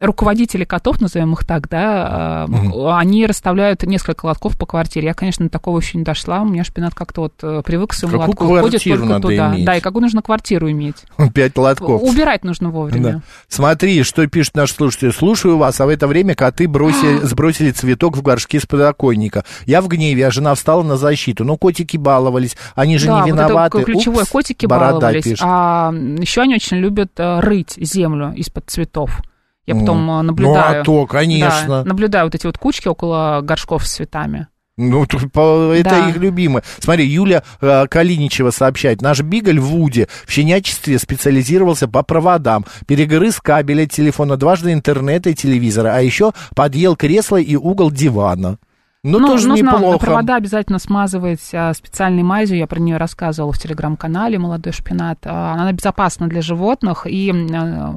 руководители 0.00 0.64
котов, 0.64 1.00
назовем 1.00 1.32
их 1.32 1.44
так, 1.44 1.68
да, 1.68 2.46
а, 2.46 2.98
они 2.98 3.26
расставляют 3.26 3.82
несколько 3.82 4.26
лотков 4.26 4.56
по 4.56 4.64
квартире. 4.64 5.08
Я, 5.08 5.14
конечно, 5.14 5.46
до 5.46 5.50
такого 5.50 5.78
еще 5.80 5.98
не 5.98 6.04
дошла. 6.04 6.42
У 6.42 6.44
меня 6.46 6.62
шпинат 6.64 6.94
как-то 6.94 7.22
вот 7.22 7.34
э, 7.42 7.62
привык 7.64 7.90
к 7.90 7.94
своему 7.94 8.20
Какую 8.20 8.50
лотку. 8.50 8.62
Ходит 8.62 8.82
квартиру 8.82 8.98
только 8.98 9.12
надо 9.12 9.28
туда. 9.28 9.54
иметь? 9.54 9.64
Да, 9.64 9.76
и 9.76 9.80
какую 9.80 10.02
нужно 10.02 10.22
квартиру 10.22 10.70
иметь. 10.70 10.96
Пять 11.34 11.56
лотков. 11.58 12.02
Убирать 12.02 12.44
нужно 12.44 12.70
вовремя. 12.70 13.12
Да. 13.12 13.22
Смотри, 13.48 14.02
что 14.04 14.26
пишет 14.28 14.54
наш 14.54 14.72
слушатель. 14.72 15.12
Слушаю 15.12 15.58
вас, 15.58 15.80
а 15.80 15.86
в 15.86 15.88
это 15.88 16.06
время 16.06 16.34
коты 16.36 16.68
бросили, 16.68 17.18
сбросили 17.24 17.72
цветок 17.72 18.16
в 18.16 18.22
горшке 18.22 18.60
с 18.60 18.66
подоконника. 18.66 19.44
Я 19.66 19.80
в 19.80 19.88
гневе, 19.88 20.28
а 20.28 20.30
жена 20.30 20.54
встала 20.54 20.82
на 20.84 20.96
защиту. 20.96 21.44
Ну, 21.44 21.56
котики 21.56 21.96
баловались, 21.96 22.56
они 22.76 22.98
же 22.98 23.06
да, 23.06 23.24
не 23.24 23.32
вот 23.32 23.40
виноваты. 23.40 23.78
это 23.78 23.84
ключевое. 23.92 24.22
Упс, 24.22 24.30
Котики 24.30 24.66
баловались. 24.66 25.24
пишет. 25.24 25.40
А 25.42 25.92
еще 25.92 26.42
они 26.42 26.54
очень 26.54 26.76
любят 26.76 27.10
э, 27.16 27.40
рыть 27.40 27.74
землю 27.76 28.32
из-под 28.36 28.70
цветов. 28.70 29.20
Я 29.68 29.74
потом 29.74 30.10
э, 30.10 30.22
наблюдаю. 30.22 30.76
Ну, 30.76 30.80
а 30.80 30.84
то, 30.84 31.06
конечно. 31.06 31.82
Да, 31.82 31.84
наблюдаю 31.84 32.24
вот 32.24 32.34
эти 32.34 32.46
вот 32.46 32.56
кучки 32.56 32.88
около 32.88 33.40
горшков 33.42 33.86
с 33.86 33.92
цветами. 33.96 34.48
Ну, 34.78 35.02
это 35.02 35.90
Да. 35.90 36.08
их 36.08 36.16
любимое. 36.16 36.62
Смотри, 36.78 37.04
Юля 37.04 37.42
э, 37.60 37.86
Калиничева 37.90 38.50
сообщает. 38.50 39.02
Наш 39.02 39.20
Бигль 39.20 39.58
в 39.58 39.64
Вуде 39.64 40.08
в 40.24 40.30
щенячестве 40.30 40.98
специализировался 40.98 41.88
по 41.88 42.02
проводам. 42.02 42.64
Перегрыз 42.86 43.40
кабель 43.40 43.82
от 43.82 43.90
телефона, 43.90 44.36
дважды 44.36 44.72
интернета 44.72 45.30
и 45.30 45.34
телевизора. 45.34 45.94
А 45.94 46.00
еще 46.00 46.32
подъел 46.54 46.96
кресло 46.96 47.36
и 47.38 47.56
угол 47.56 47.90
дивана. 47.90 48.58
Ну, 49.04 49.20
тоже 49.20 49.46
нужно 49.46 49.76
неплохо. 49.76 49.98
провода 49.98 50.36
обязательно 50.36 50.80
смазывать 50.80 51.50
а, 51.52 51.72
специальной 51.72 52.24
мазью. 52.24 52.58
Я 52.58 52.66
про 52.66 52.80
нее 52.80 52.96
рассказывала 52.96 53.52
в 53.52 53.58
телеграм-канале 53.58 54.38
«Молодой 54.38 54.72
шпинат». 54.72 55.20
А, 55.24 55.52
Она 55.54 55.72
безопасна 55.72 56.26
для 56.28 56.42
животных 56.42 57.06
и 57.06 57.30
а, 57.32 57.94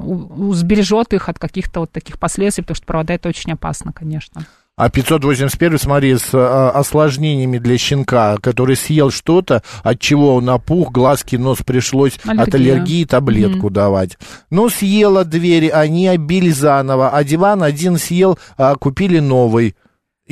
сбережет 0.52 1.12
их 1.12 1.28
от 1.28 1.40
каких-то 1.40 1.80
вот 1.80 1.90
таких 1.90 2.20
последствий, 2.20 2.62
потому 2.62 2.76
что 2.76 2.86
провода 2.86 3.14
это 3.14 3.28
очень 3.28 3.52
опасно, 3.52 3.92
конечно. 3.92 4.46
А 4.74 4.88
581, 4.88 5.78
смотри, 5.78 6.16
с 6.16 6.70
осложнениями 6.70 7.58
для 7.58 7.76
щенка, 7.76 8.36
который 8.40 8.74
съел 8.74 9.10
что-то, 9.10 9.62
от 9.82 10.00
чего 10.00 10.36
он 10.36 10.48
опух, 10.48 10.92
глазки, 10.92 11.36
нос 11.36 11.58
пришлось 11.64 12.14
от 12.24 12.30
Аллергия. 12.54 12.74
аллергии 12.74 13.04
таблетку 13.04 13.68
давать. 13.68 14.16
Ну, 14.50 14.70
съела 14.70 15.24
двери, 15.26 15.68
они 15.68 16.08
обили 16.08 16.50
заново, 16.50 17.10
а 17.10 17.22
диван 17.22 17.62
один 17.62 17.98
съел, 17.98 18.38
а 18.56 18.74
купили 18.76 19.18
новый. 19.18 19.76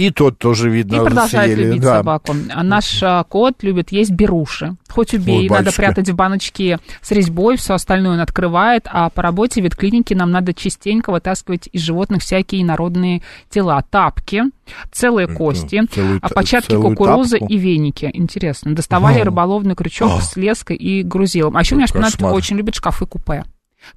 И 0.01 0.11
тот 0.11 0.39
тоже, 0.39 0.71
видно, 0.71 0.97
И 0.97 0.99
продолжает 1.01 1.53
съели. 1.53 1.69
любить 1.69 1.83
да. 1.83 1.97
собаку. 1.99 2.35
А 2.55 2.63
наш 2.63 3.03
а, 3.03 3.23
кот 3.25 3.63
любит 3.63 3.93
есть 3.93 4.11
беруши. 4.13 4.77
Хоть 4.89 5.13
убей, 5.15 5.41
Ой, 5.43 5.49
надо 5.49 5.65
батюшка. 5.65 5.83
прятать 5.83 6.09
в 6.09 6.15
баночки 6.15 6.79
с 7.03 7.11
резьбой, 7.11 7.57
все 7.57 7.75
остальное 7.75 8.15
он 8.15 8.21
открывает, 8.21 8.87
а 8.91 9.11
по 9.11 9.23
работе 9.23 9.61
в 9.61 9.65
ветклинике 9.65 10.17
нам 10.17 10.31
надо 10.31 10.55
частенько 10.55 11.13
вытаскивать 11.13 11.69
из 11.73 11.83
животных 11.83 12.23
всякие 12.23 12.65
народные 12.65 13.23
тела. 13.51 13.85
Тапки, 13.91 14.45
целые 14.91 15.27
кости, 15.29 15.83
целую 15.93 16.19
а 16.23 16.29
початки 16.31 16.75
кукурузы 16.75 17.39
тапку? 17.39 17.53
и 17.53 17.59
веники. 17.59 18.11
Интересно. 18.13 18.75
Доставали 18.75 19.17
Ага. 19.17 19.25
рыболовный 19.27 19.75
крючок 19.75 20.13
А. 20.19 20.21
с 20.23 20.37
леской 20.37 20.77
и 20.77 21.03
грузилом. 21.03 21.57
А 21.57 21.61
еще 21.61 21.75
у 21.75 21.79
меня 21.79 21.87
шпинат 21.87 22.15
очень 22.23 22.57
любит 22.57 22.75
шкафы-купе. 22.75 23.45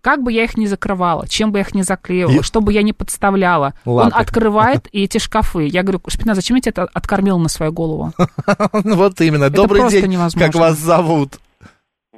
Как 0.02 0.22
бы 0.24 0.32
я 0.32 0.44
их 0.44 0.58
ни 0.58 0.66
закрывала, 0.66 1.28
чем 1.28 1.52
бы 1.52 1.60
я 1.60 1.64
их 1.64 1.74
ни 1.76 1.82
заклеивала, 1.82 2.40
И- 2.40 2.42
что 2.44 2.62
бы 2.62 2.72
я 2.74 2.84
ни 2.84 2.92
подставляла, 2.94 3.74
он 3.86 3.96
Лапы. 3.96 4.16
открывает 4.16 4.88
и 4.92 5.04
эти 5.04 5.18
шкафы. 5.18 5.64
Я 5.66 5.84
говорю, 5.84 6.02
Шпина, 6.08 6.36
зачем 6.36 6.56
я 6.56 6.62
тебя 6.62 6.72
это 6.84 6.90
откормила 6.94 7.38
на 7.38 7.50
свою 7.50 7.72
голову? 7.72 8.14
Ну, 8.84 8.96
Вот 8.96 9.20
именно. 9.22 9.50
Добрый 9.50 9.82
просто 9.82 10.02
день. 10.02 10.12
невозможно. 10.12 10.48
Как 10.52 10.56
вас 10.60 10.78
зовут? 10.78 11.40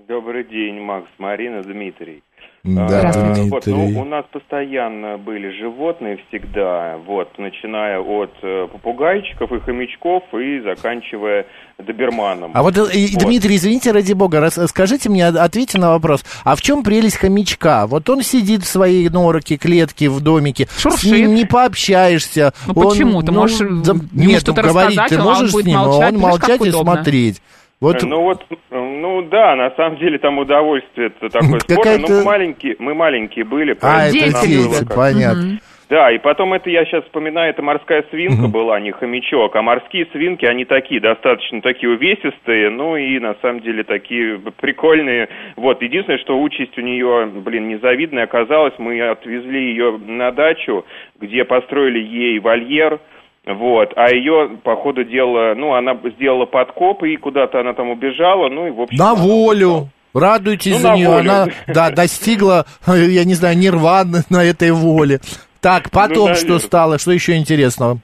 Добрый 0.08 0.43
день, 0.47 0.80
Макс, 0.82 1.08
Марина, 1.17 1.63
Дмитрий. 1.63 2.23
Да. 2.65 3.12
Вот, 3.51 3.67
ну, 3.67 3.86
у 4.01 4.06
нас 4.06 4.25
постоянно 4.32 5.19
были 5.19 5.51
животные 5.62 6.17
всегда, 6.28 6.97
вот, 7.06 7.30
начиная 7.38 7.99
от 7.99 8.32
э, 8.41 8.67
попугайчиков 8.71 9.51
и 9.51 9.60
хомячков 9.60 10.23
и 10.34 10.62
заканчивая 10.62 11.45
доберманом. 11.78 12.51
А 12.56 12.63
вот, 12.63 12.75
э, 12.78 12.86
и, 12.93 13.13
Вот. 13.13 13.23
Дмитрий, 13.23 13.58
извините, 13.58 13.91
ради 13.91 14.13
бога, 14.13 14.39
рас- 14.39 14.60
скажите 14.67 15.10
мне, 15.10 15.28
ответьте 15.28 15.78
на 15.78 15.91
вопрос, 15.91 16.25
а 16.43 16.56
в 16.56 16.62
чем 16.63 16.84
прелесть 16.84 17.17
хомячка? 17.17 17.86
Вот 17.86 18.10
он 18.10 18.23
сидит 18.23 18.63
в 18.63 18.67
своей 18.67 19.10
норке, 19.10 19.58
клетке, 19.58 20.10
в 20.10 20.19
домике, 20.21 20.67
с 20.71 20.82
Шуршит. 20.82 21.12
ним 21.12 21.36
не 21.36 21.45
пообщаешься. 21.45 22.54
Ну, 22.65 22.73
Он, 22.75 22.89
почему? 22.89 23.21
Ты 23.21 23.32
можешь, 23.32 23.60
ему 23.60 23.84
нет, 24.13 24.41
что-то 24.41 24.63
ну, 24.63 24.69
говорить 24.69 24.97
рассказать, 24.97 25.10
ты 25.10 25.15
а 25.17 25.19
он 25.21 25.34
можешь 25.36 25.51
будет 25.51 25.65
с 25.65 25.67
ним, 25.67 25.78
а 25.78 25.86
молчать. 25.86 26.13
он 26.13 26.19
молчать 26.19 26.65
и 26.65 26.69
удобно. 26.69 26.93
смотреть. 26.95 27.41
Вот, 27.82 28.02
Ну 28.04 28.22
вот, 28.22 28.46
ну 28.72 29.22
да, 29.24 29.56
на 29.56 29.70
самом 29.72 29.98
деле 29.98 30.18
там 30.18 30.38
удовольствие 30.38 31.08
это 31.08 31.30
такое. 31.30 31.60
Спорное. 31.60 31.98
Какая-то- 31.98 32.12
Ну, 32.12 32.18
мы 32.20 32.24
маленькие, 32.24 32.76
мы 32.80 32.94
маленькие 32.94 33.46
были, 33.46 33.78
а, 33.82 34.08
это 34.08 34.14
Дети 34.14 34.86
понятно. 34.96 35.60
Да, 35.88 36.12
и 36.12 36.18
потом 36.18 36.54
это 36.54 36.68
я 36.70 36.84
сейчас 36.86 37.04
вспоминаю, 37.04 37.52
это 37.52 37.62
морская 37.62 38.04
свинка 38.10 38.48
была, 38.48 38.80
не 38.80 38.92
хомячок, 38.92 39.56
а 39.56 39.62
морские 39.62 40.08
свинки, 40.12 40.44
они 40.44 40.66
такие, 40.66 41.00
достаточно 41.00 41.62
такие 41.62 41.92
увесистые, 41.92 42.72
ну 42.72 42.96
и 42.98 43.20
на 43.20 43.36
самом 43.42 43.60
деле 43.60 43.84
такие 43.84 44.40
прикольные. 44.60 45.30
Вот, 45.56 45.84
единственное, 45.84 46.18
что 46.20 46.42
участь 46.42 46.76
у 46.80 46.82
нее, 46.82 47.28
блин, 47.28 47.68
незавидная 47.68 48.24
оказалась, 48.24 48.74
мы 48.80 49.00
отвезли 49.00 49.70
ее 49.70 50.00
на 50.04 50.32
дачу, 50.32 50.86
где 51.22 51.44
построили 51.44 52.00
ей 52.00 52.40
вольер, 52.40 53.00
вот, 53.45 53.93
а 53.95 54.10
ее, 54.12 54.58
по 54.63 54.75
ходу 54.75 55.03
дела, 55.03 55.53
ну, 55.55 55.73
она 55.73 55.97
сделала 56.17 56.45
подкоп, 56.45 57.03
и 57.03 57.15
куда-то 57.15 57.60
она 57.60 57.73
там 57.73 57.89
убежала, 57.89 58.49
ну, 58.49 58.67
и, 58.67 58.71
в 58.71 58.81
общем... 58.81 58.97
На 58.97 59.13
волю. 59.13 59.89
Радуйтесь 60.15 60.73
Ну, 60.73 60.79
за 60.79 60.93
нее. 60.93 61.10
волю. 61.10 61.19
Она, 61.19 61.47
да, 61.67 61.91
достигла, 61.95 62.65
я 62.88 63.23
не 63.25 63.34
знаю, 63.34 63.58
нирваны 63.58 64.19
на 64.29 64.43
этой 64.43 64.71
воле. 64.71 65.19
Так, 65.62 65.91
потом 65.91 66.34
что 66.36 66.45
наверное. 66.45 66.60
стало? 66.60 66.99
Что 66.99 67.12
еще 67.12 67.36
интересного? 67.36 67.99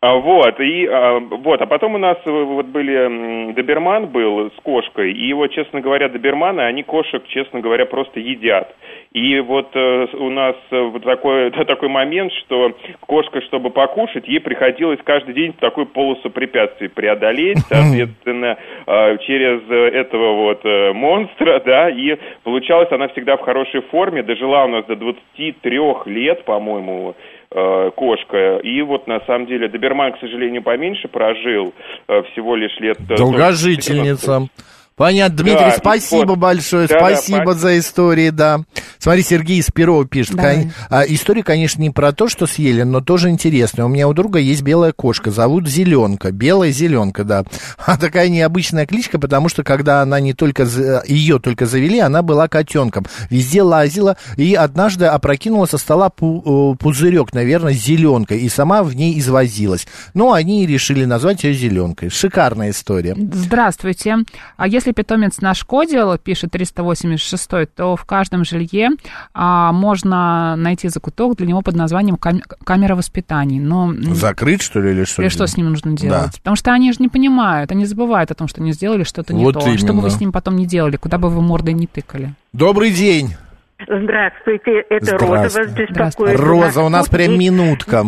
А, 0.00 0.14
Вот, 0.14 0.60
и 0.60 0.86
а, 0.86 1.18
вот, 1.18 1.60
а 1.60 1.66
потом 1.66 1.94
у 1.94 1.98
нас 1.98 2.18
э, 2.24 2.30
вот 2.30 2.66
были 2.66 3.52
доберман 3.54 4.06
был 4.06 4.50
с 4.50 4.62
кошкой, 4.62 5.12
и 5.12 5.32
вот, 5.32 5.50
честно 5.52 5.80
говоря, 5.80 6.08
доберманы, 6.08 6.60
они 6.60 6.82
кошек, 6.82 7.22
честно 7.28 7.60
говоря, 7.60 7.86
просто 7.86 8.20
едят. 8.20 8.72
И 9.16 9.40
вот 9.40 9.70
э, 9.72 10.06
у 10.18 10.28
нас 10.28 10.56
э, 10.70 10.78
вот 10.78 11.02
такой, 11.02 11.50
такой 11.66 11.88
момент, 11.88 12.30
что 12.44 12.76
кошка, 13.00 13.40
чтобы 13.46 13.70
покушать, 13.70 14.28
ей 14.28 14.40
приходилось 14.40 15.00
каждый 15.02 15.32
день 15.32 15.54
такую 15.54 15.86
полосу 15.86 16.28
препятствий 16.28 16.88
преодолеть, 16.88 17.56
соответственно, 17.68 18.58
э, 18.86 19.16
через 19.26 19.62
э, 19.70 19.74
этого 20.00 20.34
вот 20.34 20.60
э, 20.66 20.92
монстра, 20.92 21.62
да, 21.64 21.88
и 21.88 22.18
получалось 22.44 22.88
она 22.90 23.08
всегда 23.08 23.38
в 23.38 23.40
хорошей 23.40 23.80
форме, 23.90 24.22
дожила 24.22 24.66
у 24.66 24.68
нас 24.68 24.84
до 24.84 24.96
23 24.96 25.80
лет, 26.04 26.44
по-моему, 26.44 27.14
э, 27.52 27.90
кошка. 27.96 28.58
И 28.58 28.82
вот 28.82 29.06
на 29.06 29.20
самом 29.20 29.46
деле 29.46 29.68
Доберман, 29.68 30.12
к 30.12 30.20
сожалению, 30.20 30.62
поменьше 30.62 31.08
прожил, 31.08 31.72
всего 32.06 32.54
лишь 32.54 32.78
лет... 32.80 32.98
Долгожительница. 33.08 34.26
14. 34.26 34.76
Понятно, 34.96 35.36
Дмитрий, 35.36 35.58
Да, 35.60 35.76
спасибо 35.78 36.30
вот. 36.30 36.38
большое, 36.38 36.88
Да, 36.88 36.94
да, 36.98 37.00
спасибо 37.00 37.36
спасибо. 37.36 37.54
за 37.54 37.78
истории, 37.78 38.30
да. 38.30 38.60
Смотри, 38.98 39.22
Сергей 39.22 39.58
из 39.58 39.66
Перова 39.66 40.06
пишет. 40.06 40.36
Кон- 40.36 40.72
а, 40.88 41.02
история, 41.06 41.42
конечно, 41.42 41.82
не 41.82 41.90
про 41.90 42.12
то, 42.12 42.28
что 42.28 42.46
съели, 42.46 42.82
но 42.82 43.02
тоже 43.02 43.28
интересная. 43.28 43.84
У 43.84 43.88
меня 43.88 44.08
у 44.08 44.14
друга 44.14 44.38
есть 44.38 44.62
белая 44.62 44.92
кошка, 44.92 45.30
зовут 45.30 45.68
Зеленка. 45.68 46.32
Белая 46.32 46.70
Зеленка, 46.72 47.24
да. 47.24 47.44
А 47.86 47.98
такая 47.98 48.30
необычная 48.30 48.86
кличка, 48.86 49.18
потому 49.18 49.48
что 49.50 49.62
когда 49.64 50.00
она 50.00 50.18
не 50.18 50.32
только 50.32 50.64
за- 50.64 51.02
ее 51.06 51.38
только 51.40 51.66
завели, 51.66 51.98
она 52.00 52.22
была 52.22 52.48
котенком. 52.48 53.04
Везде 53.28 53.60
лазила 53.62 54.16
и 54.38 54.54
однажды 54.54 55.04
опрокинула 55.04 55.66
со 55.66 55.76
стола 55.76 56.08
пу- 56.08 56.72
э, 56.72 56.76
пузырек, 56.78 57.34
наверное, 57.34 57.74
с 57.74 57.84
зеленкой, 57.84 58.40
и 58.40 58.48
сама 58.48 58.82
в 58.82 58.94
ней 58.96 59.18
извозилась. 59.18 59.86
Ну, 60.14 60.32
они 60.32 60.64
и 60.64 60.66
решили 60.66 61.04
назвать 61.04 61.44
ее 61.44 61.52
Зеленкой. 61.52 62.08
Шикарная 62.08 62.70
история. 62.70 63.14
Здравствуйте. 63.16 64.16
А 64.56 64.66
если 64.66 64.85
питомец 64.92 65.40
нашкодил, 65.40 66.16
пишет 66.18 66.50
386, 66.52 67.48
то 67.74 67.96
в 67.96 68.04
каждом 68.04 68.44
жилье 68.44 68.90
а, 69.34 69.72
можно 69.72 70.56
найти 70.56 70.88
закуток 70.88 71.36
для 71.36 71.46
него 71.46 71.62
под 71.62 71.74
названием 71.76 72.16
кам- 72.16 72.42
камера 72.64 72.94
воспитаний. 72.94 73.58
Но 73.60 73.92
Закрыть, 74.14 74.62
что 74.62 74.80
ли, 74.80 74.90
или 74.92 75.04
что? 75.04 75.22
или 75.22 75.28
что 75.28 75.46
с 75.46 75.56
ним 75.56 75.70
нужно 75.70 75.92
делать? 75.96 76.26
Да. 76.26 76.30
Потому 76.38 76.56
что 76.56 76.72
они 76.72 76.92
же 76.92 76.98
не 77.00 77.08
понимают, 77.08 77.70
они 77.72 77.84
забывают 77.84 78.30
о 78.30 78.34
том, 78.34 78.48
что 78.48 78.60
они 78.60 78.72
сделали 78.72 79.04
что-то 79.04 79.34
не 79.34 79.44
Вот 79.44 79.54
то. 79.54 79.60
Что 79.60 79.70
бы 79.70 79.76
именно. 79.92 80.00
вы 80.02 80.10
с 80.10 80.20
ним 80.20 80.32
потом 80.32 80.56
не 80.56 80.66
делали, 80.66 80.96
куда 80.96 81.18
бы 81.18 81.28
вы 81.30 81.40
мордой 81.42 81.74
не 81.74 81.86
тыкали. 81.86 82.34
Добрый 82.52 82.90
день. 82.92 83.34
Здравствуйте, 83.80 84.80
это 84.88 85.04
Здравствуйте. 85.04 85.26
Роза 85.42 85.58
вас 85.60 85.72
беспокоит. 85.74 86.40
Роза, 86.40 86.82
у 86.82 86.88
нас 86.88 87.08
прям 87.08 87.38
минутка. 87.38 88.04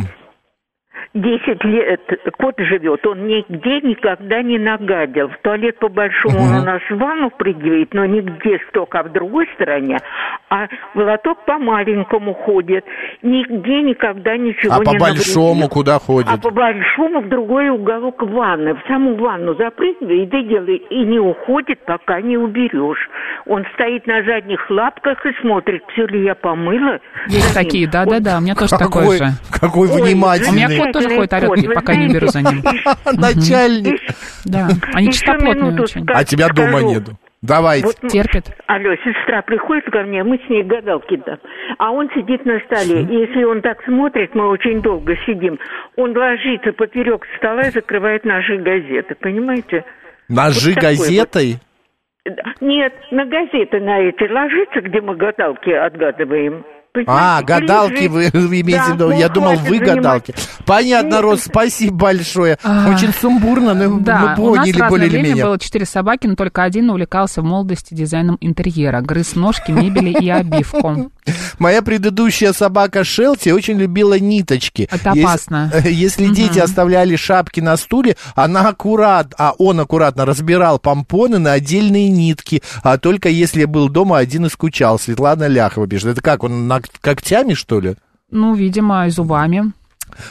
10 1.22 1.64
лет 1.64 2.00
кот 2.38 2.54
живет, 2.58 3.04
он 3.06 3.26
нигде 3.26 3.80
никогда 3.80 4.42
не 4.42 4.58
нагадил. 4.58 5.28
В 5.28 5.38
туалет 5.42 5.78
по-большому 5.78 6.38
он 6.38 6.62
у 6.62 6.64
нас 6.64 6.80
ванну 6.90 7.30
придвигает, 7.30 7.92
но 7.92 8.06
нигде 8.06 8.58
столько, 8.68 9.00
а 9.00 9.02
в 9.02 9.12
другой 9.12 9.48
стороне. 9.54 9.98
А 10.48 10.66
в 10.94 10.98
лоток 10.98 11.44
по-маленькому 11.44 12.34
ходит. 12.34 12.84
Нигде 13.22 13.82
никогда 13.82 14.36
ничего 14.36 14.74
А 14.74 14.78
не 14.78 14.84
по 14.84 14.92
большому 14.98 15.48
навредил. 15.54 15.68
куда 15.68 15.98
ходит? 15.98 16.30
А 16.32 16.38
по 16.38 16.50
большому 16.50 17.20
в 17.22 17.28
другой 17.28 17.68
уголок 17.70 18.22
ванны, 18.22 18.74
в 18.74 18.80
саму 18.86 19.16
ванну 19.16 19.54
запрыгивает 19.54 20.32
и 20.32 20.42
делает, 20.44 20.82
и 20.90 21.00
не 21.04 21.18
уходит, 21.18 21.80
пока 21.84 22.20
не 22.20 22.36
уберешь. 22.36 23.08
Он 23.46 23.64
стоит 23.74 24.06
на 24.06 24.22
задних 24.22 24.70
лапках 24.70 25.24
и 25.26 25.32
смотрит, 25.40 25.82
все 25.92 26.06
ли 26.06 26.24
я 26.24 26.34
помыла. 26.34 26.98
Есть 27.26 27.54
такие, 27.54 27.88
да-да-да, 27.88 28.38
у 28.38 28.40
меня 28.40 28.54
тоже 28.54 28.70
такой 28.78 29.02
Какой, 29.02 29.18
же. 29.18 29.24
какой 29.60 29.88
Ой, 29.90 30.02
внимательный. 30.02 30.50
У 30.50 30.68
меня 30.68 30.84
кот 30.84 30.92
тоже 30.92 31.07
ходит, 31.16 31.32
орет, 31.32 31.66
Кот, 31.66 31.74
пока 31.74 31.94
не 31.96 32.12
беру 32.12 32.26
за 32.28 32.42
ним. 32.42 32.62
Начальник. 33.12 34.00
Да, 34.44 34.68
они 34.94 35.12
чистоплотные 35.12 35.80
очень. 35.80 36.06
А 36.08 36.24
тебя 36.24 36.48
дома 36.48 36.82
нету. 36.82 37.12
Давайте. 37.40 37.86
Вот 37.86 37.96
м- 38.02 38.08
Терпит. 38.08 38.46
Алло, 38.66 38.94
сестра 38.96 39.42
приходит 39.42 39.84
ко 39.90 40.02
мне, 40.02 40.24
мы 40.24 40.38
с 40.44 40.48
ней 40.48 40.64
гадалки 40.64 41.16
там, 41.18 41.38
а 41.78 41.92
он 41.92 42.10
сидит 42.10 42.44
на 42.44 42.58
столе. 42.60 43.02
И 43.02 43.26
если 43.26 43.44
он 43.44 43.62
так 43.62 43.82
смотрит, 43.84 44.34
мы 44.34 44.48
очень 44.48 44.82
долго 44.82 45.14
сидим, 45.24 45.58
он 45.96 46.16
ложится 46.16 46.72
поперек 46.72 47.24
стола 47.36 47.62
и 47.62 47.70
закрывает 47.70 48.24
наши 48.24 48.56
газеты, 48.56 49.14
понимаете? 49.14 49.84
Ножи 50.28 50.72
вот 50.74 50.82
газетой? 50.82 51.58
Нет, 52.60 52.92
на 53.12 53.24
газеты 53.24 53.80
на 53.80 54.00
эти 54.00 54.24
ложится, 54.30 54.80
где 54.80 55.00
мы 55.00 55.16
гадалки 55.16 55.70
отгадываем. 55.70 56.64
А, 57.06 57.42
гадалки 57.42 58.06
вы 58.06 58.26
имеете 58.28 58.78
Да, 58.78 58.84
в 58.84 58.94
виду. 58.94 59.08
ну, 59.08 59.18
Я 59.18 59.28
думал, 59.28 59.56
вы 59.56 59.78
гадалки. 59.78 60.34
Понятно. 60.66 61.20
Рос, 61.22 61.42
спасибо 61.44 61.96
большое. 61.96 62.58
А, 62.62 62.88
Очень 62.90 63.12
сумбурно, 63.12 63.74
но 63.74 63.98
Да, 63.98 64.34
мы 64.36 64.36
поняли 64.36 64.88
более 64.88 65.08
или 65.08 65.22
менее. 65.22 65.44
было 65.44 65.58
четыре 65.58 65.84
собаки, 65.86 66.26
но 66.26 66.34
только 66.34 66.62
один 66.62 66.90
увлекался 66.90 67.40
в 67.42 67.44
молодости 67.44 67.94
дизайном 67.94 68.36
интерьера. 68.40 69.00
Грыз 69.00 69.34
ножки, 69.34 69.70
мебели 69.70 70.10
и 70.10 70.28
обивку. 70.28 71.10
Моя 71.58 71.82
предыдущая 71.82 72.52
собака 72.52 73.04
Шелти 73.04 73.50
очень 73.50 73.78
любила 73.78 74.18
ниточки. 74.18 74.88
Это 74.90 75.10
Если- 75.10 75.22
опасно. 75.22 75.72
Если 75.84 76.26
дети 76.28 76.58
оставляли 76.58 77.16
шапки 77.16 77.60
на 77.60 77.76
стуле, 77.76 78.16
она 78.34 78.68
аккурат, 78.68 79.34
а 79.38 79.54
он 79.58 79.80
аккуратно 79.80 80.24
разбирал 80.24 80.78
помпоны 80.78 81.38
на 81.38 81.52
отдельные 81.52 82.08
нитки, 82.08 82.62
а 82.82 82.98
только 82.98 83.28
если 83.28 83.64
был 83.64 83.88
дома 83.88 84.18
один 84.18 84.46
и 84.46 84.48
скучал. 84.48 84.98
Светлана 84.98 85.46
Ляхова 85.48 85.86
пишет. 85.86 86.06
Это 86.08 86.20
как, 86.20 86.44
он 86.44 86.66
ног- 86.68 86.86
когтями, 87.00 87.54
что 87.54 87.80
ли? 87.80 87.96
Ну, 88.30 88.54
видимо, 88.54 89.06
и 89.06 89.10
зубами. 89.10 89.72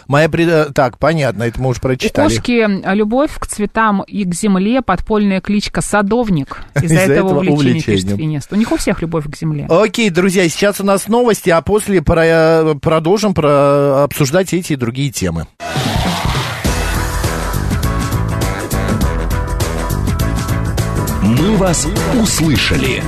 Моя 0.08 0.30
пред... 0.30 0.50
э, 0.50 0.66
Так, 0.74 0.98
понятно, 0.98 1.44
это 1.44 1.62
мы 1.62 1.70
уже 1.70 1.80
У 1.80 1.82
прочитали. 1.84 2.28
кошки 2.28 2.68
а, 2.84 2.94
любовь 2.94 3.32
к 3.40 3.48
цветам 3.48 4.02
и 4.04 4.24
к 4.26 4.34
земле, 4.34 4.82
подпольная 4.82 5.42
кличка 5.42 5.82
садовник. 5.82 6.60
Из-за 6.76 6.86
Из-за 6.86 6.96
этого 7.14 7.28
этого 7.28 7.40
увлечения, 7.52 7.82
пишет 7.82 8.06
увлечения. 8.12 8.42
У 8.52 8.56
них 8.56 8.72
у 8.72 8.78
всех 8.78 9.02
любовь 9.02 9.26
к 9.30 9.36
земле. 9.36 9.66
Окей, 9.70 10.10
друзья, 10.10 10.48
сейчас 10.50 10.80
у 10.82 10.84
нас 10.84 11.08
новости, 11.08 11.50
а 11.50 11.62
после 11.62 12.02
про- 12.02 12.76
продолжим 12.82 13.34
про... 13.34 14.04
обсуждать 14.04 14.54
эти 14.54 14.74
и 14.74 14.76
другие 14.76 15.12
темы. 15.12 15.48
«Мы 21.24 21.58
вас 21.58 21.88
услышали». 22.22 23.04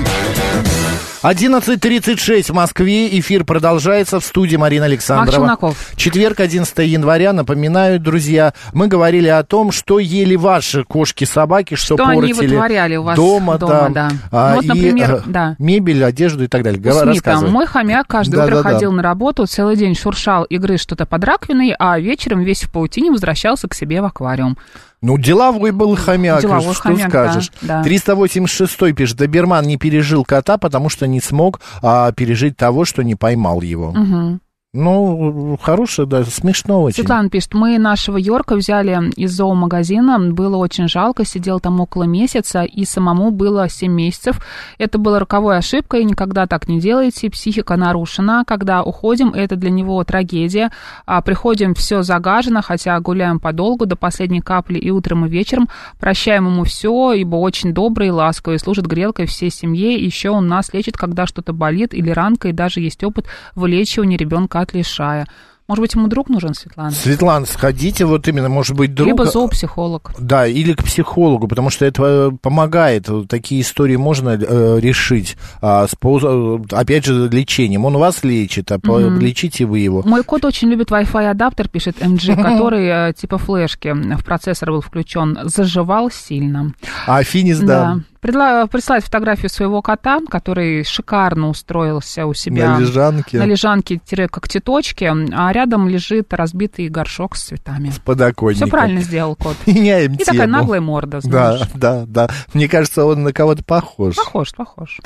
11.36 1.21 2.43
в 2.51 2.53
Москве. 2.55 3.19
Эфир 3.19 3.43
продолжается 3.43 4.21
в 4.21 4.25
студии 4.25 4.55
Марина 4.55 4.86
Александрова. 4.86 5.25
Марк 5.45 5.60
Челноков. 5.60 5.91
Четверг, 5.97 6.39
11 6.39 6.77
января. 6.88 7.34
Напоминаю, 7.34 7.99
друзья, 7.99 8.53
мы 8.71 8.88
говорили 8.88 9.27
о 9.27 9.43
том, 9.43 9.71
что 9.73 9.99
ели 9.99 10.36
ваши 10.38 10.86
кошки-собаки, 10.86 11.75
что, 11.75 11.95
Что 11.97 12.05
они 12.08 12.21
портили 12.34 12.47
вытворяли 12.47 12.95
у 12.95 13.03
вас 13.03 13.15
дома, 13.17 13.58
дома, 13.58 13.89
да. 13.89 14.12
А, 14.32 14.49
Ну 14.51 14.55
вот, 14.55 14.63
и, 14.63 14.67
например, 14.69 15.12
э, 15.15 15.21
да. 15.25 15.55
мебель, 15.60 16.03
одежду 16.05 16.45
и 16.45 16.47
так 16.47 16.63
далее. 16.63 16.79
У 16.79 16.84
Говор- 16.84 16.93
Смита. 17.03 17.08
Рассказывай. 17.32 17.51
Мой 17.51 17.65
хомяк 17.67 18.08
каждое 18.08 18.38
Да, 18.38 18.45
утро 18.45 18.55
да, 18.55 18.63
да. 18.63 18.69
ходил 18.71 18.91
на 18.93 19.03
работу, 19.03 19.45
целый 19.45 19.75
день 19.75 19.95
шуршал 19.95 20.45
и 20.45 20.58
грыз 20.58 20.79
что-то 20.82 21.05
под 21.05 21.23
раковиной, 21.25 21.75
а 21.77 21.99
вечером 21.99 22.41
весь 22.43 22.63
в 22.63 22.71
паутине 22.71 23.12
возвращался 23.12 23.67
к 23.67 23.73
себе 23.73 24.01
в 24.01 24.05
аквариум. 24.05 24.58
Ну, 25.01 25.17
деловой 25.17 25.71
был 25.71 25.95
хомяк, 25.95 26.41
Деловой 26.41 26.73
что 26.73 26.84
хомяк, 26.84 27.08
скажешь. 27.10 27.51
да, 27.62 27.77
да. 27.77 27.84
386 27.84 28.93
пишет, 28.93 29.15
Доберман 29.15 29.65
не 29.65 29.77
пережил 29.77 30.25
кота, 30.25 30.58
потому 30.58 30.89
что 30.89 31.08
не 31.10 31.19
смог 31.22 31.62
а, 31.82 32.12
пережить 32.12 32.58
того, 32.58 32.86
что 32.86 33.04
не 33.04 33.15
поймал 33.15 33.62
его. 33.62 33.91
Мгм. 33.91 34.41
Ну, 34.71 35.58
хорошее, 35.60 36.08
да, 36.08 36.23
смешно 36.23 36.84
очень. 36.84 36.97
Светлана 36.97 37.27
пишет, 37.32 37.55
мы 37.55 37.79
нашего 37.79 38.17
Йорка 38.17 38.55
взяли 38.55 39.12
из 39.15 39.32
зоомагазина, 39.32 40.19
было 40.32 40.58
очень 40.58 40.88
жалко, 40.88 41.25
сидел 41.25 41.60
там 41.60 41.79
около 41.79 42.03
месяца, 42.03 42.62
и 42.62 42.86
самому 42.86 43.32
было 43.32 43.67
7 43.67 43.91
месяцев. 43.91 44.39
Это 44.77 44.99
была 44.99 45.17
роковой 45.17 45.58
ошибкой, 45.58 46.03
никогда 46.03 46.45
так 46.45 46.67
не 46.67 46.79
делайте, 46.79 47.32
психика 47.32 47.77
нарушена. 47.77 48.43
Когда 48.45 48.84
уходим, 48.84 49.29
это 49.29 49.55
для 49.55 49.71
него 49.71 50.03
трагедия. 50.03 50.69
А 51.08 51.23
приходим, 51.23 51.73
все 51.73 52.03
загажено, 52.03 52.62
хотя 52.62 52.99
гуляем 52.99 53.39
подолгу, 53.39 53.88
до 53.88 53.95
последней 53.95 54.41
капли 54.41 54.77
и 54.77 54.91
утром, 54.91 55.25
и 55.25 55.29
вечером. 55.29 55.67
Прощаем 55.99 56.45
ему 56.45 56.63
все, 56.63 57.13
ибо 57.13 57.38
очень 57.38 57.73
добрый 57.73 58.10
и 58.10 58.12
ласковый, 58.12 58.60
служит 58.60 58.86
грелкой 58.86 59.25
всей 59.25 59.49
семье. 59.49 59.95
Еще 59.95 60.29
он 60.29 60.47
нас 60.47 60.71
лечит, 60.73 60.95
когда 60.95 61.25
что-то 61.25 61.53
болит 61.53 61.95
или 61.95 62.12
ранка, 62.12 62.49
и 62.49 62.51
даже 62.51 62.82
есть 62.82 63.03
опыт 63.03 63.25
вылечивания 63.55 64.15
ребенка 64.15 64.59
от 64.62 64.74
лишая. 64.74 65.28
Может 65.69 65.82
быть, 65.84 65.93
ему 65.93 66.08
друг 66.08 66.30
нужен, 66.30 66.56
Светлана? 66.56 66.89
Светлана, 66.89 67.45
сходите 67.45 68.04
вот 68.04 68.28
именно, 68.28 68.50
может 68.50 68.76
быть, 68.76 68.95
друг... 68.95 69.08
Либо 69.08 69.26
зоопсихолог. 69.26 70.13
Да, 70.17 70.48
или 70.48 70.74
к 70.74 70.84
психологу, 70.84 71.48
потому 71.48 71.69
что 71.69 71.86
это 71.86 72.32
э, 72.32 72.32
помогает. 72.41 73.08
Такие 73.30 73.62
истории 73.62 73.95
можно 73.95 74.30
э, 74.32 74.80
решить. 74.80 75.38
А, 75.62 75.86
э, 75.86 76.60
опять 76.72 77.06
же, 77.06 77.30
лечением. 77.30 77.86
Он 77.86 77.98
вас 77.98 78.24
лечит, 78.24 78.72
а 78.72 78.80
Мгм. 78.82 79.19
лечите 79.19 79.65
вы 79.65 79.78
его. 79.78 80.02
Мой 80.04 80.24
кот 80.24 80.43
очень 80.43 80.69
любит 80.69 80.89
Wi-Fi 80.89 81.30
адаптер, 81.30 81.67
пишет 81.67 81.98
MG, 82.00 82.36
который 82.41 82.88
э, 82.88 83.13
типа 83.13 83.38
флешки 83.38 83.93
в 84.15 84.26
процессор 84.26 84.72
был 84.72 84.82
включен, 84.82 85.38
заживал 85.43 86.10
сильно. 86.10 86.74
А 87.06 87.22
Финис, 87.22 87.60
да, 87.60 88.00
Предла- 88.21 88.67
Прислать 88.67 89.05
фотографию 89.05 89.49
своего 89.49 89.82
кота, 89.82 90.19
который 90.29 90.84
шикарно 90.84 91.47
устроился 91.47 92.25
у 92.25 92.34
себя 92.34 92.75
на 92.75 92.79
лежанке, 92.79 93.38
на 93.38 93.45
лежанке-когтеточке, 93.45 95.10
а 95.34 95.53
рядом 95.53 95.88
лежит 95.88 96.34
разбитый 96.34 96.89
горшок 96.89 97.38
с 97.38 97.43
цветами. 97.45 97.93
подоконником. 98.03 98.67
Все 98.67 98.71
правильно 98.71 99.01
сделал 99.01 99.36
кот. 99.38 99.55
Меняем 99.65 100.13
И 100.13 100.17
тему. 100.17 100.25
такая 100.25 100.47
наглая 100.47 100.82
морда, 100.82 101.21
знаешь. 101.21 101.62
Да, 101.75 102.03
да, 102.05 102.27
да. 102.27 102.29
Мне 102.53 102.67
кажется, 102.67 103.05
он 103.05 103.23
на 103.23 103.32
кого-то 103.32 103.63
похож. 103.63 104.15
Похож, 104.15 104.51
похож. 104.53 104.99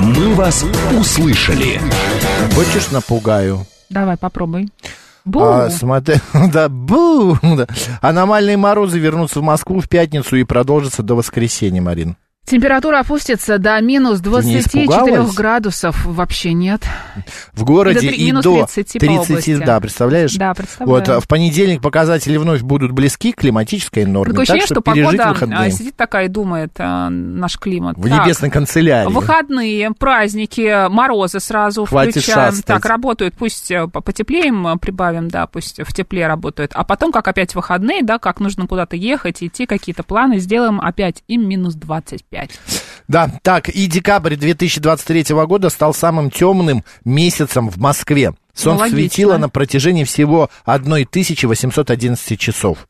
«Мы 0.00 0.34
вас 0.34 0.64
услышали». 0.98 1.80
Хочешь, 2.54 2.90
напугаю? 2.90 3.66
Давай, 3.88 4.16
попробуй. 4.16 4.68
Бу! 5.24 5.40
А, 5.42 5.70
смотри, 5.70 6.16
да, 6.52 6.68
бу! 6.68 7.38
да. 7.42 7.66
Аномальные 8.00 8.56
морозы 8.56 8.98
вернутся 8.98 9.40
в 9.40 9.42
Москву 9.42 9.80
в 9.80 9.88
пятницу 9.88 10.36
и 10.36 10.44
продолжатся 10.44 11.02
до 11.02 11.14
воскресенья, 11.14 11.80
Марин. 11.80 12.16
Температура 12.44 12.98
опустится 12.98 13.58
до 13.58 13.80
минус 13.80 14.18
не 14.18 14.24
24 14.24 14.84
испугалась? 14.84 15.34
градусов. 15.34 16.04
Вообще 16.04 16.52
нет. 16.52 16.82
В 17.54 17.62
городе 17.64 18.00
И 18.00 18.02
до 18.02 18.08
три- 18.08 18.16
и 18.16 18.26
минус 18.26 18.44
до 18.44 18.66
30 18.66 18.98
по 18.98 19.12
области. 19.12 19.56
да, 19.56 19.80
представляешь? 19.80 20.34
Да, 20.34 20.52
представляю. 20.52 20.98
Вот, 20.98 21.08
а 21.08 21.20
в 21.20 21.28
понедельник 21.28 21.80
показатели 21.80 22.36
вновь 22.36 22.62
будут 22.62 22.90
близки 22.90 23.32
к 23.32 23.36
климатической 23.36 24.04
норме. 24.06 24.32
Такое 24.32 24.46
так 24.46 24.56
ощущение, 24.56 24.66
что, 24.66 24.74
что 24.74 24.92
пережить 24.92 25.10
погода 25.18 25.28
выходные. 25.32 25.58
а, 25.60 25.70
сидит 25.70 25.96
такая 25.96 26.24
и 26.26 26.28
думает, 26.28 26.72
а, 26.78 27.08
наш 27.10 27.58
климат. 27.58 27.96
В 27.96 28.08
Так, 28.08 28.26
небесной 28.26 28.50
канцелярии. 28.50 29.08
Выходные, 29.10 29.90
праздники, 29.92 30.88
морозы 30.88 31.38
сразу 31.38 31.84
Хватит 31.86 32.14
включаем. 32.16 32.50
шастать. 32.50 32.66
Так, 32.66 32.84
работают, 32.86 33.34
пусть 33.38 33.70
э, 33.70 33.86
по- 33.86 34.00
потеплее 34.00 34.48
им 34.48 34.66
э, 34.66 34.76
прибавим, 34.78 35.28
да, 35.28 35.46
пусть 35.46 35.78
в 35.80 35.92
тепле 35.94 36.26
работают. 36.26 36.72
А 36.74 36.82
потом, 36.82 37.12
как 37.12 37.28
опять 37.28 37.54
выходные, 37.54 38.02
да, 38.02 38.18
как 38.18 38.40
нужно 38.40 38.66
куда-то 38.66 38.96
ехать, 38.96 39.42
идти, 39.44 39.64
какие-то 39.64 40.02
планы, 40.02 40.38
сделаем 40.40 40.80
опять 40.80 41.22
им 41.28 41.48
минус 41.48 41.74
25. 41.74 42.31
Да, 43.08 43.30
так, 43.42 43.68
и 43.68 43.86
декабрь 43.86 44.36
2023 44.36 45.34
года 45.46 45.68
стал 45.70 45.92
самым 45.92 46.30
темным 46.30 46.84
месяцем 47.04 47.68
в 47.68 47.78
Москве. 47.78 48.34
Солнце 48.54 48.82
логично. 48.82 48.98
светило 48.98 49.38
на 49.38 49.48
протяжении 49.48 50.04
всего 50.04 50.50
1811 50.64 52.38
часов. 52.38 52.86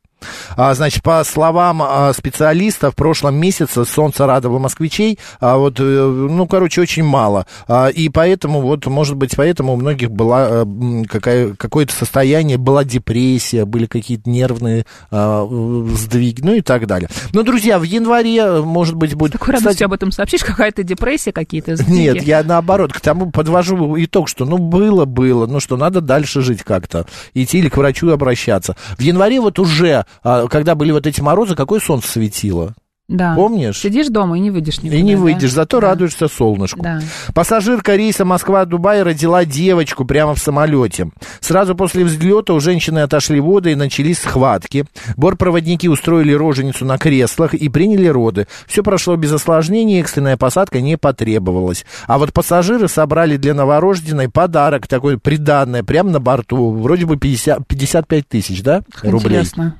А, 0.56 0.74
значит, 0.74 1.02
по 1.02 1.22
словам 1.24 1.82
а, 1.82 2.12
специалистов, 2.12 2.94
в 2.94 2.96
прошлом 2.96 3.36
месяце 3.36 3.84
солнце 3.84 4.26
радовало 4.26 4.58
москвичей, 4.58 5.18
а 5.40 5.56
вот, 5.56 5.80
э, 5.80 5.82
ну, 5.82 6.46
короче, 6.46 6.80
очень 6.80 7.04
мало. 7.04 7.46
А, 7.66 7.88
и 7.88 8.08
поэтому, 8.08 8.60
вот, 8.60 8.86
может 8.86 9.16
быть, 9.16 9.34
поэтому 9.36 9.74
у 9.74 9.76
многих 9.76 10.10
была 10.10 10.48
э, 10.50 11.04
какая, 11.08 11.54
какое-то 11.54 11.94
состояние, 11.94 12.58
была 12.58 12.84
депрессия, 12.84 13.64
были 13.64 13.86
какие-то 13.86 14.28
нервные 14.28 14.84
э, 15.10 15.86
сдвиги, 15.94 16.40
ну 16.42 16.54
и 16.54 16.60
так 16.60 16.86
далее. 16.86 17.08
Но, 17.32 17.42
друзья, 17.42 17.78
в 17.78 17.82
январе, 17.82 18.60
может 18.62 18.94
быть, 18.94 19.14
будет... 19.14 19.32
Такой 19.32 19.54
кстати, 19.54 19.64
радостью 19.64 19.86
об 19.86 19.92
этом 19.92 20.12
сообщишь, 20.12 20.44
какая-то 20.44 20.82
депрессия, 20.82 21.32
какие-то 21.32 21.76
сдвиги. 21.76 21.98
нет, 21.98 22.22
я 22.22 22.42
наоборот, 22.42 22.92
к 22.92 23.00
тому 23.00 23.30
подвожу 23.30 23.96
итог, 24.02 24.28
что 24.28 24.44
ну 24.44 24.58
было, 24.58 25.04
было, 25.04 25.46
ну 25.46 25.60
что, 25.60 25.76
надо 25.76 26.00
дальше 26.00 26.42
жить 26.42 26.62
как-то, 26.62 27.06
идти 27.34 27.58
или 27.58 27.68
к 27.68 27.76
врачу 27.76 28.10
обращаться. 28.10 28.76
В 28.96 29.00
январе 29.00 29.40
вот 29.40 29.58
уже, 29.58 30.04
а, 30.22 30.46
когда 30.48 30.74
были 30.74 30.92
вот 30.92 31.06
эти 31.06 31.20
морозы, 31.20 31.54
какое 31.54 31.80
солнце 31.80 32.08
светило? 32.08 32.74
Да. 33.08 33.34
Помнишь? 33.34 33.78
Сидишь 33.78 34.08
дома 34.08 34.38
и 34.38 34.40
не 34.40 34.50
выйдешь 34.50 34.78
никуда. 34.80 34.96
И 34.96 35.02
не 35.02 35.16
да? 35.16 35.20
выйдешь, 35.20 35.52
зато 35.52 35.80
Да. 35.80 35.88
радуешься 35.88 36.28
солнышку. 36.28 36.80
Да. 36.82 37.00
Пассажирка 37.34 37.94
рейса 37.94 38.24
Москва-Дубай 38.24 39.02
родила 39.02 39.44
девочку 39.44 40.06
прямо 40.06 40.34
в 40.34 40.38
самолете. 40.38 41.10
Сразу 41.40 41.74
после 41.74 42.04
взлета 42.04 42.54
у 42.54 42.60
женщины 42.60 43.00
отошли 43.00 43.38
воды 43.40 43.72
и 43.72 43.74
начались 43.74 44.20
схватки. 44.20 44.86
Бортпроводники 45.16 45.88
устроили 45.88 46.32
роженицу 46.32 46.86
на 46.86 46.96
креслах 46.96 47.52
и 47.52 47.68
приняли 47.68 48.06
роды. 48.06 48.46
Все 48.66 48.82
прошло 48.82 49.16
без 49.16 49.32
осложнений, 49.32 50.00
экстренная 50.00 50.38
посадка 50.38 50.80
не 50.80 50.96
потребовалась. 50.96 51.84
А 52.06 52.16
вот 52.18 52.32
пассажиры 52.32 52.88
собрали 52.88 53.36
для 53.36 53.52
новорожденной 53.52 54.30
подарок, 54.30 54.86
такой 54.86 55.18
приданное, 55.18 55.82
прямо 55.82 56.10
на 56.10 56.20
борту. 56.20 56.70
Вроде 56.70 57.04
бы 57.04 57.16
50, 57.18 57.66
55 57.66 58.28
тысяч, 58.28 58.62
да, 58.62 58.82
рублей? 59.02 59.40
Интересно. 59.40 59.76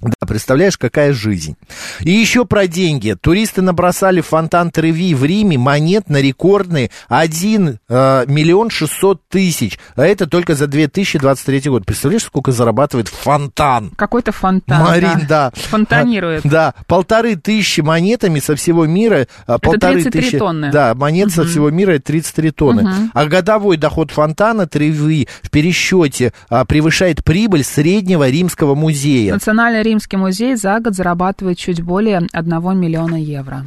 Да, 0.00 0.26
представляешь, 0.26 0.78
какая 0.78 1.12
жизнь. 1.12 1.56
И 2.00 2.10
еще 2.10 2.44
про 2.46 2.66
деньги. 2.66 3.16
Туристы 3.20 3.60
набросали 3.60 4.20
в 4.20 4.26
фонтан 4.26 4.70
Треви 4.70 5.14
в 5.14 5.24
Риме 5.24 5.58
монет 5.58 6.08
на 6.08 6.20
рекордные 6.20 6.90
1 7.08 7.78
э, 7.88 8.24
миллион 8.26 8.70
600 8.70 9.28
тысяч. 9.28 9.78
А 9.96 10.06
это 10.06 10.26
только 10.26 10.54
за 10.54 10.66
2023 10.66 11.70
год. 11.70 11.84
Представляешь, 11.84 12.24
сколько 12.24 12.52
зарабатывает 12.52 13.08
фонтан? 13.08 13.90
Какой-то 13.90 14.32
фонтан. 14.32 14.82
Марин, 14.82 15.26
да. 15.28 15.52
Фонтанирует. 15.54 16.42
Да, 16.44 16.74
полторы 16.86 17.36
тысячи 17.36 17.80
монетами 17.80 18.40
со 18.40 18.56
всего 18.56 18.86
мира. 18.86 19.26
а, 19.46 19.58
полторы 19.58 20.02
33 20.02 20.20
тысячи, 20.20 20.38
тонны. 20.38 20.70
Да, 20.72 20.94
монет 20.94 21.30
со 21.30 21.44
всего 21.44 21.70
мира 21.70 21.92
это 21.92 22.04
33 22.04 22.50
тонны. 22.52 22.82
Мгм. 22.82 23.10
А 23.12 23.26
годовой 23.26 23.76
доход 23.76 24.10
фонтана 24.10 24.66
Треви 24.66 25.28
в 25.42 25.50
пересчете 25.50 26.32
а, 26.48 26.64
превышает 26.64 27.22
прибыль 27.24 27.64
среднего 27.64 28.28
римского 28.28 28.74
музея. 28.74 29.34
Национальный 29.34 29.82
римский 29.90 30.16
музей 30.16 30.56
за 30.56 30.80
год 30.80 30.94
зарабатывает 30.94 31.58
чуть 31.58 31.82
более 31.82 32.22
1 32.32 32.78
миллиона 32.78 33.16
евро. 33.16 33.66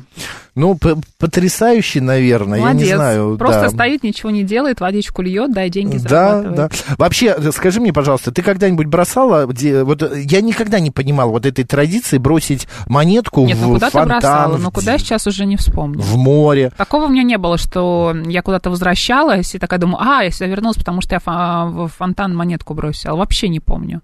Ну, 0.55 0.77
потрясающе, 1.19 1.99
наверное, 1.99 2.59
Молодец. 2.59 2.81
я 2.81 2.87
не 2.91 2.95
знаю. 2.95 3.37
Просто 3.39 3.61
да. 3.61 3.69
стоит, 3.69 4.03
ничего 4.03 4.29
не 4.29 4.43
делает, 4.43 4.81
водичку 4.81 5.23
льет, 5.23 5.51
да, 5.51 5.65
и 5.65 5.69
деньги 5.71 5.97
Да, 5.97 6.41
зарабатывает. 6.43 6.55
да. 6.87 6.95
Вообще, 6.97 7.51
скажи 7.51 7.81
мне, 7.81 7.91
пожалуйста, 7.91 8.31
ты 8.31 8.43
когда-нибудь 8.43 8.85
бросала, 8.85 9.47
вот 9.47 10.15
я 10.15 10.41
никогда 10.41 10.79
не 10.79 10.91
понимал 10.91 11.31
вот 11.31 11.47
этой 11.47 11.63
традиции 11.63 12.19
бросить 12.19 12.67
монетку 12.87 13.45
Нет, 13.47 13.57
в 13.57 13.61
ну 13.61 13.73
куда 13.73 13.87
ты 13.87 13.93
фонтан, 13.93 14.19
бросала? 14.19 14.57
в 14.57 14.61
Ну 14.61 14.71
куда 14.71 14.97
сейчас 14.99 15.25
уже 15.25 15.45
не 15.45 15.57
вспомню. 15.57 15.99
в 16.01 16.17
море. 16.17 16.71
Такого 16.77 17.05
у 17.05 17.09
меня 17.09 17.23
не 17.23 17.39
было, 17.39 17.57
что 17.57 18.15
я 18.27 18.43
куда-то 18.43 18.69
возвращалась 18.69 19.55
и 19.55 19.59
такая 19.59 19.79
думаю, 19.79 20.03
а, 20.07 20.23
я 20.23 20.29
сюда 20.29 20.45
вернулась, 20.45 20.77
потому 20.77 21.01
что 21.01 21.15
я 21.15 21.21
в 21.25 21.87
фонтан 21.87 22.35
монетку 22.35 22.75
бросила. 22.75 23.15
Вообще 23.15 23.49
не 23.49 23.59
помню. 23.59 24.01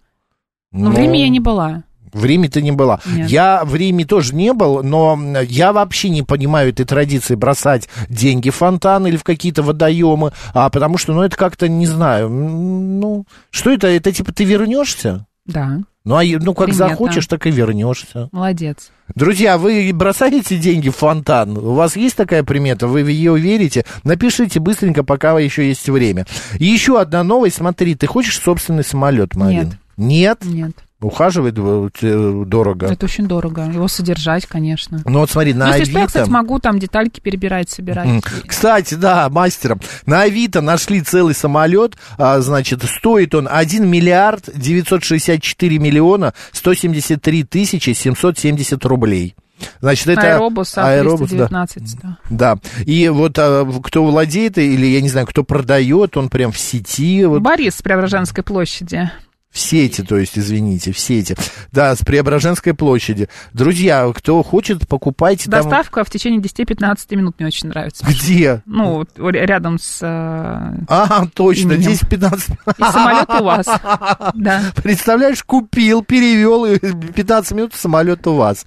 Но 0.71 0.89
в 0.89 0.93
Ну, 0.93 0.99
Риме 0.99 1.21
я 1.21 1.29
не 1.29 1.39
была. 1.39 1.83
В 2.13 2.25
Риме 2.25 2.49
ты 2.49 2.61
не 2.61 2.71
была. 2.71 2.99
Нет. 3.05 3.29
Я 3.29 3.63
в 3.65 3.75
Риме 3.75 4.05
тоже 4.05 4.33
не 4.35 4.53
был, 4.53 4.83
но 4.83 5.19
я 5.47 5.73
вообще 5.73 6.09
не 6.09 6.23
понимаю 6.23 6.69
этой 6.69 6.85
традиции 6.85 7.35
бросать 7.35 7.87
деньги 8.09 8.49
в 8.49 8.55
фонтан 8.55 9.07
или 9.07 9.17
в 9.17 9.23
какие-то 9.23 9.63
водоемы, 9.63 10.31
а 10.53 10.69
потому 10.69 10.97
что, 10.97 11.13
ну, 11.13 11.21
это 11.21 11.35
как-то, 11.35 11.67
не 11.67 11.85
знаю, 11.87 12.29
ну, 12.29 13.25
что 13.49 13.71
это? 13.71 13.87
Это 13.87 14.11
типа 14.11 14.31
ты 14.31 14.43
вернешься? 14.43 15.25
Да, 15.45 15.79
Ну, 16.05 16.15
а, 16.15 16.23
ну, 16.23 16.53
как 16.53 16.67
Примета. 16.67 16.89
захочешь, 16.89 17.25
так 17.27 17.47
и 17.47 17.51
вернешься. 17.51 18.29
молодец. 18.31 18.91
Друзья, 19.15 19.57
вы 19.57 19.91
бросаете 19.93 20.57
деньги 20.57 20.89
в 20.89 20.95
фонтан? 20.97 21.57
У 21.57 21.73
вас 21.73 21.95
есть 21.95 22.15
такая 22.15 22.43
примета? 22.43 22.87
Вы 22.87 23.03
в 23.03 23.07
ее 23.07 23.37
верите? 23.39 23.83
Напишите 24.03 24.59
быстренько, 24.59 25.03
пока 25.03 25.37
еще 25.39 25.67
есть 25.67 25.89
время. 25.89 26.27
И 26.59 26.65
еще 26.65 26.99
одна 27.01 27.23
новость. 27.23 27.55
Смотри, 27.57 27.95
ты 27.95 28.05
хочешь 28.05 28.39
собственный 28.39 28.83
самолет, 28.83 29.35
Марин? 29.35 29.73
Нет. 29.97 30.39
Нет? 30.43 30.45
Нет. 30.45 30.71
Ухаживает 31.01 31.55
э, 31.57 32.43
дорого. 32.45 32.87
Это 32.87 33.05
очень 33.05 33.25
дорого. 33.25 33.63
Его 33.71 33.87
содержать, 33.87 34.45
конечно. 34.45 35.01
Ну 35.05 35.19
вот 35.19 35.31
смотри, 35.31 35.53
на 35.53 35.67
Ну, 35.67 35.71
если 35.71 35.85
что, 35.85 35.91
я, 35.93 35.97
Авито... 35.99 36.07
кстати, 36.07 36.29
могу 36.29 36.59
там 36.59 36.77
детальки 36.77 37.21
перебирать, 37.21 37.69
собирать. 37.69 38.21
Кстати, 38.45 38.95
да, 38.95 39.29
мастером. 39.29 39.79
На 40.05 40.23
Авито 40.23 40.59
нашли 40.59 40.99
целый 41.01 41.33
самолет, 41.33 41.95
а, 42.17 42.41
значит, 42.41 42.83
стоит 42.83 43.33
он 43.33 43.47
1 43.49 43.89
миллиард 43.89 44.49
964 44.53 45.79
миллиона 45.79 46.33
173 46.51 47.43
тысячи 47.45 47.91
770 47.91 48.83
рублей. 48.83 49.35
Значит, 49.79 50.07
это... 50.07 50.35
Аэробус 50.35 50.77
аэробус, 50.77 51.31
да. 51.31 51.47
А319, 51.47 51.99
да. 52.01 52.17
Да, 52.29 52.57
и 52.85 53.07
вот 53.07 53.37
а, 53.37 53.65
кто 53.83 54.05
владеет, 54.05 54.57
или, 54.57 54.85
я 54.85 55.01
не 55.01 55.09
знаю, 55.09 55.27
кто 55.27 55.45
продает, 55.45 56.17
он 56.17 56.29
прям 56.29 56.51
в 56.51 56.59
сети, 56.59 57.23
вот 57.23 57.41
Борис 57.41 57.75
с 57.75 57.81
Преображенской 57.81 58.43
площади. 58.43 59.09
В 59.51 59.57
сети, 59.57 60.03
то 60.03 60.15
есть, 60.17 60.37
извините, 60.37 60.91
в 60.91 60.99
сети. 60.99 61.35
Да, 61.71 61.95
с 61.95 61.99
Преображенской 61.99 62.75
площади. 62.75 63.29
Друзья, 63.53 64.11
кто 64.15 64.43
хочет, 64.43 64.87
покупайте 64.87 65.49
там... 65.49 65.63
Доставка 65.63 66.03
в 66.03 66.09
течение 66.11 66.39
10-15 66.39 67.15
минут 67.15 67.35
мне 67.39 67.47
очень 67.47 67.69
нравится. 67.69 68.05
Где? 68.07 68.61
Ну, 68.67 69.05
рядом 69.17 69.79
с... 69.79 69.99
э, 70.03 70.83
А, 70.87 71.25
точно, 71.33 71.73
Именем. 71.73 71.91
10-15 71.93 72.51
И 72.77 72.91
самолет 72.91 73.29
у 73.39 73.43
вас. 73.43 73.65
Да. 74.35 74.61
Представляешь, 74.83 75.43
купил, 75.43 76.03
перевел, 76.03 76.65
и 76.65 76.77
15 76.77 77.51
минут 77.53 77.73
самолет 77.73 78.25
у 78.27 78.35
вас. 78.35 78.65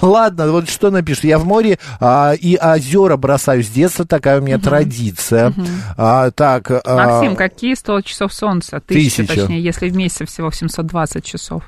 Ладно, 0.00 0.52
вот 0.52 0.68
что 0.70 0.90
напишет. 0.90 1.24
Я 1.24 1.38
в 1.38 1.44
море 1.44 1.78
а, 2.00 2.32
и 2.38 2.56
озера 2.56 3.16
бросаю 3.16 3.62
с 3.64 3.68
детства, 3.68 4.04
такая 4.06 4.40
у 4.40 4.44
меня 4.44 4.58
традиция. 4.58 5.52
А, 5.96 6.30
так, 6.30 6.70
а, 6.70 6.80
Максим, 6.96 7.34
какие 7.36 7.74
100 7.74 8.02
часов 8.02 8.32
солнца? 8.32 8.80
Тысяча, 8.80 9.24
Тысяча. 9.24 9.40
точнее, 9.40 9.62
если 9.62 9.88
в 9.90 9.96
месяце 10.20 10.26
всего 10.34 10.50
720 10.50 11.24
часов. 11.24 11.62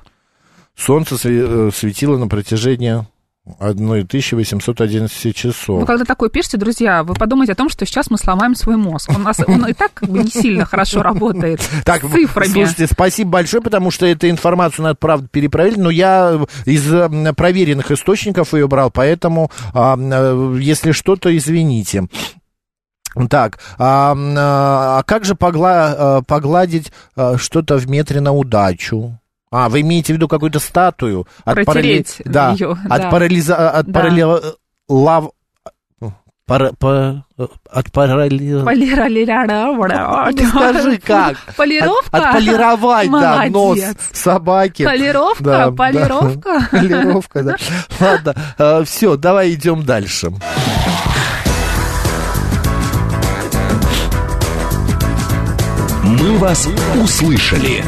солнце 0.76 1.16
э, 1.24 1.70
светило 1.74 2.16
на 2.18 2.28
протяжении 2.28 3.04
1811 3.58 5.34
часов. 5.34 5.80
Вы 5.80 5.86
когда 5.86 6.04
такое 6.04 6.28
пишете, 6.28 6.58
друзья, 6.58 7.02
вы 7.02 7.14
подумайте 7.14 7.52
о 7.52 7.56
том, 7.56 7.68
что 7.68 7.84
сейчас 7.84 8.08
мы 8.10 8.16
сломаем 8.18 8.54
свой 8.54 8.76
мозг. 8.76 9.10
Он, 9.14 9.22
нас, 9.24 9.40
он 9.44 9.66
и 9.66 9.72
так 9.72 9.92
как 9.94 10.08
бы 10.08 10.20
не 10.20 10.30
сильно 10.30 10.64
хорошо 10.64 11.02
работает 11.02 11.60
Так, 11.84 12.04
с 12.04 12.08
цифрами. 12.10 12.52
слушайте, 12.52 12.86
спасибо 12.86 13.30
большое, 13.30 13.62
потому 13.62 13.90
что 13.90 14.06
эту 14.06 14.28
информацию 14.30 14.84
надо, 14.84 14.94
правда, 14.96 15.28
перепроверить, 15.28 15.78
но 15.78 15.90
я 15.90 16.40
из 16.66 16.92
м, 16.92 17.34
проверенных 17.34 17.90
источников 17.90 18.54
ее 18.54 18.68
брал, 18.68 18.90
поэтому, 18.92 19.50
а, 19.74 19.96
если 20.58 20.92
что, 20.92 21.16
то 21.16 21.36
извините. 21.36 22.06
Так, 23.28 23.58
а, 23.78 24.12
м, 24.12 24.34
а 24.38 25.02
как 25.04 25.24
же 25.24 25.34
погла- 25.34 25.94
а, 25.96 26.22
погладить 26.22 26.92
а, 27.16 27.36
что-то 27.36 27.76
в 27.76 27.88
метре 27.88 28.20
на 28.20 28.32
удачу? 28.32 29.18
А, 29.50 29.68
вы 29.68 29.82
имеете 29.82 30.14
в 30.14 30.16
виду 30.16 30.28
какую-то 30.28 30.60
статую? 30.60 31.26
Протереть 31.44 32.22
да, 32.24 32.52
её, 32.52 32.76
от 32.88 33.02
да. 33.02 33.10
парализа... 33.10 33.70
От 33.70 33.86
Да. 33.86 34.00
парали- 34.00 34.42
лав... 34.88 35.30
пара- 36.46 36.72
по- 36.78 37.24
От. 37.70 37.92
Полировка. 37.92 38.70
Скажи 40.48 40.98
как? 40.98 41.36
Полировка? 41.56 42.16
От- 42.16 42.24
отполировать, 42.24 43.10
да, 43.10 43.44
нос 43.46 43.50
Молодец. 43.52 43.96
собаки. 44.12 44.84
Полировка, 44.84 45.44
Да, 45.44 45.64
да. 45.66 45.72
полировка. 45.72 46.66
Полировка, 46.70 47.42
да. 47.42 47.56
Ладно, 48.00 48.84
все, 48.86 49.16
давай 49.16 49.52
идем 49.52 49.82
дальше. 49.84 50.32
«Мы 56.22 56.38
вас 56.38 56.68
услышали». 57.02 57.82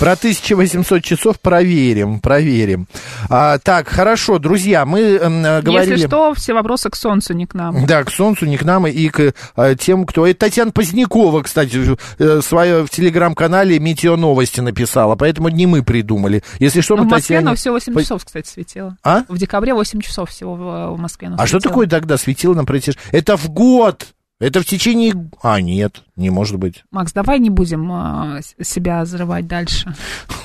Про 0.00 0.12
1800 0.12 1.02
часов 1.02 1.38
проверим, 1.40 2.20
проверим. 2.20 2.86
А, 3.28 3.58
так, 3.58 3.88
хорошо, 3.88 4.38
друзья, 4.38 4.86
мы 4.86 5.00
м, 5.00 5.44
э, 5.44 5.60
говорили... 5.60 5.94
Если 5.94 6.06
что, 6.06 6.32
все 6.32 6.54
вопросы 6.54 6.88
к 6.88 6.96
Солнцу, 6.96 7.34
не 7.34 7.44
к 7.46 7.52
нам. 7.52 7.84
Да, 7.84 8.02
к 8.04 8.10
Солнцу, 8.10 8.46
не 8.46 8.56
к 8.56 8.64
нам 8.64 8.86
и 8.86 9.08
к 9.08 9.34
э, 9.56 9.74
тем, 9.78 10.06
кто... 10.06 10.26
Это 10.26 10.46
Татьяна 10.46 10.70
Позднякова, 10.70 11.42
кстати, 11.42 11.98
э, 12.18 12.40
свое 12.40 12.86
в 12.86 12.90
телеграм-канале 12.90 13.78
«Метео 13.78 14.16
новости» 14.16 14.60
написала, 14.60 15.14
поэтому 15.16 15.50
не 15.50 15.66
мы 15.66 15.82
придумали. 15.82 16.42
Если 16.60 16.80
что, 16.80 16.96
Но 16.96 17.02
мы 17.02 17.08
в 17.08 17.12
Москве 17.12 17.38
Татьяне... 17.38 17.56
всего 17.56 17.74
8 17.74 17.92
По- 17.92 18.02
часов, 18.02 18.24
кстати, 18.24 18.48
светило. 18.48 18.96
А? 19.02 19.24
В 19.28 19.36
декабре 19.36 19.74
8 19.74 20.00
часов 20.00 20.30
всего 20.30 20.54
в, 20.54 20.96
в 20.96 20.98
Москве 20.98 21.28
А 21.36 21.46
что 21.46 21.58
светило. 21.58 21.60
такое 21.60 21.86
тогда 21.88 22.16
светило 22.16 22.54
на 22.54 22.64
протяжении... 22.64 23.00
Это 23.10 23.36
в 23.36 23.50
год! 23.50 24.06
Это 24.40 24.60
в 24.60 24.66
течение... 24.66 25.14
А, 25.42 25.60
нет, 25.60 26.04
не 26.14 26.30
может 26.30 26.58
быть. 26.58 26.84
Макс, 26.92 27.12
давай 27.12 27.40
не 27.40 27.50
будем 27.50 27.90
э, 28.36 28.40
себя 28.62 29.02
взрывать 29.02 29.48
дальше. 29.48 29.92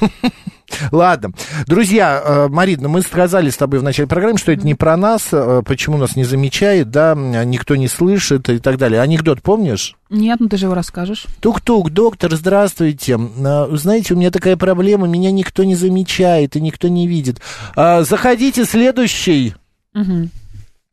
Ладно. 0.92 1.34
Друзья, 1.68 2.20
э, 2.26 2.48
Марина, 2.48 2.90
мы 2.90 3.04
сказали 3.04 3.52
с 3.52 3.58
тобой 3.58 3.80
в 3.80 3.84
начале 3.84 4.08
программы, 4.08 4.40
что 4.40 4.52
это 4.52 4.66
не 4.66 4.74
про 4.74 4.98
нас, 4.98 5.28
э, 5.32 5.62
почему 5.64 5.98
нас 5.98 6.16
не 6.16 6.24
замечает, 6.24 6.90
да, 6.90 7.12
м, 7.12 7.48
никто 7.52 7.76
не 7.76 7.88
слышит 7.88 8.50
и 8.50 8.58
так 8.58 8.80
далее. 8.80 9.00
Анекдот 9.00 9.44
помнишь? 9.44 9.96
Нет, 10.10 10.40
ну 10.40 10.50
ты 10.50 10.58
же 10.58 10.66
его 10.66 10.74
расскажешь. 10.74 11.28
Тук-тук, 11.40 11.92
доктор, 11.92 12.34
здравствуйте. 12.36 13.20
А, 13.46 13.70
Знаете, 13.74 14.16
у 14.16 14.18
меня 14.18 14.32
такая 14.32 14.58
проблема, 14.58 15.06
меня 15.08 15.30
никто 15.32 15.64
не 15.64 15.76
замечает 15.76 16.56
и 16.56 16.62
никто 16.62 16.88
не 16.88 17.08
видит. 17.08 17.42
А, 17.76 18.02
Заходите, 18.02 18.66
следующий. 18.66 19.54
Мгм. 19.94 20.32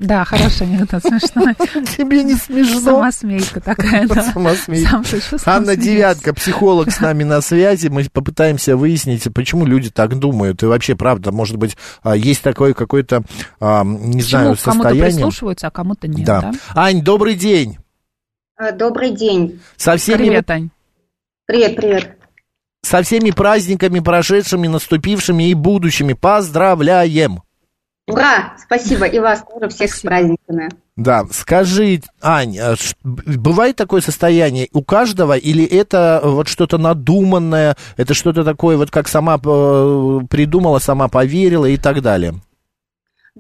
Да, 0.01 0.25
хороший 0.25 0.67
анекдот, 0.67 1.03
смешной. 1.03 1.55
Тебе 1.97 2.23
не 2.25 2.35
смешно? 2.35 2.81
Самосмейка 2.81 3.61
такая, 3.61 4.09
да. 4.09 4.23
Самосмейка. 4.33 5.03
Анна. 5.45 5.77
Девятка, 5.77 6.33
психолог 6.33 6.91
с 6.91 7.01
нами 7.01 7.23
на 7.23 7.43
связи. 7.43 7.89
Мы 7.89 8.05
попытаемся 8.11 8.79
выяснить, 8.79 9.29
почему 9.35 9.67
люди 9.67 9.91
так 9.91 10.19
думают. 10.19 10.63
И 10.63 10.67
вообще, 10.67 10.97
правда, 10.97 11.33
может 11.33 11.59
быть, 11.59 11.77
а, 12.03 12.17
есть 12.17 12.41
такое 12.43 12.73
какое-то, 12.73 13.23
а, 13.61 13.85
не 13.85 14.23
знаю, 14.23 14.53
Почему 14.53 14.73
кому-то 14.73 14.89
состояние. 14.89 15.17
прислушиваются, 15.17 15.67
а 15.67 15.71
кому-то 15.71 16.09
нет, 16.09 16.25
Да. 16.25 16.41
да? 16.41 16.53
Ань, 16.75 17.03
добрый 17.03 17.35
день. 17.35 17.77
Э, 18.59 18.73
Добрый 18.73 19.11
день. 19.11 19.61
Со 19.77 19.99
всеми, 19.99 20.17
Привет, 20.25 20.51
Ань. 20.51 20.71
Привет, 21.47 21.77
привет. 21.77 22.17
со 22.83 23.03
всеми 23.03 23.33
праздниками, 23.33 24.01
прошедшими, 24.01 24.67
наступившими 24.67 25.51
и 25.51 25.55
будущими. 25.55 26.15
Поздравляем. 26.15 27.43
Ура! 28.13 28.55
Спасибо. 28.63 29.07
И 29.07 29.19
вас 29.19 29.43
тоже 29.43 29.69
всех 29.69 29.95
с 29.95 30.01
праздниками. 30.01 30.69
Да, 30.97 31.25
скажи, 31.31 32.03
Ань, 32.21 32.59
а 32.59 32.75
бывает 33.03 33.77
такое 33.77 34.03
состояние 34.03 34.69
у 34.73 34.83
каждого, 34.83 35.37
или 35.37 35.65
это 35.65 36.21
вот 36.23 36.47
что-то 36.49 36.77
надуманное, 36.77 37.77
это 37.97 38.13
что-то 38.13 38.45
такое, 38.45 38.77
вот 38.77 38.91
как 38.91 39.09
сама 39.09 39.37
э, 39.37 40.21
придумала, 40.29 40.79
сама 40.79 41.09
поверила 41.09 41.65
и 41.65 41.79
так 41.79 42.03
далее? 42.03 42.35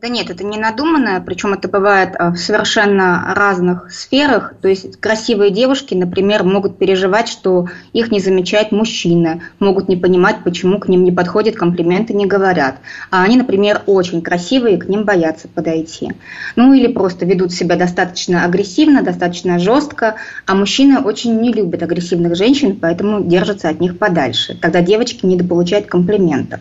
Да 0.00 0.08
нет, 0.08 0.30
это 0.30 0.44
не 0.44 0.56
надуманное, 0.56 1.20
причем 1.20 1.52
это 1.52 1.68
бывает 1.68 2.14
а, 2.18 2.30
в 2.30 2.38
совершенно 2.38 3.34
разных 3.36 3.92
сферах. 3.92 4.54
То 4.62 4.66
есть 4.66 4.98
красивые 4.98 5.50
девушки, 5.50 5.92
например, 5.92 6.42
могут 6.42 6.78
переживать, 6.78 7.28
что 7.28 7.68
их 7.92 8.10
не 8.10 8.18
замечает 8.18 8.72
мужчина, 8.72 9.42
могут 9.58 9.90
не 9.90 9.96
понимать, 9.96 10.42
почему 10.42 10.78
к 10.78 10.88
ним 10.88 11.04
не 11.04 11.12
подходят, 11.12 11.56
комплименты 11.56 12.14
не 12.14 12.24
говорят. 12.24 12.76
А 13.10 13.24
они, 13.24 13.36
например, 13.36 13.82
очень 13.84 14.22
красивые, 14.22 14.78
к 14.78 14.88
ним 14.88 15.04
боятся 15.04 15.48
подойти. 15.48 16.14
Ну 16.56 16.72
или 16.72 16.86
просто 16.86 17.26
ведут 17.26 17.52
себя 17.52 17.76
достаточно 17.76 18.46
агрессивно, 18.46 19.02
достаточно 19.02 19.58
жестко, 19.58 20.14
а 20.46 20.54
мужчины 20.54 21.00
очень 21.00 21.38
не 21.42 21.52
любят 21.52 21.82
агрессивных 21.82 22.36
женщин, 22.36 22.78
поэтому 22.80 23.22
держатся 23.22 23.68
от 23.68 23.80
них 23.80 23.98
подальше. 23.98 24.56
Тогда 24.58 24.80
девочки 24.80 25.26
недополучают 25.26 25.88
комплиментов. 25.88 26.60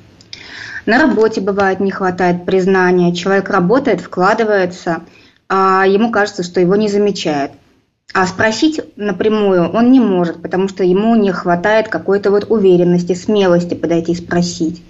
На 0.85 1.01
работе 1.01 1.41
бывает 1.41 1.79
не 1.79 1.91
хватает 1.91 2.45
признания. 2.45 3.13
Человек 3.13 3.49
работает, 3.49 4.01
вкладывается, 4.01 5.03
а 5.47 5.85
ему 5.85 6.11
кажется, 6.11 6.43
что 6.43 6.59
его 6.59 6.75
не 6.75 6.87
замечают. 6.87 7.51
А 8.13 8.25
спросить 8.25 8.81
напрямую 8.95 9.69
он 9.69 9.91
не 9.91 9.99
может, 9.99 10.41
потому 10.41 10.67
что 10.67 10.83
ему 10.83 11.15
не 11.15 11.31
хватает 11.31 11.89
какой-то 11.89 12.31
вот 12.31 12.49
уверенности, 12.49 13.13
смелости 13.13 13.75
подойти 13.75 14.13
и 14.13 14.15
спросить. 14.15 14.83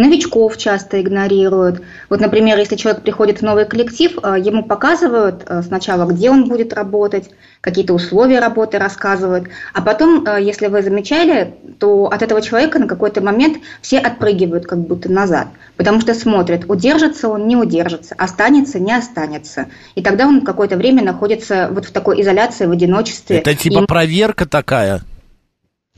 Новичков 0.00 0.56
часто 0.56 1.00
игнорируют. 1.00 1.82
Вот, 2.08 2.20
например, 2.20 2.58
если 2.58 2.76
человек 2.76 3.02
приходит 3.02 3.38
в 3.38 3.42
новый 3.42 3.66
коллектив, 3.66 4.18
а, 4.22 4.38
ему 4.38 4.64
показывают 4.64 5.44
а, 5.46 5.62
сначала, 5.62 6.10
где 6.10 6.30
он 6.30 6.48
будет 6.48 6.72
работать, 6.72 7.30
какие-то 7.60 7.92
условия 7.92 8.40
работы 8.40 8.78
рассказывают, 8.78 9.48
а 9.74 9.82
потом, 9.82 10.24
а, 10.26 10.40
если 10.40 10.68
вы 10.68 10.82
замечали, 10.82 11.54
то 11.78 12.06
от 12.06 12.22
этого 12.22 12.40
человека 12.40 12.78
на 12.78 12.88
какой-то 12.88 13.20
момент 13.20 13.58
все 13.82 13.98
отпрыгивают 13.98 14.66
как 14.66 14.78
будто 14.78 15.10
назад, 15.10 15.48
потому 15.76 16.00
что 16.00 16.14
смотрят, 16.14 16.64
удержится 16.68 17.28
он, 17.28 17.46
не 17.46 17.56
удержится, 17.56 18.14
останется, 18.16 18.78
не 18.78 18.92
останется. 18.92 19.66
И 19.94 20.02
тогда 20.02 20.26
он 20.26 20.40
какое-то 20.40 20.76
время 20.76 21.04
находится 21.04 21.68
вот 21.70 21.84
в 21.84 21.92
такой 21.92 22.22
изоляции, 22.22 22.64
в 22.64 22.70
одиночестве. 22.70 23.38
Это 23.38 23.54
типа 23.54 23.80
И- 23.82 23.86
проверка 23.86 24.46
такая? 24.46 25.02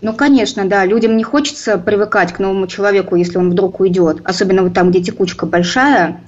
Ну, 0.03 0.13
конечно, 0.13 0.65
да. 0.67 0.85
Людям 0.85 1.17
не 1.17 1.23
хочется 1.23 1.79
привыкать 1.79 2.33
к 2.33 2.41
новому 2.41 2.67
человеку, 2.67 3.15
если 3.15 3.39
он 3.39 3.51
вдруг 3.51 3.79
уйдет. 3.81 4.21
Особенно 4.25 4.65
вот 4.65 4.75
там, 4.75 4.91
где 4.91 5.01
текучка 5.01 5.47
большая. 5.47 6.21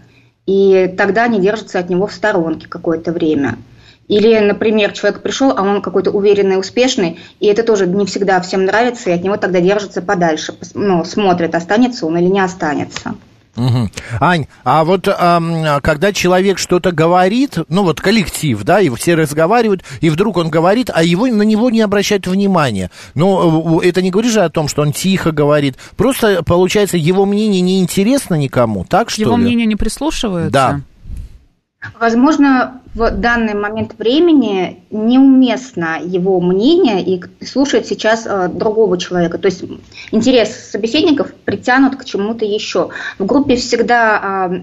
И 0.46 0.94
тогда 0.96 1.24
они 1.24 1.40
держатся 1.40 1.80
от 1.80 1.90
него 1.90 2.06
в 2.06 2.12
сторонке 2.12 2.68
какое-то 2.68 3.12
время. 3.12 3.58
Или, 4.06 4.38
например, 4.38 4.92
человек 4.92 5.22
пришел, 5.22 5.50
а 5.56 5.62
он 5.62 5.82
какой-то 5.82 6.10
уверенный, 6.10 6.58
успешный, 6.58 7.18
и 7.40 7.46
это 7.46 7.62
тоже 7.62 7.86
не 7.86 8.04
всегда 8.04 8.40
всем 8.42 8.66
нравится, 8.66 9.08
и 9.08 9.14
от 9.14 9.24
него 9.24 9.38
тогда 9.38 9.60
держатся 9.60 10.02
подальше, 10.02 10.54
ну, 10.74 11.04
смотрят, 11.06 11.54
останется 11.54 12.04
он 12.04 12.18
или 12.18 12.26
не 12.26 12.40
останется. 12.40 13.14
Угу. 13.56 13.90
Ань, 14.20 14.46
а 14.64 14.84
вот 14.84 15.08
а, 15.08 15.80
когда 15.80 16.12
человек 16.12 16.58
что-то 16.58 16.90
говорит, 16.90 17.58
ну 17.68 17.84
вот 17.84 18.00
коллектив, 18.00 18.62
да, 18.64 18.80
и 18.80 18.88
все 18.90 19.14
разговаривают, 19.14 19.82
и 20.00 20.10
вдруг 20.10 20.36
он 20.36 20.50
говорит, 20.50 20.90
а 20.92 21.02
его 21.02 21.26
на 21.26 21.42
него 21.42 21.70
не 21.70 21.80
обращают 21.80 22.26
внимания. 22.26 22.90
Но 23.14 23.80
э, 23.80 23.88
это 23.88 24.02
не 24.02 24.10
говорит 24.10 24.32
же 24.32 24.42
о 24.42 24.50
том, 24.50 24.68
что 24.68 24.82
он 24.82 24.92
тихо 24.92 25.30
говорит. 25.30 25.76
Просто, 25.96 26.42
получается, 26.42 26.96
его 26.96 27.26
мнение 27.26 27.60
не 27.60 27.80
интересно 27.80 28.34
никому, 28.34 28.84
так 28.84 29.10
что 29.10 29.22
Его 29.22 29.36
ли? 29.36 29.44
мнение 29.44 29.66
не 29.66 29.76
прислушиваются? 29.76 30.52
Да. 30.52 30.80
Возможно, 32.00 32.80
в 32.94 33.10
данный 33.10 33.54
момент 33.54 33.94
времени 33.98 34.84
неуместно 34.90 35.98
его 36.00 36.40
мнение 36.40 37.02
и 37.02 37.22
слушать 37.44 37.86
сейчас 37.86 38.24
э, 38.26 38.48
другого 38.48 38.98
человека. 38.98 39.38
То 39.38 39.46
есть 39.46 39.64
интерес 40.12 40.70
собеседников 40.70 41.34
притянут 41.44 41.96
к 41.96 42.04
чему-то 42.04 42.44
еще. 42.44 42.90
В 43.18 43.26
группе 43.26 43.56
всегда, 43.56 44.48
э, 44.52 44.60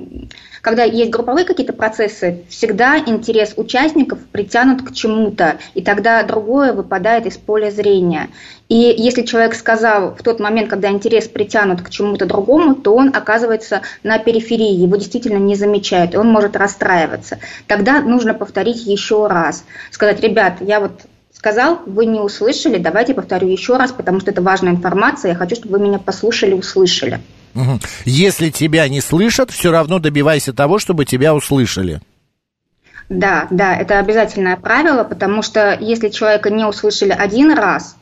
когда 0.62 0.84
есть 0.84 1.12
групповые 1.12 1.46
какие-то 1.46 1.74
процессы, 1.74 2.44
всегда 2.48 2.98
интерес 2.98 3.54
участников 3.58 4.20
притянут 4.32 4.82
к 4.82 4.94
чему-то, 4.94 5.58
и 5.74 5.82
тогда 5.82 6.24
другое 6.24 6.72
выпадает 6.72 7.26
из 7.26 7.38
поля 7.38 7.70
зрения. 7.70 8.30
И 8.72 8.96
если 8.98 9.24
человек 9.24 9.54
сказал 9.56 10.16
в 10.16 10.24
тот 10.24 10.40
момент, 10.40 10.70
когда 10.70 10.90
интерес 10.90 11.28
притянут 11.28 11.82
к 11.82 11.90
чему-то 11.90 12.26
другому, 12.26 12.76
то 12.76 12.96
он 12.96 13.10
оказывается 13.14 13.82
на 14.02 14.18
периферии, 14.18 14.72
его 14.72 14.96
действительно 14.96 15.40
не 15.40 15.56
замечают, 15.56 16.14
и 16.14 16.18
он 16.18 16.30
может 16.30 16.56
расстраиваться. 16.56 17.40
Тогда 17.68 18.00
нужно 18.00 18.21
повторить 18.34 18.86
еще 18.86 19.28
раз. 19.28 19.64
Сказать, 19.92 20.22
ребят, 20.22 20.58
я 20.62 20.80
вот 20.80 21.02
сказал, 21.34 21.80
вы 21.86 22.06
не 22.06 22.20
услышали, 22.20 22.78
давайте 22.78 23.14
повторю 23.16 23.48
еще 23.48 23.78
раз, 23.78 23.92
потому 23.92 24.20
что 24.20 24.30
это 24.32 24.42
важная 24.42 24.74
информация, 24.74 25.30
я 25.30 25.36
хочу, 25.36 25.56
чтобы 25.56 25.78
вы 25.78 25.84
меня 25.88 25.98
послушали, 25.98 26.54
услышали. 26.54 27.20
Если 28.06 28.50
тебя 28.50 28.88
не 28.88 29.02
слышат, 29.02 29.50
все 29.50 29.72
равно 29.72 30.00
добивайся 30.00 30.54
того, 30.54 30.78
чтобы 30.78 31.06
тебя 31.06 31.34
услышали. 31.34 32.00
Да, 33.10 33.48
да, 33.50 33.76
это 33.76 34.00
обязательное 34.00 34.56
правило, 34.56 35.04
потому 35.04 35.42
что 35.42 35.78
если 35.80 36.10
человека 36.10 36.50
не 36.50 36.64
услышали 36.64 37.12
один 37.12 37.52
раз, 37.52 37.98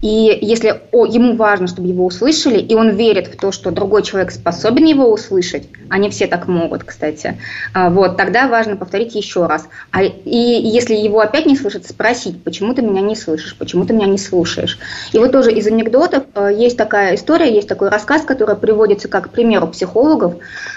и 0.00 0.38
если 0.42 0.82
о, 0.92 1.06
ему 1.06 1.36
важно, 1.36 1.66
чтобы 1.66 1.88
его 1.88 2.04
услышали, 2.04 2.58
и 2.58 2.74
он 2.74 2.90
верит 2.90 3.28
в 3.28 3.36
то, 3.36 3.52
что 3.52 3.70
другой 3.70 4.02
человек 4.02 4.32
способен 4.32 4.84
его 4.84 5.10
услышать, 5.10 5.68
они 5.88 6.10
все 6.10 6.26
так 6.26 6.46
могут, 6.46 6.84
кстати, 6.84 7.38
а, 7.72 7.90
вот, 7.90 8.16
тогда 8.16 8.48
важно 8.48 8.76
повторить 8.76 9.14
еще 9.14 9.46
раз. 9.46 9.68
А, 9.92 10.02
и 10.02 10.12
если 10.36 10.94
его 10.94 11.20
опять 11.20 11.46
не 11.46 11.56
слышат, 11.56 11.86
спросить, 11.86 12.42
почему 12.42 12.74
ты 12.74 12.82
меня 12.82 13.00
не 13.00 13.16
слышишь, 13.16 13.56
почему 13.56 13.86
ты 13.86 13.94
меня 13.94 14.06
не 14.06 14.18
слушаешь. 14.18 14.78
И 15.12 15.18
вот 15.18 15.32
тоже 15.32 15.52
из 15.52 15.66
анекдотов 15.66 16.24
а, 16.34 16.50
есть 16.50 16.76
такая 16.76 17.14
история, 17.14 17.52
есть 17.54 17.68
такой 17.68 17.88
рассказ, 17.88 18.22
который 18.22 18.56
приводится 18.56 19.08
как 19.08 19.30
пример 19.30 19.64
у 19.64 19.68
психологов. 19.68 20.34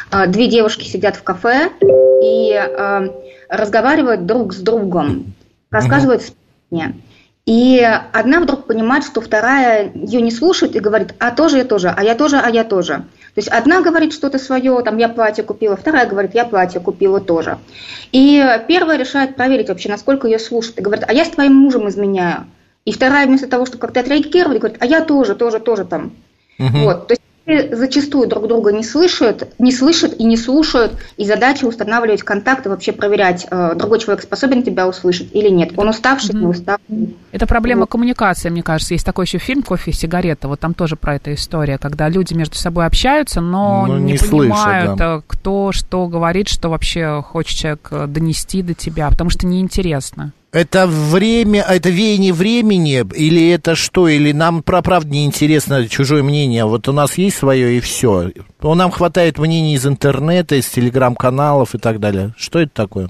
А, 0.10 0.28
две 0.28 0.48
девушки 0.48 0.86
сидят 0.86 1.16
в 1.16 1.24
кафе 1.24 1.70
и 2.24 2.60
разговаривают 3.50 4.26
друг 4.26 4.54
с 4.54 4.58
другом, 4.58 5.34
рассказывают 5.70 6.22
сплетни. 6.22 6.96
И 7.48 7.82
одна 8.12 8.42
вдруг 8.42 8.66
понимает, 8.66 9.06
что 9.06 9.22
вторая 9.22 9.90
ее 9.96 10.22
не 10.22 10.32
слушает 10.32 10.76
и 10.76 10.82
говорит, 10.82 11.16
а 11.18 11.32
тоже 11.32 11.60
я 11.60 11.64
тоже, 11.64 11.94
а 11.96 12.04
я 12.04 12.14
тоже, 12.14 12.38
а 12.38 12.50
я 12.50 12.66
тоже. 12.66 13.06
То 13.36 13.38
есть 13.38 13.48
одна 13.48 13.80
говорит 13.80 14.12
что-то 14.12 14.38
свое, 14.38 14.82
там 14.84 14.98
я 14.98 15.08
платье 15.08 15.46
купила, 15.46 15.78
вторая 15.78 16.06
говорит, 16.08 16.36
я 16.36 16.44
платье 16.44 16.82
купила 16.82 17.22
тоже. 17.22 17.58
И 18.12 18.46
первая 18.68 18.98
решает 18.98 19.38
проверить 19.38 19.70
вообще, 19.70 19.88
насколько 19.88 20.28
ее 20.28 20.40
слушает, 20.40 20.78
и 20.78 20.82
говорит, 20.82 21.06
а 21.08 21.14
я 21.14 21.24
с 21.24 21.30
твоим 21.30 21.56
мужем 21.56 21.88
изменяю. 21.88 22.48
И 22.84 22.92
вторая 22.92 23.26
вместо 23.26 23.48
того, 23.48 23.66
чтобы 23.66 23.80
как-то 23.80 24.02
отреагировать, 24.02 24.60
говорит, 24.60 24.78
а 24.82 24.86
я 24.86 25.00
тоже, 25.00 25.34
тоже, 25.34 25.60
тоже 25.60 25.86
там. 25.86 26.12
Угу. 26.60 26.78
Вот, 26.80 27.08
то 27.08 27.14
есть 27.14 27.22
зачастую 27.72 28.28
друг 28.28 28.48
друга 28.48 28.72
не 28.72 28.84
слышат, 28.84 29.54
не 29.58 29.72
слышат 29.72 30.20
и 30.20 30.24
не 30.24 30.36
слушают, 30.36 30.94
и 31.16 31.26
задача 31.26 31.66
устанавливать 31.66 32.22
контакты, 32.22 32.70
вообще 32.70 32.92
проверять, 32.92 33.48
э, 33.50 33.74
другой 33.76 34.00
человек 34.00 34.24
способен 34.24 34.64
тебя 34.64 34.88
услышать 34.88 35.30
или 35.34 35.50
нет. 35.50 35.72
Он 35.78 35.90
уставший, 35.90 36.36
mm-hmm. 36.36 36.40
не 36.40 36.46
уставший. 36.46 37.16
Это 37.32 37.48
проблема 37.48 37.82
вот. 37.82 37.90
коммуникации, 37.90 38.50
мне 38.50 38.64
кажется. 38.64 38.94
Есть 38.94 39.06
такой 39.06 39.26
еще 39.26 39.38
фильм 39.38 39.64
«Кофе 39.64 39.92
и 39.92 39.94
сигарета», 39.94 40.48
вот 40.48 40.60
там 40.60 40.74
тоже 40.74 40.96
про 40.96 41.16
эту 41.16 41.34
историю, 41.34 41.80
когда 41.80 42.10
люди 42.10 42.34
между 42.34 42.56
собой 42.56 42.86
общаются, 42.86 43.40
но, 43.40 43.86
но 43.88 43.98
не, 43.98 44.14
не 44.14 44.18
понимают, 44.18 44.86
слышат, 44.86 44.98
да. 44.98 45.22
кто 45.26 45.72
что 45.72 46.08
говорит, 46.08 46.50
что 46.50 46.70
вообще 46.70 47.24
хочет 47.26 47.58
человек 47.58 47.88
э, 47.92 48.08
донести 48.08 48.62
до 48.62 48.74
тебя, 48.74 49.10
потому 49.10 49.30
что 49.30 49.48
неинтересно. 49.48 50.34
Это 50.54 50.88
время, 50.88 51.62
это 51.62 51.90
веяние 51.90 52.32
времени, 52.32 53.06
или 53.16 53.50
это 53.50 53.76
что, 53.76 54.08
или 54.08 54.32
нам 54.32 54.64
про 54.64 54.82
правду 54.82 55.10
не 55.10 55.26
интересно 55.26 55.88
чужое 55.90 56.24
мнение, 56.24 56.66
вот 56.66 56.88
у 56.88 56.94
нас 56.94 57.18
есть 57.18 57.38
свое 57.38 57.78
и 57.78 57.80
все. 57.82 58.32
Нам 58.62 58.92
хватает 58.92 59.40
мнений 59.40 59.76
из 59.76 59.86
интернета, 59.86 60.56
из 60.56 60.68
телеграм-каналов 60.68 61.76
и 61.76 61.78
так 61.78 62.00
далее. 62.00 62.34
Что 62.38 62.60
это 62.60 62.72
такое? 62.74 63.10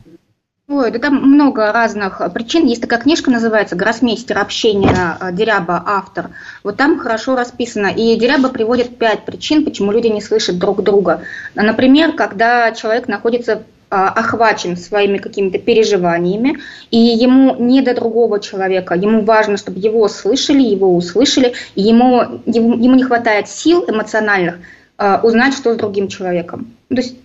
Ой, 0.70 0.92
да 0.92 1.00
там 1.00 1.16
много 1.16 1.72
разных 1.72 2.22
причин. 2.34 2.66
Есть 2.66 2.82
такая 2.82 3.00
книжка, 3.00 3.32
называется 3.32 3.78
«Гроссмейстер 3.78 4.38
общения» 4.38 5.18
Деряба, 5.32 5.82
автор. 5.86 6.32
Вот 6.62 6.76
там 6.76 7.00
хорошо 7.00 7.38
расписано. 7.38 7.88
И 7.88 8.18
Деряба 8.18 8.50
приводит 8.50 8.98
пять 8.98 9.24
причин, 9.24 9.64
почему 9.64 9.94
люди 9.94 10.08
не 10.08 10.22
слышат 10.22 10.60
друг 10.60 10.84
друга. 10.84 11.22
Например, 11.56 12.12
когда 12.12 12.74
человек 12.74 13.08
находится 13.08 13.64
а, 13.90 14.10
охвачен 14.10 14.76
своими 14.76 15.20
какими-то 15.20 15.58
переживаниями, 15.58 16.60
и 16.92 16.98
ему 16.98 17.56
не 17.56 17.82
до 17.82 17.96
другого 17.96 18.42
человека, 18.42 18.94
ему 18.96 19.22
важно, 19.22 19.56
чтобы 19.56 19.80
его 19.80 20.10
слышали, 20.10 20.62
его 20.62 20.94
услышали, 20.94 21.54
и 21.76 21.84
ему, 21.84 22.42
ему, 22.46 22.74
ему 22.74 22.96
не 22.96 23.04
хватает 23.04 23.48
сил 23.48 23.86
эмоциональных 23.88 24.58
э, 24.98 25.20
узнать, 25.24 25.54
что 25.54 25.74
с 25.74 25.78
другим 25.78 26.10
человеком. 26.10 26.74
То 26.90 26.96
есть 26.96 27.16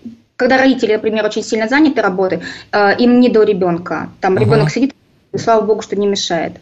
когда 0.43 0.59
родители, 0.59 0.95
например, 0.95 1.25
очень 1.25 1.45
сильно 1.45 1.69
заняты 1.69 2.03
работой, 2.03 2.41
э, 2.73 2.97
им 2.99 3.21
не 3.21 3.29
до 3.29 3.45
ребенка. 3.45 4.11
Там 4.21 4.35
uh-huh. 4.35 4.41
ребенок 4.41 4.71
сидит, 4.71 4.93
и 5.33 5.39
слава 5.39 5.61
богу, 5.61 5.83
что 5.83 5.95
не 5.95 6.09
мешает. 6.09 6.55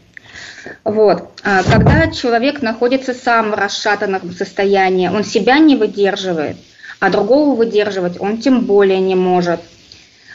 Вот. 0.85 1.31
А 1.43 1.63
когда 1.63 2.09
человек 2.09 2.61
находится 2.61 3.15
сам 3.15 3.53
в 3.53 3.55
расшатанном 3.55 4.33
состоянии, 4.33 5.09
он 5.09 5.25
себя 5.25 5.59
не 5.59 5.77
выдерживает, 5.77 6.59
а 7.01 7.09
другого 7.09 7.57
выдерживать 7.57 8.21
он 8.21 8.37
тем 8.37 8.67
более 8.67 9.01
не 9.01 9.15
может. 9.15 9.61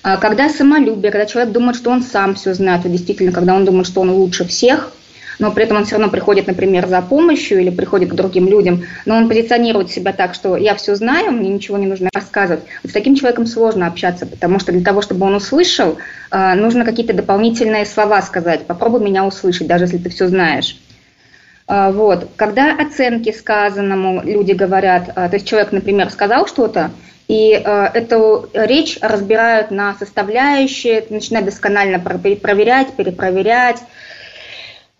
А 0.02 0.18
когда 0.18 0.50
самолюбие, 0.50 1.12
когда 1.12 1.28
человек 1.28 1.54
думает, 1.54 1.78
что 1.78 1.92
он 1.92 2.02
сам 2.02 2.34
все 2.34 2.56
знает, 2.56 2.82
то 2.82 2.90
действительно, 2.90 3.32
когда 3.32 3.54
он 3.54 3.66
думает, 3.66 3.86
что 3.86 4.02
он 4.02 4.10
лучше 4.10 4.46
всех, 4.46 4.92
но 5.40 5.52
при 5.52 5.64
этом 5.64 5.78
он 5.78 5.86
все 5.86 5.96
равно 5.96 6.10
приходит, 6.10 6.48
например, 6.48 6.88
за 6.88 7.02
помощью 7.02 7.60
или 7.60 7.70
приходит 7.70 8.10
к 8.10 8.14
другим 8.14 8.48
людям, 8.48 8.84
но 9.06 9.16
он 9.16 9.28
позиционирует 9.28 9.92
себя 9.92 10.14
так, 10.14 10.34
что 10.34 10.56
я 10.56 10.76
все 10.76 10.96
знаю, 10.96 11.32
мне 11.32 11.50
ничего 11.50 11.78
не 11.78 11.88
нужно 11.88 12.10
рассказывать. 12.14 12.64
Вот 12.84 12.92
с 12.92 12.94
таким 12.94 13.16
человеком 13.16 13.46
сложно 13.46 13.88
общаться, 13.88 14.26
потому 14.26 14.60
что 14.60 14.72
для 14.72 14.84
того, 14.84 15.02
чтобы 15.02 15.26
он 15.26 15.36
услышал, 15.36 15.98
а, 16.32 16.56
нужно 16.56 16.86
какие-то 16.86 17.14
дополнительные 17.14 17.86
слова 17.86 18.22
сказать. 18.22 18.66
Попробуй 18.66 19.02
меня 19.02 19.26
услышать, 19.26 19.68
даже 19.68 19.86
если 19.86 19.98
ты 19.98 20.10
все 20.10 20.28
знаешь. 20.28 20.78
А, 21.68 21.92
вот. 21.92 22.30
Когда 22.36 22.76
оценки 22.76 23.32
сказанному 23.32 24.22
люди 24.24 24.54
говорят, 24.54 25.14
то 25.14 25.32
есть 25.34 25.48
человек, 25.48 25.72
например, 25.72 26.10
сказал 26.10 26.48
что-то, 26.48 26.92
и 27.28 27.54
э, 27.54 27.86
эту 27.94 28.50
речь 28.54 29.00
разбирают 29.02 29.72
на 29.72 29.96
составляющие, 29.96 31.04
начинают 31.10 31.46
досконально 31.48 32.00
проверять, 32.00 32.94
перепроверять. 32.94 33.82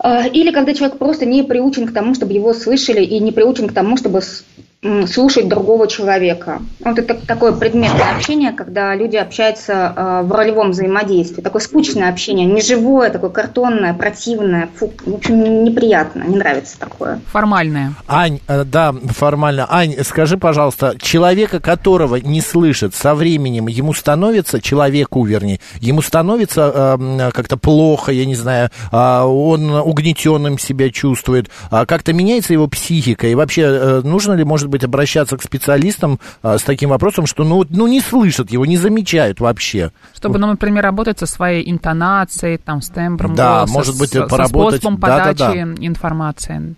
Э, 0.06 0.28
или 0.28 0.52
когда 0.52 0.72
человек 0.72 0.98
просто 0.98 1.26
не 1.26 1.42
приучен 1.42 1.88
к 1.88 1.92
тому, 1.92 2.14
чтобы 2.14 2.32
его 2.32 2.54
слышали, 2.54 3.02
и 3.02 3.18
не 3.18 3.32
приучен 3.32 3.68
к 3.68 3.72
тому, 3.72 3.96
чтобы 3.96 4.20
слушать 5.06 5.48
другого 5.48 5.86
человека. 5.88 6.60
Вот 6.80 6.98
это 6.98 7.14
такое 7.14 7.52
предметное 7.52 8.14
общение, 8.16 8.52
когда 8.52 8.94
люди 8.94 9.16
общаются 9.16 9.92
э, 9.96 10.22
в 10.24 10.32
ролевом 10.32 10.70
взаимодействии. 10.70 11.42
Такое 11.42 11.62
скучное 11.62 12.10
общение, 12.10 12.46
неживое, 12.46 13.10
такое 13.10 13.30
картонное, 13.30 13.94
противное. 13.94 14.68
Фу, 14.76 14.92
в 15.04 15.14
общем, 15.14 15.64
неприятно, 15.64 16.24
не 16.24 16.36
нравится 16.36 16.78
такое. 16.78 17.20
Формальное. 17.26 17.94
Ань, 18.08 18.40
э, 18.48 18.64
да, 18.64 18.94
формально. 19.10 19.66
Ань, 19.68 19.94
скажи, 20.04 20.36
пожалуйста, 20.36 20.94
человека, 20.98 21.60
которого 21.60 22.16
не 22.16 22.40
слышит, 22.40 22.94
со 22.94 23.14
временем 23.14 23.66
ему 23.66 23.92
становится, 23.94 24.60
человеку, 24.60 25.24
вернее, 25.24 25.60
ему 25.80 26.02
становится 26.02 26.96
э, 26.98 27.30
как-то 27.32 27.56
плохо, 27.56 28.12
я 28.12 28.26
не 28.26 28.34
знаю, 28.34 28.70
э, 28.92 29.20
он 29.22 29.70
угнетенным 29.70 30.58
себя 30.58 30.90
чувствует, 30.90 31.50
э, 31.70 31.86
как-то 31.86 32.12
меняется 32.12 32.52
его 32.52 32.68
психика, 32.68 33.26
и 33.26 33.34
вообще 33.34 33.62
э, 33.62 34.00
нужно 34.04 34.34
ли, 34.34 34.44
может 34.44 34.68
быть, 34.68 34.75
быть, 34.76 34.84
обращаться 34.84 35.36
к 35.36 35.42
специалистам 35.42 36.20
а, 36.42 36.58
с 36.58 36.62
таким 36.62 36.90
вопросом, 36.90 37.26
что 37.26 37.44
ну, 37.44 37.64
ну 37.68 37.86
не 37.86 38.00
слышат 38.00 38.50
его, 38.50 38.66
не 38.66 38.76
замечают 38.76 39.40
вообще. 39.40 39.92
Чтобы, 40.14 40.38
ну, 40.38 40.46
например, 40.46 40.84
работать 40.84 41.18
со 41.18 41.26
своей 41.26 41.70
интонацией, 41.70 42.58
там, 42.58 42.82
с 42.82 42.88
тембром 42.88 43.34
да, 43.34 43.58
голоса, 43.58 43.72
может 43.72 43.98
быть, 43.98 44.10
с, 44.10 44.28
поработать. 44.28 44.82
со 44.82 44.88
способом 44.88 45.00
подачи 45.00 45.38
да, 45.38 45.48
да, 45.48 45.64
да. 45.64 45.86
информации. 45.86 46.76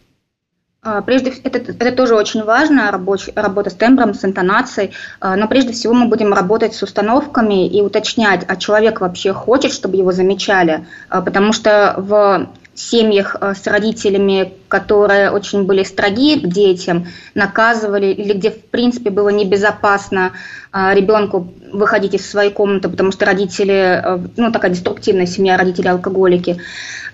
А, 0.80 1.02
Прежде 1.02 1.32
это, 1.42 1.58
это 1.58 1.92
тоже 1.92 2.14
очень 2.14 2.44
важно, 2.44 2.90
рабоч- 2.92 3.32
работа 3.34 3.70
с 3.70 3.74
тембром, 3.74 4.14
с 4.14 4.24
интонацией, 4.24 4.92
А, 5.20 5.36
но 5.36 5.48
прежде 5.48 5.72
всего 5.72 5.92
мы 5.92 6.08
будем 6.08 6.32
работать 6.32 6.74
с 6.74 6.82
установками 6.82 7.66
и 7.68 7.82
уточнять, 7.82 8.44
а 8.46 8.56
человек 8.56 9.00
вообще 9.00 9.32
хочет, 9.32 9.72
чтобы 9.72 9.96
его 9.96 10.12
замечали, 10.12 10.86
А, 11.08 11.20
потому 11.20 11.52
что 11.52 11.94
в 11.98 12.48
семьях 12.74 13.34
с 13.40 13.66
родителями, 13.66 14.54
которые 14.68 15.30
очень 15.30 15.64
были 15.64 15.82
строги 15.82 16.38
к 16.38 16.46
детям, 16.46 17.06
наказывали, 17.34 18.06
или 18.06 18.34
где, 18.34 18.50
в 18.50 18.64
принципе, 18.66 19.10
было 19.10 19.30
небезопасно 19.30 20.32
а, 20.70 20.94
ребенку 20.94 21.52
выходить 21.72 22.14
из 22.14 22.28
своей 22.28 22.50
комнаты, 22.50 22.88
потому 22.88 23.10
что 23.12 23.24
родители, 23.24 23.72
а, 23.72 24.20
ну, 24.36 24.52
такая 24.52 24.70
деструктивная 24.70 25.26
семья, 25.26 25.56
родители 25.56 25.88
алкоголики, 25.88 26.58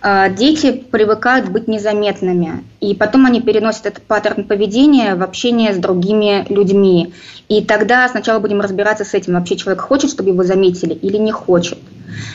а, 0.00 0.28
дети 0.28 0.72
привыкают 0.72 1.48
быть 1.48 1.68
незаметными, 1.68 2.64
и 2.80 2.94
потом 2.94 3.26
они 3.26 3.40
переносят 3.40 3.86
этот 3.86 4.05
паттерн 4.05 4.44
поведения 4.44 5.14
в 5.14 5.22
общение 5.22 5.72
с 5.72 5.78
другими 5.78 6.44
людьми. 6.50 7.14
И 7.48 7.64
тогда 7.64 8.09
сначала 8.09 8.38
будем 8.38 8.61
разбираться 8.61 9.05
с 9.05 9.14
этим, 9.14 9.34
вообще 9.34 9.57
человек 9.57 9.80
хочет, 9.80 10.11
чтобы 10.11 10.30
его 10.30 10.42
заметили 10.42 10.92
или 10.92 11.16
не 11.16 11.32
хочет. 11.32 11.78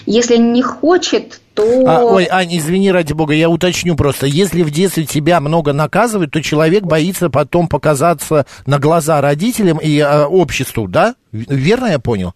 Если 0.05 0.37
не 0.37 0.61
хочет, 0.61 1.39
то... 1.53 1.63
А, 1.87 2.03
ой, 2.03 2.27
Ань, 2.29 2.57
извини, 2.57 2.91
ради 2.91 3.13
бога, 3.13 3.33
я 3.33 3.49
уточню 3.49 3.95
просто. 3.95 4.25
Если 4.25 4.63
в 4.63 4.71
детстве 4.71 5.05
тебя 5.09 5.39
много 5.41 5.73
наказывают, 5.73 6.31
то 6.31 6.41
человек 6.41 6.83
боится 6.83 7.29
потом 7.29 7.67
показаться 7.67 8.45
на 8.65 8.79
глаза 8.79 9.19
родителям 9.21 9.77
и 9.79 9.97
э, 9.99 10.23
обществу, 10.25 10.87
да? 10.87 11.15
Верно 11.31 11.87
я 11.87 11.99
понял? 11.99 12.33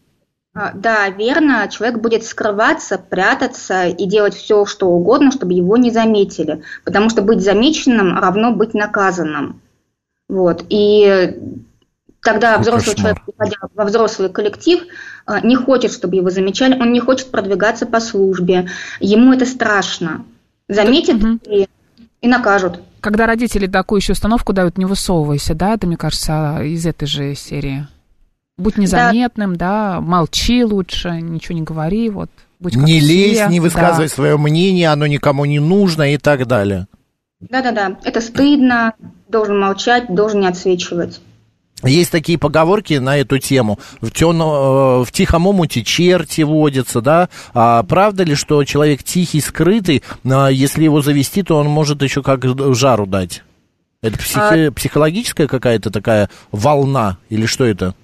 А, 0.56 0.72
Да, 0.74 1.10
верно. 1.10 1.68
Человек 1.70 2.00
будет 2.00 2.24
скрываться, 2.26 2.98
прятаться 2.98 3.86
и 3.88 4.06
делать 4.06 4.36
все, 4.36 4.66
что 4.66 4.88
угодно, 4.88 5.32
чтобы 5.32 5.54
его 5.54 5.78
не 5.78 5.92
заметили. 5.92 6.62
Потому 6.84 7.10
что 7.10 7.22
быть 7.22 7.42
замеченным 7.42 8.18
равно 8.18 8.52
быть 8.52 8.74
наказанным. 8.74 9.62
Вот. 10.30 10.66
И 10.70 11.40
тогда 12.22 12.56
Фу, 12.56 12.62
взрослый 12.62 12.96
кошмар. 12.96 12.96
человек, 12.96 13.26
приходя 13.26 13.58
во 13.76 13.86
взрослый 13.86 14.30
коллектив, 14.30 14.84
а, 15.26 15.42
не 15.42 15.56
хочет, 15.56 15.92
чтобы 15.92 16.16
его 16.18 16.30
замечали, 16.30 16.80
он 16.80 16.92
не 16.94 17.00
хочет 17.00 17.32
продвигаться 17.32 17.86
по 17.86 18.00
службе. 18.00 18.70
Ему 19.00 19.34
это 19.34 19.46
страшно. 19.46 20.26
Заметят 20.70 21.16
Мгм. 21.16 21.40
и, 21.46 21.68
и 22.24 22.28
накажут. 22.28 22.80
Когда 23.02 23.28
родители 23.28 23.68
такую 23.68 24.00
еще 24.00 24.14
установку 24.14 24.54
дают, 24.54 24.78
не 24.78 24.86
высовывайся, 24.86 25.54
да, 25.54 25.74
это, 25.74 25.86
мне 25.86 25.98
кажется, 25.98 26.62
из 26.64 26.86
этой 26.86 27.06
же 27.06 27.36
серии. 27.36 27.86
Будь 28.58 28.78
незаметным, 28.78 29.58
да, 29.58 30.00
молчи 30.00 30.64
лучше, 30.64 31.10
ничего 31.22 31.56
не 31.56 31.64
говори, 31.64 32.10
вот, 32.10 32.30
будь 32.60 32.76
не 32.76 33.02
лезь, 33.02 33.40
все. 33.40 33.48
не 33.50 33.60
высказывай 33.60 34.08
Да. 34.08 34.14
свое 34.14 34.38
мнение, 34.38 34.88
оно 34.90 35.06
никому 35.06 35.44
не 35.44 35.60
нужно 35.60 36.14
и 36.14 36.18
так 36.18 36.48
далее. 36.48 36.88
Да-да-да, 37.42 37.98
это 38.06 38.22
стыдно, 38.22 38.94
должен 39.28 39.60
молчать, 39.60 40.06
должен 40.08 40.40
не 40.40 40.48
отсвечивать. 40.48 41.20
Есть 41.84 42.12
такие 42.12 42.38
поговорки 42.38 42.94
на 42.94 43.18
эту 43.18 43.40
тему. 43.40 43.80
В, 44.02 44.10
тёмно- 44.12 45.02
э, 45.02 45.06
в 45.06 45.12
тихом 45.12 45.48
омуте 45.48 45.84
черти 45.84 46.42
водятся, 46.42 47.02
да? 47.02 47.30
А 47.54 47.84
правда 47.84 48.24
ли, 48.24 48.36
что 48.36 48.64
человек 48.64 49.04
тихий, 49.04 49.42
скрытый, 49.42 50.02
а 50.24 50.48
если 50.50 50.84
его 50.84 51.02
завести, 51.02 51.44
то 51.44 51.58
он 51.58 51.68
может 51.68 52.02
еще 52.02 52.24
как 52.24 52.44
жару 52.76 53.06
дать? 53.06 53.44
Это 54.02 54.18
психи- 54.18 54.70
психологическая 54.70 55.48
какая-то 55.48 55.90
такая 55.92 56.30
волна 56.52 57.18
или 57.30 57.46
что 57.46 57.66
это? 57.66 57.96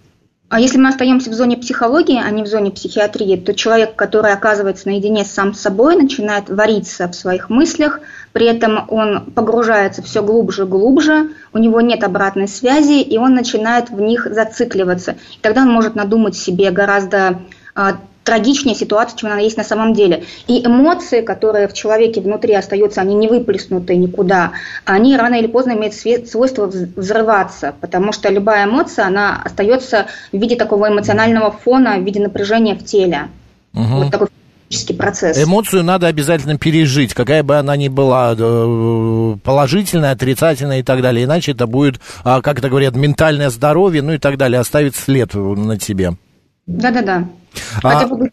А 0.49 0.59
если 0.59 0.79
мы 0.79 0.89
остаемся 0.89 1.29
в 1.29 1.33
зоне 1.33 1.57
психологии, 1.57 2.19
а 2.19 2.29
не 2.31 2.41
в 2.41 2.47
зоне 2.47 2.71
психиатрии, 2.71 3.37
то 3.37 3.53
человек, 3.53 3.95
который 3.95 4.33
оказывается 4.33 4.87
наедине 4.87 5.23
сам 5.23 5.53
с 5.53 5.61
собой, 5.61 5.95
начинает 5.95 6.49
вариться 6.49 7.07
в 7.07 7.13
своих 7.13 7.51
мыслях, 7.51 7.99
при 8.33 8.47
этом 8.47 8.85
он 8.89 9.31
погружается 9.31 10.01
все 10.01 10.23
глубже 10.23 10.63
и 10.63 10.65
глубже, 10.65 11.29
у 11.53 11.59
него 11.59 11.81
нет 11.81 12.03
обратной 12.03 12.47
связи, 12.47 12.99
и 12.99 13.17
он 13.19 13.35
начинает 13.35 13.91
в 13.91 14.01
них 14.01 14.27
зацикливаться. 14.31 15.11
И 15.11 15.41
тогда 15.41 15.61
он 15.61 15.69
может 15.69 15.93
надумать 15.93 16.35
себе 16.35 16.71
гораздо 16.71 17.41
а, 17.75 17.97
трагичнее 18.29 18.75
ситуацию, 18.75 19.17
чем 19.17 19.31
она 19.31 19.41
есть 19.41 19.57
на 19.57 19.63
самом 19.63 19.93
деле. 19.93 20.23
И 20.47 20.63
эмоции, 20.63 21.21
которые 21.21 21.67
в 21.67 21.73
человеке 21.73 22.21
внутри 22.21 22.53
остаются, 22.53 23.01
они 23.01 23.15
не 23.15 23.27
выплеснуты 23.27 23.95
никуда, 23.95 24.51
они 24.85 25.17
рано 25.17 25.33
или 25.33 25.47
поздно 25.47 25.71
имеют 25.71 25.95
свойство 25.95 26.67
вз- 26.67 26.89
взрываться, 26.95 27.73
потому 27.81 28.11
что 28.11 28.29
любая 28.29 28.65
эмоция, 28.65 29.07
она 29.07 29.41
остается 29.43 30.05
в 30.31 30.37
виде 30.37 30.55
такого 30.55 30.89
эмоционального 30.89 31.49
фона, 31.49 31.97
в 31.97 32.03
виде 32.03 32.19
напряжения 32.19 32.75
в 32.75 32.85
теле. 32.85 33.29
Мгм. 33.73 33.95
Вот 33.95 34.11
такой 34.11 34.27
физический 34.69 34.93
процесс. 34.93 35.43
Эмоцию 35.43 35.83
надо 35.83 36.05
обязательно 36.05 36.59
пережить, 36.59 37.15
какая 37.15 37.41
бы 37.41 37.57
она 37.57 37.75
ни 37.77 37.87
была, 37.87 38.35
э, 38.37 39.35
положительная, 39.43 40.11
отрицательная 40.11 40.81
и 40.81 40.83
так 40.83 41.01
далее. 41.01 41.25
Иначе 41.25 41.53
это 41.53 41.65
будет, 41.65 41.99
а, 42.23 42.43
как 42.43 42.59
это 42.59 42.69
говорят, 42.69 42.95
ментальное 42.95 43.49
здоровье, 43.49 44.03
ну 44.03 44.13
и 44.13 44.19
так 44.19 44.37
далее, 44.37 44.59
оставит 44.59 44.95
след 44.95 45.33
на 45.33 45.79
тебе. 45.79 46.11
Да-да-да. 46.67 47.23
А- 47.83 47.89
Хотя 47.89 48.07
бы 48.07 48.31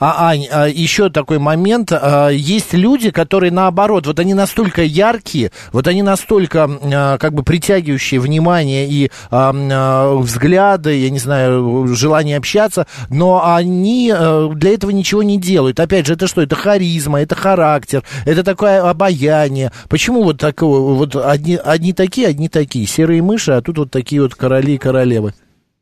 А, 0.00 0.28
Ань, 0.30 0.46
а, 0.50 0.66
еще 0.68 1.08
такой 1.08 1.38
момент. 1.38 1.92
а, 1.92 2.28
Есть 2.28 2.74
люди, 2.74 3.10
которые 3.10 3.50
наоборот, 3.52 4.06
вот 4.06 4.18
они 4.20 4.34
настолько 4.34 4.82
яркие, 4.82 5.50
вот 5.72 5.86
они 5.86 6.02
настолько 6.02 6.68
а, 6.68 7.16
как 7.16 7.32
бы 7.32 7.42
притягивающие 7.42 8.20
внимание 8.20 8.86
и 8.88 9.10
а, 9.30 9.54
а, 9.54 10.14
взгляды, 10.16 10.98
я 11.00 11.08
не 11.10 11.18
знаю, 11.18 11.86
желание 11.94 12.36
общаться, 12.36 12.86
но 13.08 13.54
они 13.54 14.12
а, 14.14 14.48
для 14.52 14.74
этого 14.74 14.90
ничего 14.90 15.22
не 15.22 15.38
делают. 15.40 15.80
Опять 15.80 16.06
же, 16.06 16.14
это 16.14 16.26
что? 16.26 16.42
Это 16.42 16.54
харизма, 16.54 17.22
это 17.22 17.34
характер, 17.34 18.02
это 18.26 18.42
такое 18.42 18.82
обаяние. 18.82 19.72
Почему 19.88 20.22
вот 20.22 20.38
такое, 20.38 20.80
вот 20.80 21.16
одни, 21.16 21.56
одни 21.56 21.92
такие, 21.94 22.26
одни 22.26 22.48
такие, 22.48 22.86
серые 22.86 23.22
мыши, 23.22 23.52
а 23.52 23.62
тут 23.62 23.78
вот 23.78 23.90
такие 23.90 24.20
вот 24.20 24.34
короли 24.34 24.74
и 24.74 24.78
королевы? 24.78 25.32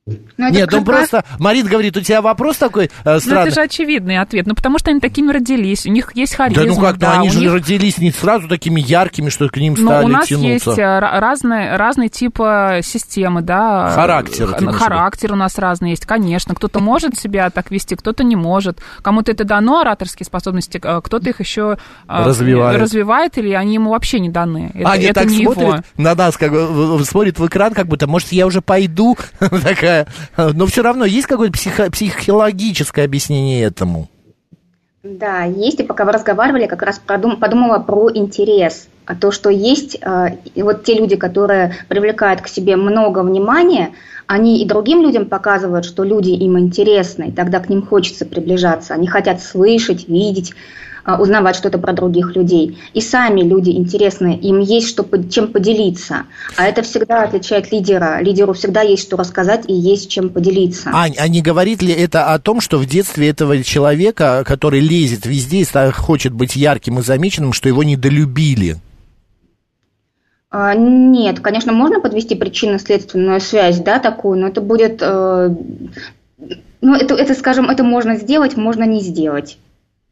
Ну, 0.09 0.15
это 0.47 0.55
Нет, 0.55 0.73
он 0.73 0.85
как 0.85 0.95
раз- 0.95 1.09
просто, 1.09 1.25
Марит 1.41 1.67
говорит, 1.67 1.97
у 1.97 2.01
тебя 2.01 2.23
вопрос 2.23 2.59
такой 2.59 2.85
э, 3.05 3.15
Ну, 3.15 3.19
странный. 3.19 3.47
это 3.49 3.55
же 3.57 3.61
очевидный 3.63 4.19
ответ. 4.19 4.47
Ну, 4.47 4.55
потому 4.55 4.79
что 4.79 4.93
они 4.93 5.01
такими 5.01 5.33
родились, 5.33 5.85
у 5.85 5.91
них 5.91 6.15
есть 6.15 6.37
харизма. 6.37 6.63
Да 6.63 6.69
ну 6.69 6.81
как, 6.81 6.93
ну 6.93 6.99
да, 7.01 7.13
они 7.19 7.31
же 7.31 7.41
них- 7.41 7.53
родились 7.53 7.99
не 7.99 8.13
сразу 8.13 8.47
такими 8.47 8.81
яркими, 8.81 9.31
что 9.31 9.49
к 9.49 9.57
ним 9.57 9.75
Но 9.77 9.89
стали 9.89 10.05
у 10.05 10.09
нас 10.09 10.29
тянуться. 10.29 10.71
есть 10.71 10.79
э, 10.79 10.83
ра- 10.83 11.19
разные, 11.19 11.77
разные 11.77 12.09
типы 12.09 12.83
системы, 12.85 13.43
да. 13.43 13.91
Характер, 13.97 14.55
Характер 14.75 15.33
у 15.33 15.37
нас 15.37 15.59
разный 15.59 15.91
есть, 15.91 16.07
конечно. 16.07 16.55
Кто-то 16.55 16.79
может 16.79 17.19
себя 17.19 17.51
так 17.51 17.73
вести, 17.73 17.97
кто-то 17.97 18.23
не 18.23 18.37
может. 18.37 18.79
Кому-то 19.03 19.33
это 19.33 19.43
дано, 19.43 19.81
ораторские 19.81 20.25
способности, 20.25 20.79
кто-то 20.79 21.29
их 21.29 21.41
еще 21.41 21.79
э, 22.09 22.25
Развивает. 22.25 22.81
развивает, 22.81 23.39
или 23.39 23.51
они 23.55 23.75
ему 23.75 23.91
вообще 23.91 24.21
не 24.21 24.29
даны. 24.29 24.71
Это, 24.73 24.89
Аня 24.89 25.05
это 25.11 25.15
так 25.23 25.31
не 25.31 25.39
его. 25.43 25.81
на 25.97 26.15
нас, 26.15 26.37
как 26.37 26.53
смотрит 27.05 27.41
в 27.41 27.47
экран, 27.49 27.75
как 27.75 27.89
будто, 27.89 28.07
может, 28.07 28.31
я 28.31 28.47
уже 28.47 28.61
пойду, 28.63 29.17
такая. 29.41 29.96
Но 30.37 30.67
все 30.67 30.83
равно 30.83 31.05
есть 31.05 31.27
какое-то 31.27 31.53
психо- 31.53 31.91
психологическое 31.91 33.05
объяснение 33.05 33.63
этому. 33.63 34.09
Да, 35.03 35.45
есть. 35.45 35.81
И 35.81 35.85
пока 35.85 36.05
вы 36.05 36.13
разговаривали, 36.13 36.67
как 36.67 36.83
раз 36.83 37.01
продум- 37.05 37.37
подумала 37.37 37.79
про 37.79 38.11
интерес. 38.13 38.89
А 39.05 39.15
то, 39.15 39.31
что 39.31 39.51
есть 39.51 39.99
э, 40.03 40.39
вот 40.57 40.83
те 40.83 40.95
люди, 40.95 41.15
которые 41.15 41.77
привлекают 41.89 42.41
к 42.41 42.49
себе 42.49 42.75
много 42.75 43.21
внимания, 43.21 43.93
они 44.27 44.61
и 44.61 44.67
другим 44.67 45.03
людям 45.03 45.27
показывают, 45.27 45.85
что 45.85 46.03
люди 46.03 46.31
им 46.31 46.59
интересны, 46.59 47.29
и 47.29 47.33
тогда 47.33 47.61
к 47.61 47.69
ним 47.69 47.87
хочется 47.87 48.27
приближаться. 48.27 48.95
Они 48.95 49.07
хотят 49.07 49.41
слышать, 49.41 50.09
видеть, 50.09 50.55
узнавать 51.15 51.57
что-то 51.57 51.79
про 51.79 51.93
других 51.93 52.35
людей. 52.35 52.79
И 52.93 53.01
сами 53.01 53.43
люди 53.43 53.71
интересны, 53.71 54.37
им 54.37 54.61
есть 54.61 54.89
что, 54.89 55.07
чем 55.31 55.49
поделиться. 55.49 56.25
А 56.57 56.65
это 56.65 56.83
всегда 56.83 57.23
отличает 57.23 57.71
лидера. 57.71 58.21
Лидеру 58.21 58.53
всегда 58.53 58.83
есть 58.83 59.03
что 59.03 59.17
рассказать 59.17 59.65
и 59.69 59.73
есть 59.73 60.11
чем 60.11 60.31
поделиться. 60.31 60.91
Ань, 60.93 61.15
а 61.19 61.29
не 61.29 61.43
говорит 61.43 61.83
ли 61.83 61.93
это 61.93 62.33
о 62.35 62.39
том, 62.39 62.61
что 62.61 62.79
в 62.79 62.87
детстве 62.87 63.29
этого 63.29 63.63
человека, 63.63 64.43
который 64.47 64.81
лезет 64.81 65.27
везде 65.27 65.61
и 65.61 65.91
хочет 65.93 66.33
быть 66.33 66.57
ярким 66.57 66.99
и 66.99 67.03
замеченным, 67.03 67.53
что 67.53 67.69
его 67.69 67.83
недолюбили? 67.83 68.77
А, 70.51 70.75
Нет, 70.75 71.41
конечно, 71.41 71.73
можно 71.73 72.01
подвести 72.01 72.35
причинно-следственную 72.35 73.41
связь, 73.41 73.79
да, 73.81 73.99
такую, 73.99 74.41
но 74.41 74.49
это 74.49 74.61
будет, 74.61 75.03
э, 75.03 75.55
ну, 76.81 76.95
это, 76.95 77.15
это, 77.15 77.35
скажем, 77.35 77.69
это 77.69 77.85
можно 77.85 78.17
сделать, 78.17 78.57
можно 78.57 78.85
не 78.85 79.01
сделать. 79.01 79.59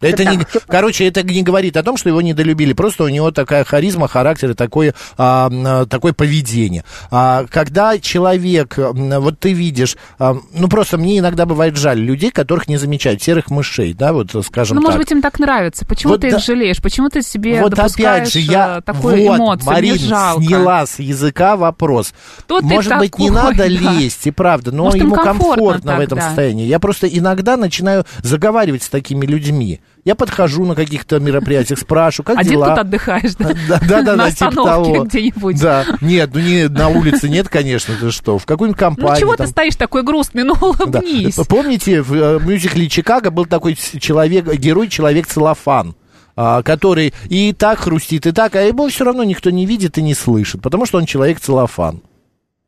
Это 0.05 0.24
не, 0.24 0.38
короче, 0.66 1.07
это 1.07 1.22
не 1.22 1.42
говорит 1.42 1.76
о 1.76 1.82
том, 1.82 1.96
что 1.96 2.09
его 2.09 2.20
недолюбили. 2.22 2.72
Просто 2.72 3.05
у 3.05 3.09
него 3.09 3.30
такая 3.30 3.64
харизма, 3.64 4.09
характер 4.09 4.50
и 4.50 4.55
такое, 4.55 4.94
а, 5.16 5.48
м, 5.50 5.88
такое 5.88 6.12
поведение. 6.12 6.84
А, 7.11 7.44
когда 7.50 7.98
человек, 7.98 8.74
вот 8.76 9.38
ты 9.38 9.52
видишь, 9.52 9.96
а, 10.18 10.36
ну 10.52 10.68
просто 10.68 10.98
мне 10.98 11.18
иногда 11.18 11.46
бывает 11.46 11.76
жаль 11.76 11.98
людей, 12.00 12.30
которых 12.30 12.68
не 12.68 12.76
замечают, 12.76 13.22
серых 13.22 13.50
мышей, 13.50 13.94
да, 13.94 14.12
вот 14.12 14.30
скажем 14.44 14.76
Ну, 14.76 14.82
так. 14.82 14.88
может 14.88 14.98
быть, 15.00 15.12
им 15.12 15.22
так 15.22 15.38
нравится. 15.38 15.84
Почему 15.86 16.12
Вот 16.12 16.20
ты 16.20 16.30
да- 16.30 16.36
их 16.38 16.44
жалеешь? 16.44 16.80
Почему 16.82 17.09
ты 17.09 17.22
себе 17.22 17.61
вот 17.61 17.74
допускаешь 17.74 18.28
опять 18.28 18.32
же, 18.32 18.38
я 18.40 18.78
э, 18.78 18.82
такую 18.82 19.26
вот, 19.28 19.36
эмоцию? 19.36 19.66
Марин, 19.72 19.96
сняла 19.98 20.86
с 20.86 20.98
языка 20.98 21.57
вопрос. 21.57 22.12
Кто 22.40 22.61
Может 22.61 22.98
быть, 22.98 23.18
не 23.18 23.28
такой, 23.30 23.42
надо 23.42 23.57
да? 23.59 23.66
лезть, 23.66 24.26
и 24.26 24.30
правда, 24.30 24.72
но 24.72 24.84
Может, 24.84 25.00
ему 25.00 25.14
комфортно 25.16 25.55
комфортно, 25.55 25.96
в 25.96 26.00
этом 26.00 26.18
тогда. 26.18 26.26
состоянии. 26.28 26.66
Я 26.66 26.78
просто 26.78 27.07
иногда 27.07 27.57
начинаю 27.57 28.05
заговаривать 28.22 28.82
с 28.82 28.88
такими 28.88 29.26
людьми. 29.26 29.80
Я 30.05 30.14
подхожу 30.14 30.66
на 30.66 30.74
каких-то 30.74 31.18
мероприятиях, 31.18 31.78
спрашиваю, 31.78 32.26
как 32.26 32.38
Один 32.38 32.52
дела? 32.52 32.68
тут 32.70 32.78
отдыхаешь, 32.80 33.34
да? 33.36 33.55
Да, 33.66 33.80
да, 33.88 34.02
да, 34.02 34.16
На 34.16 34.24
да, 34.26 34.30
типа 34.32 34.52
того. 34.52 35.05
где-нибудь. 35.05 35.59
Да, 35.61 35.86
нет, 36.02 36.30
ну 36.34 36.40
не 36.40 36.68
на 36.68 36.88
улице 36.88 37.28
нет, 37.30 37.48
конечно, 37.48 37.94
ты 37.98 38.11
что, 38.11 38.38
в 38.38 38.44
какой-нибудь 38.44 38.78
компании. 38.78 39.12
Ну 39.12 39.20
чего 39.20 39.36
там. 39.36 39.46
ты 39.46 39.50
стоишь 39.52 39.76
такой 39.76 40.02
грустный? 40.02 40.44
Ну 40.44 40.55
Да. 40.86 40.98
улыбнись. 41.00 41.36
Помните, 41.48 42.02
в 42.02 42.12
э, 42.12 42.38
мюзикле 42.40 42.86
Чикаго 42.88 43.30
был 43.30 43.46
такой 43.46 43.74
человек, 43.74 44.44
герой 44.57 44.88
человек-целлофан, 44.88 45.94
а, 46.36 46.62
который 46.62 47.14
и 47.30 47.55
так 47.55 47.78
хрустит, 47.78 48.26
и 48.26 48.32
так, 48.32 48.57
а 48.57 48.61
его 48.61 48.88
все 48.88 49.05
равно 49.05 49.24
никто 49.24 49.48
не 49.48 49.64
видит 49.64 49.96
и 49.96 50.02
не 50.02 50.14
слышит, 50.14 50.61
потому 50.61 50.84
что 50.84 50.98
он 50.98 51.07
человек-целлофан. 51.07 52.02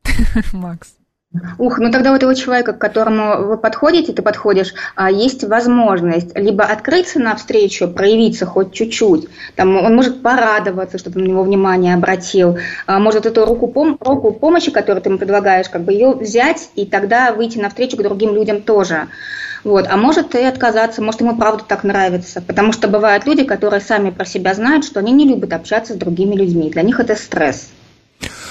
Макс. 0.53 0.87
Ух, 1.57 1.79
ну 1.79 1.91
тогда 1.91 2.13
у 2.13 2.15
этого 2.15 2.33
человека, 2.35 2.73
к 2.73 2.79
которому 2.79 3.45
вы 3.45 3.57
подходите, 3.57 4.13
ты 4.13 4.21
подходишь, 4.21 4.73
а, 4.95 5.11
есть 5.11 5.43
возможность 5.43 6.37
либо 6.37 6.63
открыться 6.63 7.19
навстречу, 7.19 7.87
проявиться 7.87 8.45
хоть 8.45 8.73
чуть-чуть. 8.73 9.27
Там 9.55 9.75
он 9.75 9.95
может 9.95 10.21
порадоваться, 10.21 10.97
что 10.97 11.11
ты 11.11 11.19
на 11.19 11.25
него 11.25 11.43
внимание 11.43 11.95
обратил. 11.95 12.57
А, 12.85 12.99
может 12.99 13.25
эту 13.25 13.45
руку, 13.45 13.67
пом- 13.67 13.97
руку 13.99 14.31
помощи, 14.31 14.71
которую 14.71 15.01
ты 15.01 15.09
ему 15.09 15.17
предлагаешь, 15.17 15.69
как 15.69 15.83
бы 15.83 15.93
ее 15.93 16.11
взять 16.11 16.69
и 16.75 16.85
тогда 16.85 17.33
выйти 17.33 17.57
навстречу 17.57 17.97
к 17.97 18.03
другим 18.03 18.33
людям 18.33 18.61
тоже. 18.61 19.07
Вот. 19.63 19.85
А 19.89 19.97
может 19.97 20.33
и 20.33 20.43
отказаться, 20.43 21.01
может 21.01 21.21
ему 21.21 21.35
правда 21.35 21.63
так 21.67 21.83
нравится. 21.83 22.41
Потому 22.41 22.71
что 22.71 22.87
бывают 22.87 23.25
люди, 23.25 23.43
которые 23.43 23.81
сами 23.81 24.11
про 24.11 24.25
себя 24.25 24.53
знают, 24.53 24.85
что 24.85 24.99
они 24.99 25.11
не 25.11 25.27
любят 25.27 25.51
общаться 25.51 25.93
с 25.93 25.97
другими 25.97 26.35
людьми. 26.35 26.69
Для 26.69 26.83
них 26.83 26.99
это 27.01 27.15
стресс. 27.15 27.69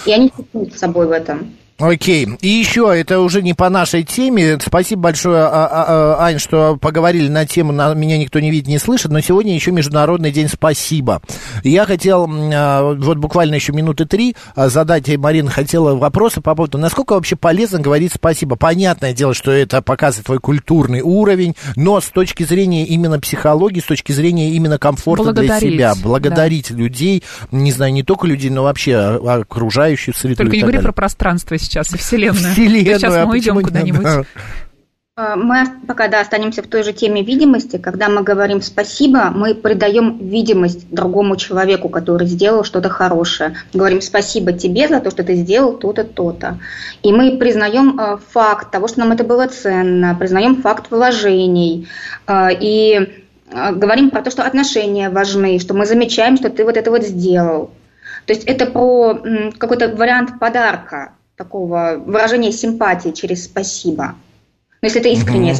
И 0.04 0.12
они 0.12 0.30
чувствуют 0.36 0.74
с 0.74 0.78
собой 0.78 1.06
в 1.06 1.12
этом. 1.12 1.56
Окей. 1.78 2.26
И 2.40 2.48
еще, 2.48 2.90
это 2.94 3.20
уже 3.20 3.42
не 3.42 3.52
по 3.52 3.68
нашей 3.68 4.02
теме. 4.02 4.58
Спасибо 4.64 5.02
большое, 5.02 5.42
а- 5.42 5.66
а- 5.66 6.16
а, 6.18 6.24
Ань, 6.24 6.38
что 6.38 6.76
поговорили 6.76 7.28
на 7.28 7.44
тему 7.44 7.72
на 7.72 7.92
«Меня 7.92 8.16
никто 8.16 8.40
не 8.40 8.50
видит, 8.50 8.66
не 8.66 8.78
слышит», 8.78 9.10
но 9.10 9.20
сегодня 9.20 9.54
еще 9.54 9.72
Международный 9.72 10.30
день 10.30 10.48
спасибо. 10.48 11.20
Я 11.62 11.84
хотел, 11.84 12.26
вот 12.26 13.18
буквально 13.18 13.56
еще 13.56 13.72
минуты 13.72 14.06
три, 14.06 14.36
задать, 14.56 15.08
и 15.08 15.16
Марина 15.16 15.50
хотела 15.50 15.94
вопросы 15.94 16.40
по 16.40 16.54
поводу, 16.54 16.78
насколько 16.78 17.12
вообще 17.12 17.36
полезно 17.36 17.78
говорить 17.78 18.12
спасибо. 18.14 18.56
Понятное 18.56 19.12
дело, 19.12 19.34
что 19.34 19.50
это 19.50 19.82
показывает 19.82 20.26
твой 20.26 20.38
культурный 20.38 21.02
уровень, 21.02 21.56
но 21.76 22.00
с 22.00 22.06
точки 22.06 22.44
зрения 22.44 22.86
именно 22.86 23.20
психологии, 23.20 23.80
с 23.80 23.84
точки 23.84 24.12
зрения 24.12 24.50
именно 24.50 24.78
комфорта 24.78 25.24
для 25.24 25.32
Благодарить, 25.32 25.72
себя, 25.74 25.94
да. 25.94 26.00
благодарить 26.02 26.70
людей, 26.70 27.22
не 27.50 27.72
знаю, 27.72 27.92
не 27.92 28.02
только 28.02 28.26
людей, 28.26 28.50
но 28.50 28.62
вообще 28.62 28.96
окружающую 28.96 30.14
среду 30.14 30.36
Только 30.36 30.56
не 30.56 30.62
говори 30.62 30.78
про 30.78 30.92
пространство 30.92 31.58
сейчас 31.66 31.92
и 31.92 31.98
Вселенную. 31.98 32.52
Вселенную, 32.52 32.98
Сейчас 32.98 33.14
а 33.14 33.26
мы 33.26 33.38
не- 33.38 33.62
куда-нибудь. 33.62 34.02
да. 34.02 34.22
А, 35.18 35.34
Мы 35.34 35.64
пока 35.88 36.08
да, 36.08 36.20
останемся 36.20 36.62
в 36.62 36.66
той 36.66 36.82
же 36.82 36.92
теме 36.92 37.22
видимости. 37.22 37.78
Когда 37.78 38.10
мы 38.10 38.22
говорим 38.22 38.60
спасибо, 38.60 39.30
мы 39.34 39.54
придаем 39.54 40.18
видимость 40.18 40.90
другому 40.90 41.36
человеку, 41.36 41.88
который 41.88 42.26
сделал 42.26 42.64
что-то 42.64 42.90
хорошее. 42.90 43.54
Говорим 43.72 44.02
спасибо 44.02 44.52
тебе 44.52 44.88
за 44.88 45.00
то, 45.00 45.10
что 45.10 45.24
ты 45.24 45.34
сделал 45.36 45.72
то-то, 45.72 46.04
то-то. 46.04 46.58
И 47.02 47.12
мы 47.12 47.38
признаем 47.38 47.98
э, 47.98 48.18
факт 48.30 48.70
того, 48.70 48.88
что 48.88 49.00
нам 49.00 49.12
это 49.12 49.24
было 49.24 49.46
ценно, 49.46 50.14
признаем 50.14 50.60
факт 50.60 50.90
вложений. 50.90 51.88
э, 52.26 52.48
И 52.60 53.22
э, 53.50 53.72
говорим 53.72 54.10
про 54.10 54.20
то, 54.20 54.30
что 54.30 54.42
отношения 54.42 55.08
важны, 55.08 55.58
что 55.60 55.72
мы 55.72 55.86
замечаем, 55.86 56.36
что 56.36 56.50
ты 56.50 56.62
вот 56.62 56.76
это 56.76 56.90
вот 56.90 57.04
сделал. 57.04 57.70
То 58.26 58.34
есть 58.34 58.44
это 58.44 58.66
про 58.66 59.14
какой-то 59.56 59.88
вариант 59.96 60.38
подарка, 60.38 61.12
такого 61.36 61.96
выражения 62.04 62.52
симпатии 62.52 63.10
через 63.10 63.44
спасибо. 63.44 64.14
Но 64.82 64.86
если 64.88 65.00
это 65.00 65.08
искренне. 65.08 65.56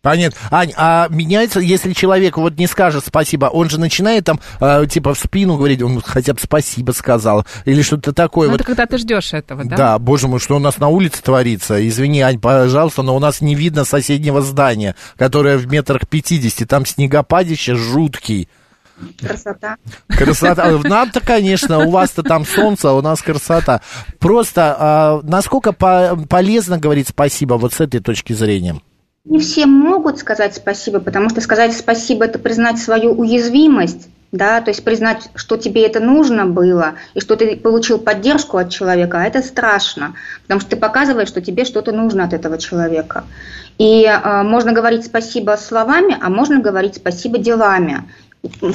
Понятно. 0.00 0.38
Ань, 0.50 0.72
а 0.76 1.08
меняется, 1.10 1.58
если 1.58 1.92
человек 1.92 2.36
вот 2.36 2.56
не 2.56 2.68
скажет 2.68 3.04
спасибо, 3.06 3.46
он 3.46 3.68
же 3.68 3.80
начинает 3.80 4.24
там, 4.24 4.40
э, 4.60 4.86
типа, 4.88 5.12
в 5.12 5.18
спину 5.18 5.56
говорить, 5.56 5.82
он 5.82 6.00
хотя 6.00 6.34
бы 6.34 6.40
спасибо 6.40 6.92
сказал, 6.92 7.44
или 7.64 7.82
что-то 7.82 8.12
такое. 8.12 8.46
Ну, 8.46 8.52
вот. 8.52 8.60
это 8.60 8.64
когда 8.64 8.86
ты 8.86 8.98
ждешь 8.98 9.34
этого, 9.34 9.64
да? 9.64 9.76
Да, 9.76 9.98
боже 9.98 10.28
мой, 10.28 10.38
что 10.38 10.56
у 10.56 10.60
нас 10.60 10.78
на 10.78 10.88
улице 10.88 11.20
творится. 11.22 11.86
Извини, 11.86 12.20
Ань, 12.20 12.38
пожалуйста, 12.38 13.02
но 13.02 13.16
у 13.16 13.18
нас 13.18 13.40
не 13.40 13.56
видно 13.56 13.84
соседнего 13.84 14.40
здания, 14.40 14.94
которое 15.16 15.58
в 15.58 15.66
метрах 15.66 16.06
50. 16.08 16.66
Там 16.68 16.86
снегопадище 16.86 17.74
жуткий. 17.74 18.48
Красота. 19.20 19.76
Красота. 20.08 20.78
Нам-то, 20.84 21.20
конечно, 21.20 21.86
у 21.86 21.90
вас-то 21.90 22.22
там 22.22 22.44
солнце, 22.44 22.90
а 22.90 22.94
у 22.94 23.02
нас 23.02 23.22
красота. 23.22 23.80
Просто 24.18 24.76
а, 24.78 25.20
насколько 25.22 25.72
по- 25.72 26.18
полезно 26.28 26.78
говорить 26.78 27.08
спасибо 27.08 27.54
вот 27.54 27.72
с 27.72 27.80
этой 27.80 28.00
точки 28.00 28.32
зрения? 28.32 28.80
Не 29.24 29.40
все 29.40 29.66
могут 29.66 30.18
сказать 30.18 30.54
спасибо, 30.54 31.00
потому 31.00 31.28
что 31.28 31.40
сказать 31.40 31.76
спасибо 31.76 32.24
это 32.24 32.38
признать 32.38 32.78
свою 32.78 33.12
уязвимость, 33.12 34.08
да, 34.32 34.60
то 34.60 34.70
есть 34.70 34.82
признать, 34.84 35.28
что 35.34 35.56
тебе 35.56 35.84
это 35.84 36.00
нужно 36.00 36.46
было, 36.46 36.94
и 37.14 37.20
что 37.20 37.36
ты 37.36 37.56
получил 37.56 37.98
поддержку 37.98 38.56
от 38.56 38.70
человека, 38.70 39.20
а 39.20 39.24
это 39.24 39.42
страшно, 39.42 40.14
потому 40.42 40.60
что 40.60 40.70
ты 40.70 40.76
показываешь, 40.76 41.28
что 41.28 41.42
тебе 41.42 41.64
что-то 41.64 41.92
нужно 41.92 42.24
от 42.24 42.32
этого 42.32 42.56
человека. 42.58 43.24
И 43.78 44.04
э, 44.04 44.42
можно 44.42 44.72
говорить 44.72 45.04
спасибо 45.04 45.56
словами, 45.56 46.16
а 46.20 46.30
можно 46.30 46.60
говорить 46.60 46.96
спасибо 46.96 47.38
делами. 47.38 48.04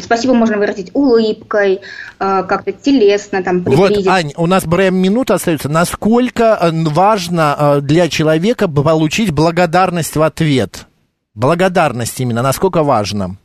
Спасибо 0.02 0.34
можно 0.34 0.58
выразить 0.58 0.92
улыбкой, 0.94 1.80
э, 2.20 2.44
как-то 2.44 2.72
телесно 2.72 3.44
там 3.44 3.64
Вот, 3.64 3.88
приблизить. 3.88 4.08
Ань, 4.08 4.34
у 4.36 4.46
нас 4.46 4.64
прям 4.64 4.96
минута 4.96 5.36
остается. 5.36 5.70
Насколько 5.70 6.58
э, 6.60 6.72
важно 6.72 7.56
э, 7.58 7.82
для 7.82 8.10
человека 8.10 8.68
получить 8.68 9.32
благодарность 9.32 10.16
в 10.16 10.22
ответ? 10.22 10.88
Благодарность 11.34 12.20
именно, 12.20 12.42
насколько 12.42 12.84
важно? 12.84 13.38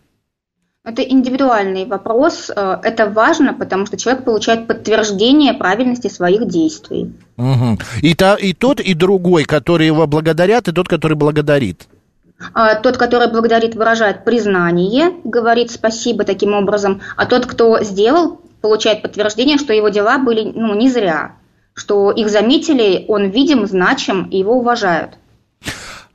Это 0.85 1.03
индивидуальный 1.03 1.85
вопрос. 1.85 2.51
Это 2.51 3.11
важно, 3.11 3.53
потому 3.53 3.85
что 3.87 3.99
человек 3.99 4.25
получает 4.25 4.67
подтверждение 4.67 5.53
правильности 5.53 6.09
своих 6.09 6.49
действий. 6.49 7.13
Мгм. 7.37 7.79
И, 8.01 8.15
та, 8.15 8.37
и 8.37 8.55
тот, 8.55 8.81
и 8.81 8.95
другой, 8.95 9.45
который 9.45 9.87
его 9.87 10.07
благодарят, 10.07 10.69
и 10.69 10.73
тот, 10.73 10.89
который 10.89 11.17
благодарит. 11.17 11.89
А 12.55 12.77
Тот, 12.77 12.97
который 12.97 13.31
благодарит, 13.31 13.75
выражает 13.75 14.25
признание, 14.25 15.13
говорит 15.25 15.71
спасибо 15.71 16.25
таким 16.25 16.55
образом, 16.55 17.01
а 17.17 17.27
тот, 17.27 17.47
кто 17.47 17.83
сделал, 17.83 18.41
получает 18.61 19.03
подтверждение, 19.03 19.59
что 19.59 19.73
его 19.73 19.89
дела 19.89 20.19
были 20.19 20.53
ну, 20.55 20.75
не 20.75 20.89
зря, 20.89 21.37
что 21.75 22.11
их 22.11 22.29
заметили, 22.29 23.05
он 23.09 23.31
видим, 23.31 23.67
значим, 23.67 24.29
его 24.31 24.55
уважают. 24.55 25.19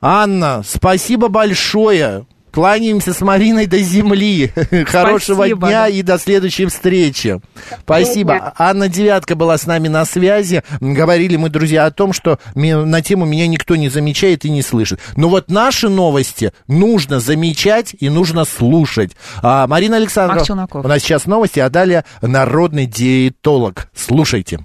Анна, 0.00 0.62
спасибо 0.64 1.28
большое. 1.28 2.26
Кланяемся 2.54 3.12
с 3.12 3.20
Мариной 3.20 3.66
до 3.66 3.78
земли. 3.78 4.52
Хорошего 4.86 5.38
Спасибо, 5.38 5.66
дня 5.66 5.82
да. 5.82 5.88
и 5.88 6.02
до 6.02 6.18
следующей 6.18 6.66
встречи. 6.66 7.40
Спасибо. 7.80 8.52
Анна 8.56 8.88
Девятка 8.88 9.34
была 9.34 9.58
с 9.58 9.66
нами 9.66 9.88
на 9.88 10.04
связи. 10.04 10.62
Говорили 10.80 11.34
мы, 11.34 11.48
друзья, 11.48 11.86
о 11.86 11.90
том, 11.90 12.12
что 12.12 12.38
на 12.54 13.02
тему 13.02 13.24
меня 13.24 13.48
никто 13.48 13.74
не 13.74 13.88
замечает 13.88 14.44
и 14.44 14.50
не 14.50 14.62
слышит. 14.62 15.00
Но 15.16 15.28
вот 15.28 15.50
наши 15.50 15.88
новости 15.88 16.52
нужно 16.68 17.18
замечать 17.18 17.96
и 17.98 18.08
нужно 18.08 18.44
слушать. 18.44 19.16
А, 19.42 19.66
Марина 19.66 19.96
Александровна, 19.96 20.68
у 20.72 20.86
нас 20.86 21.02
сейчас 21.02 21.26
новости, 21.26 21.58
а 21.58 21.68
далее 21.68 22.04
народный 22.22 22.86
диетолог. 22.86 23.88
Слушайте. 23.96 24.64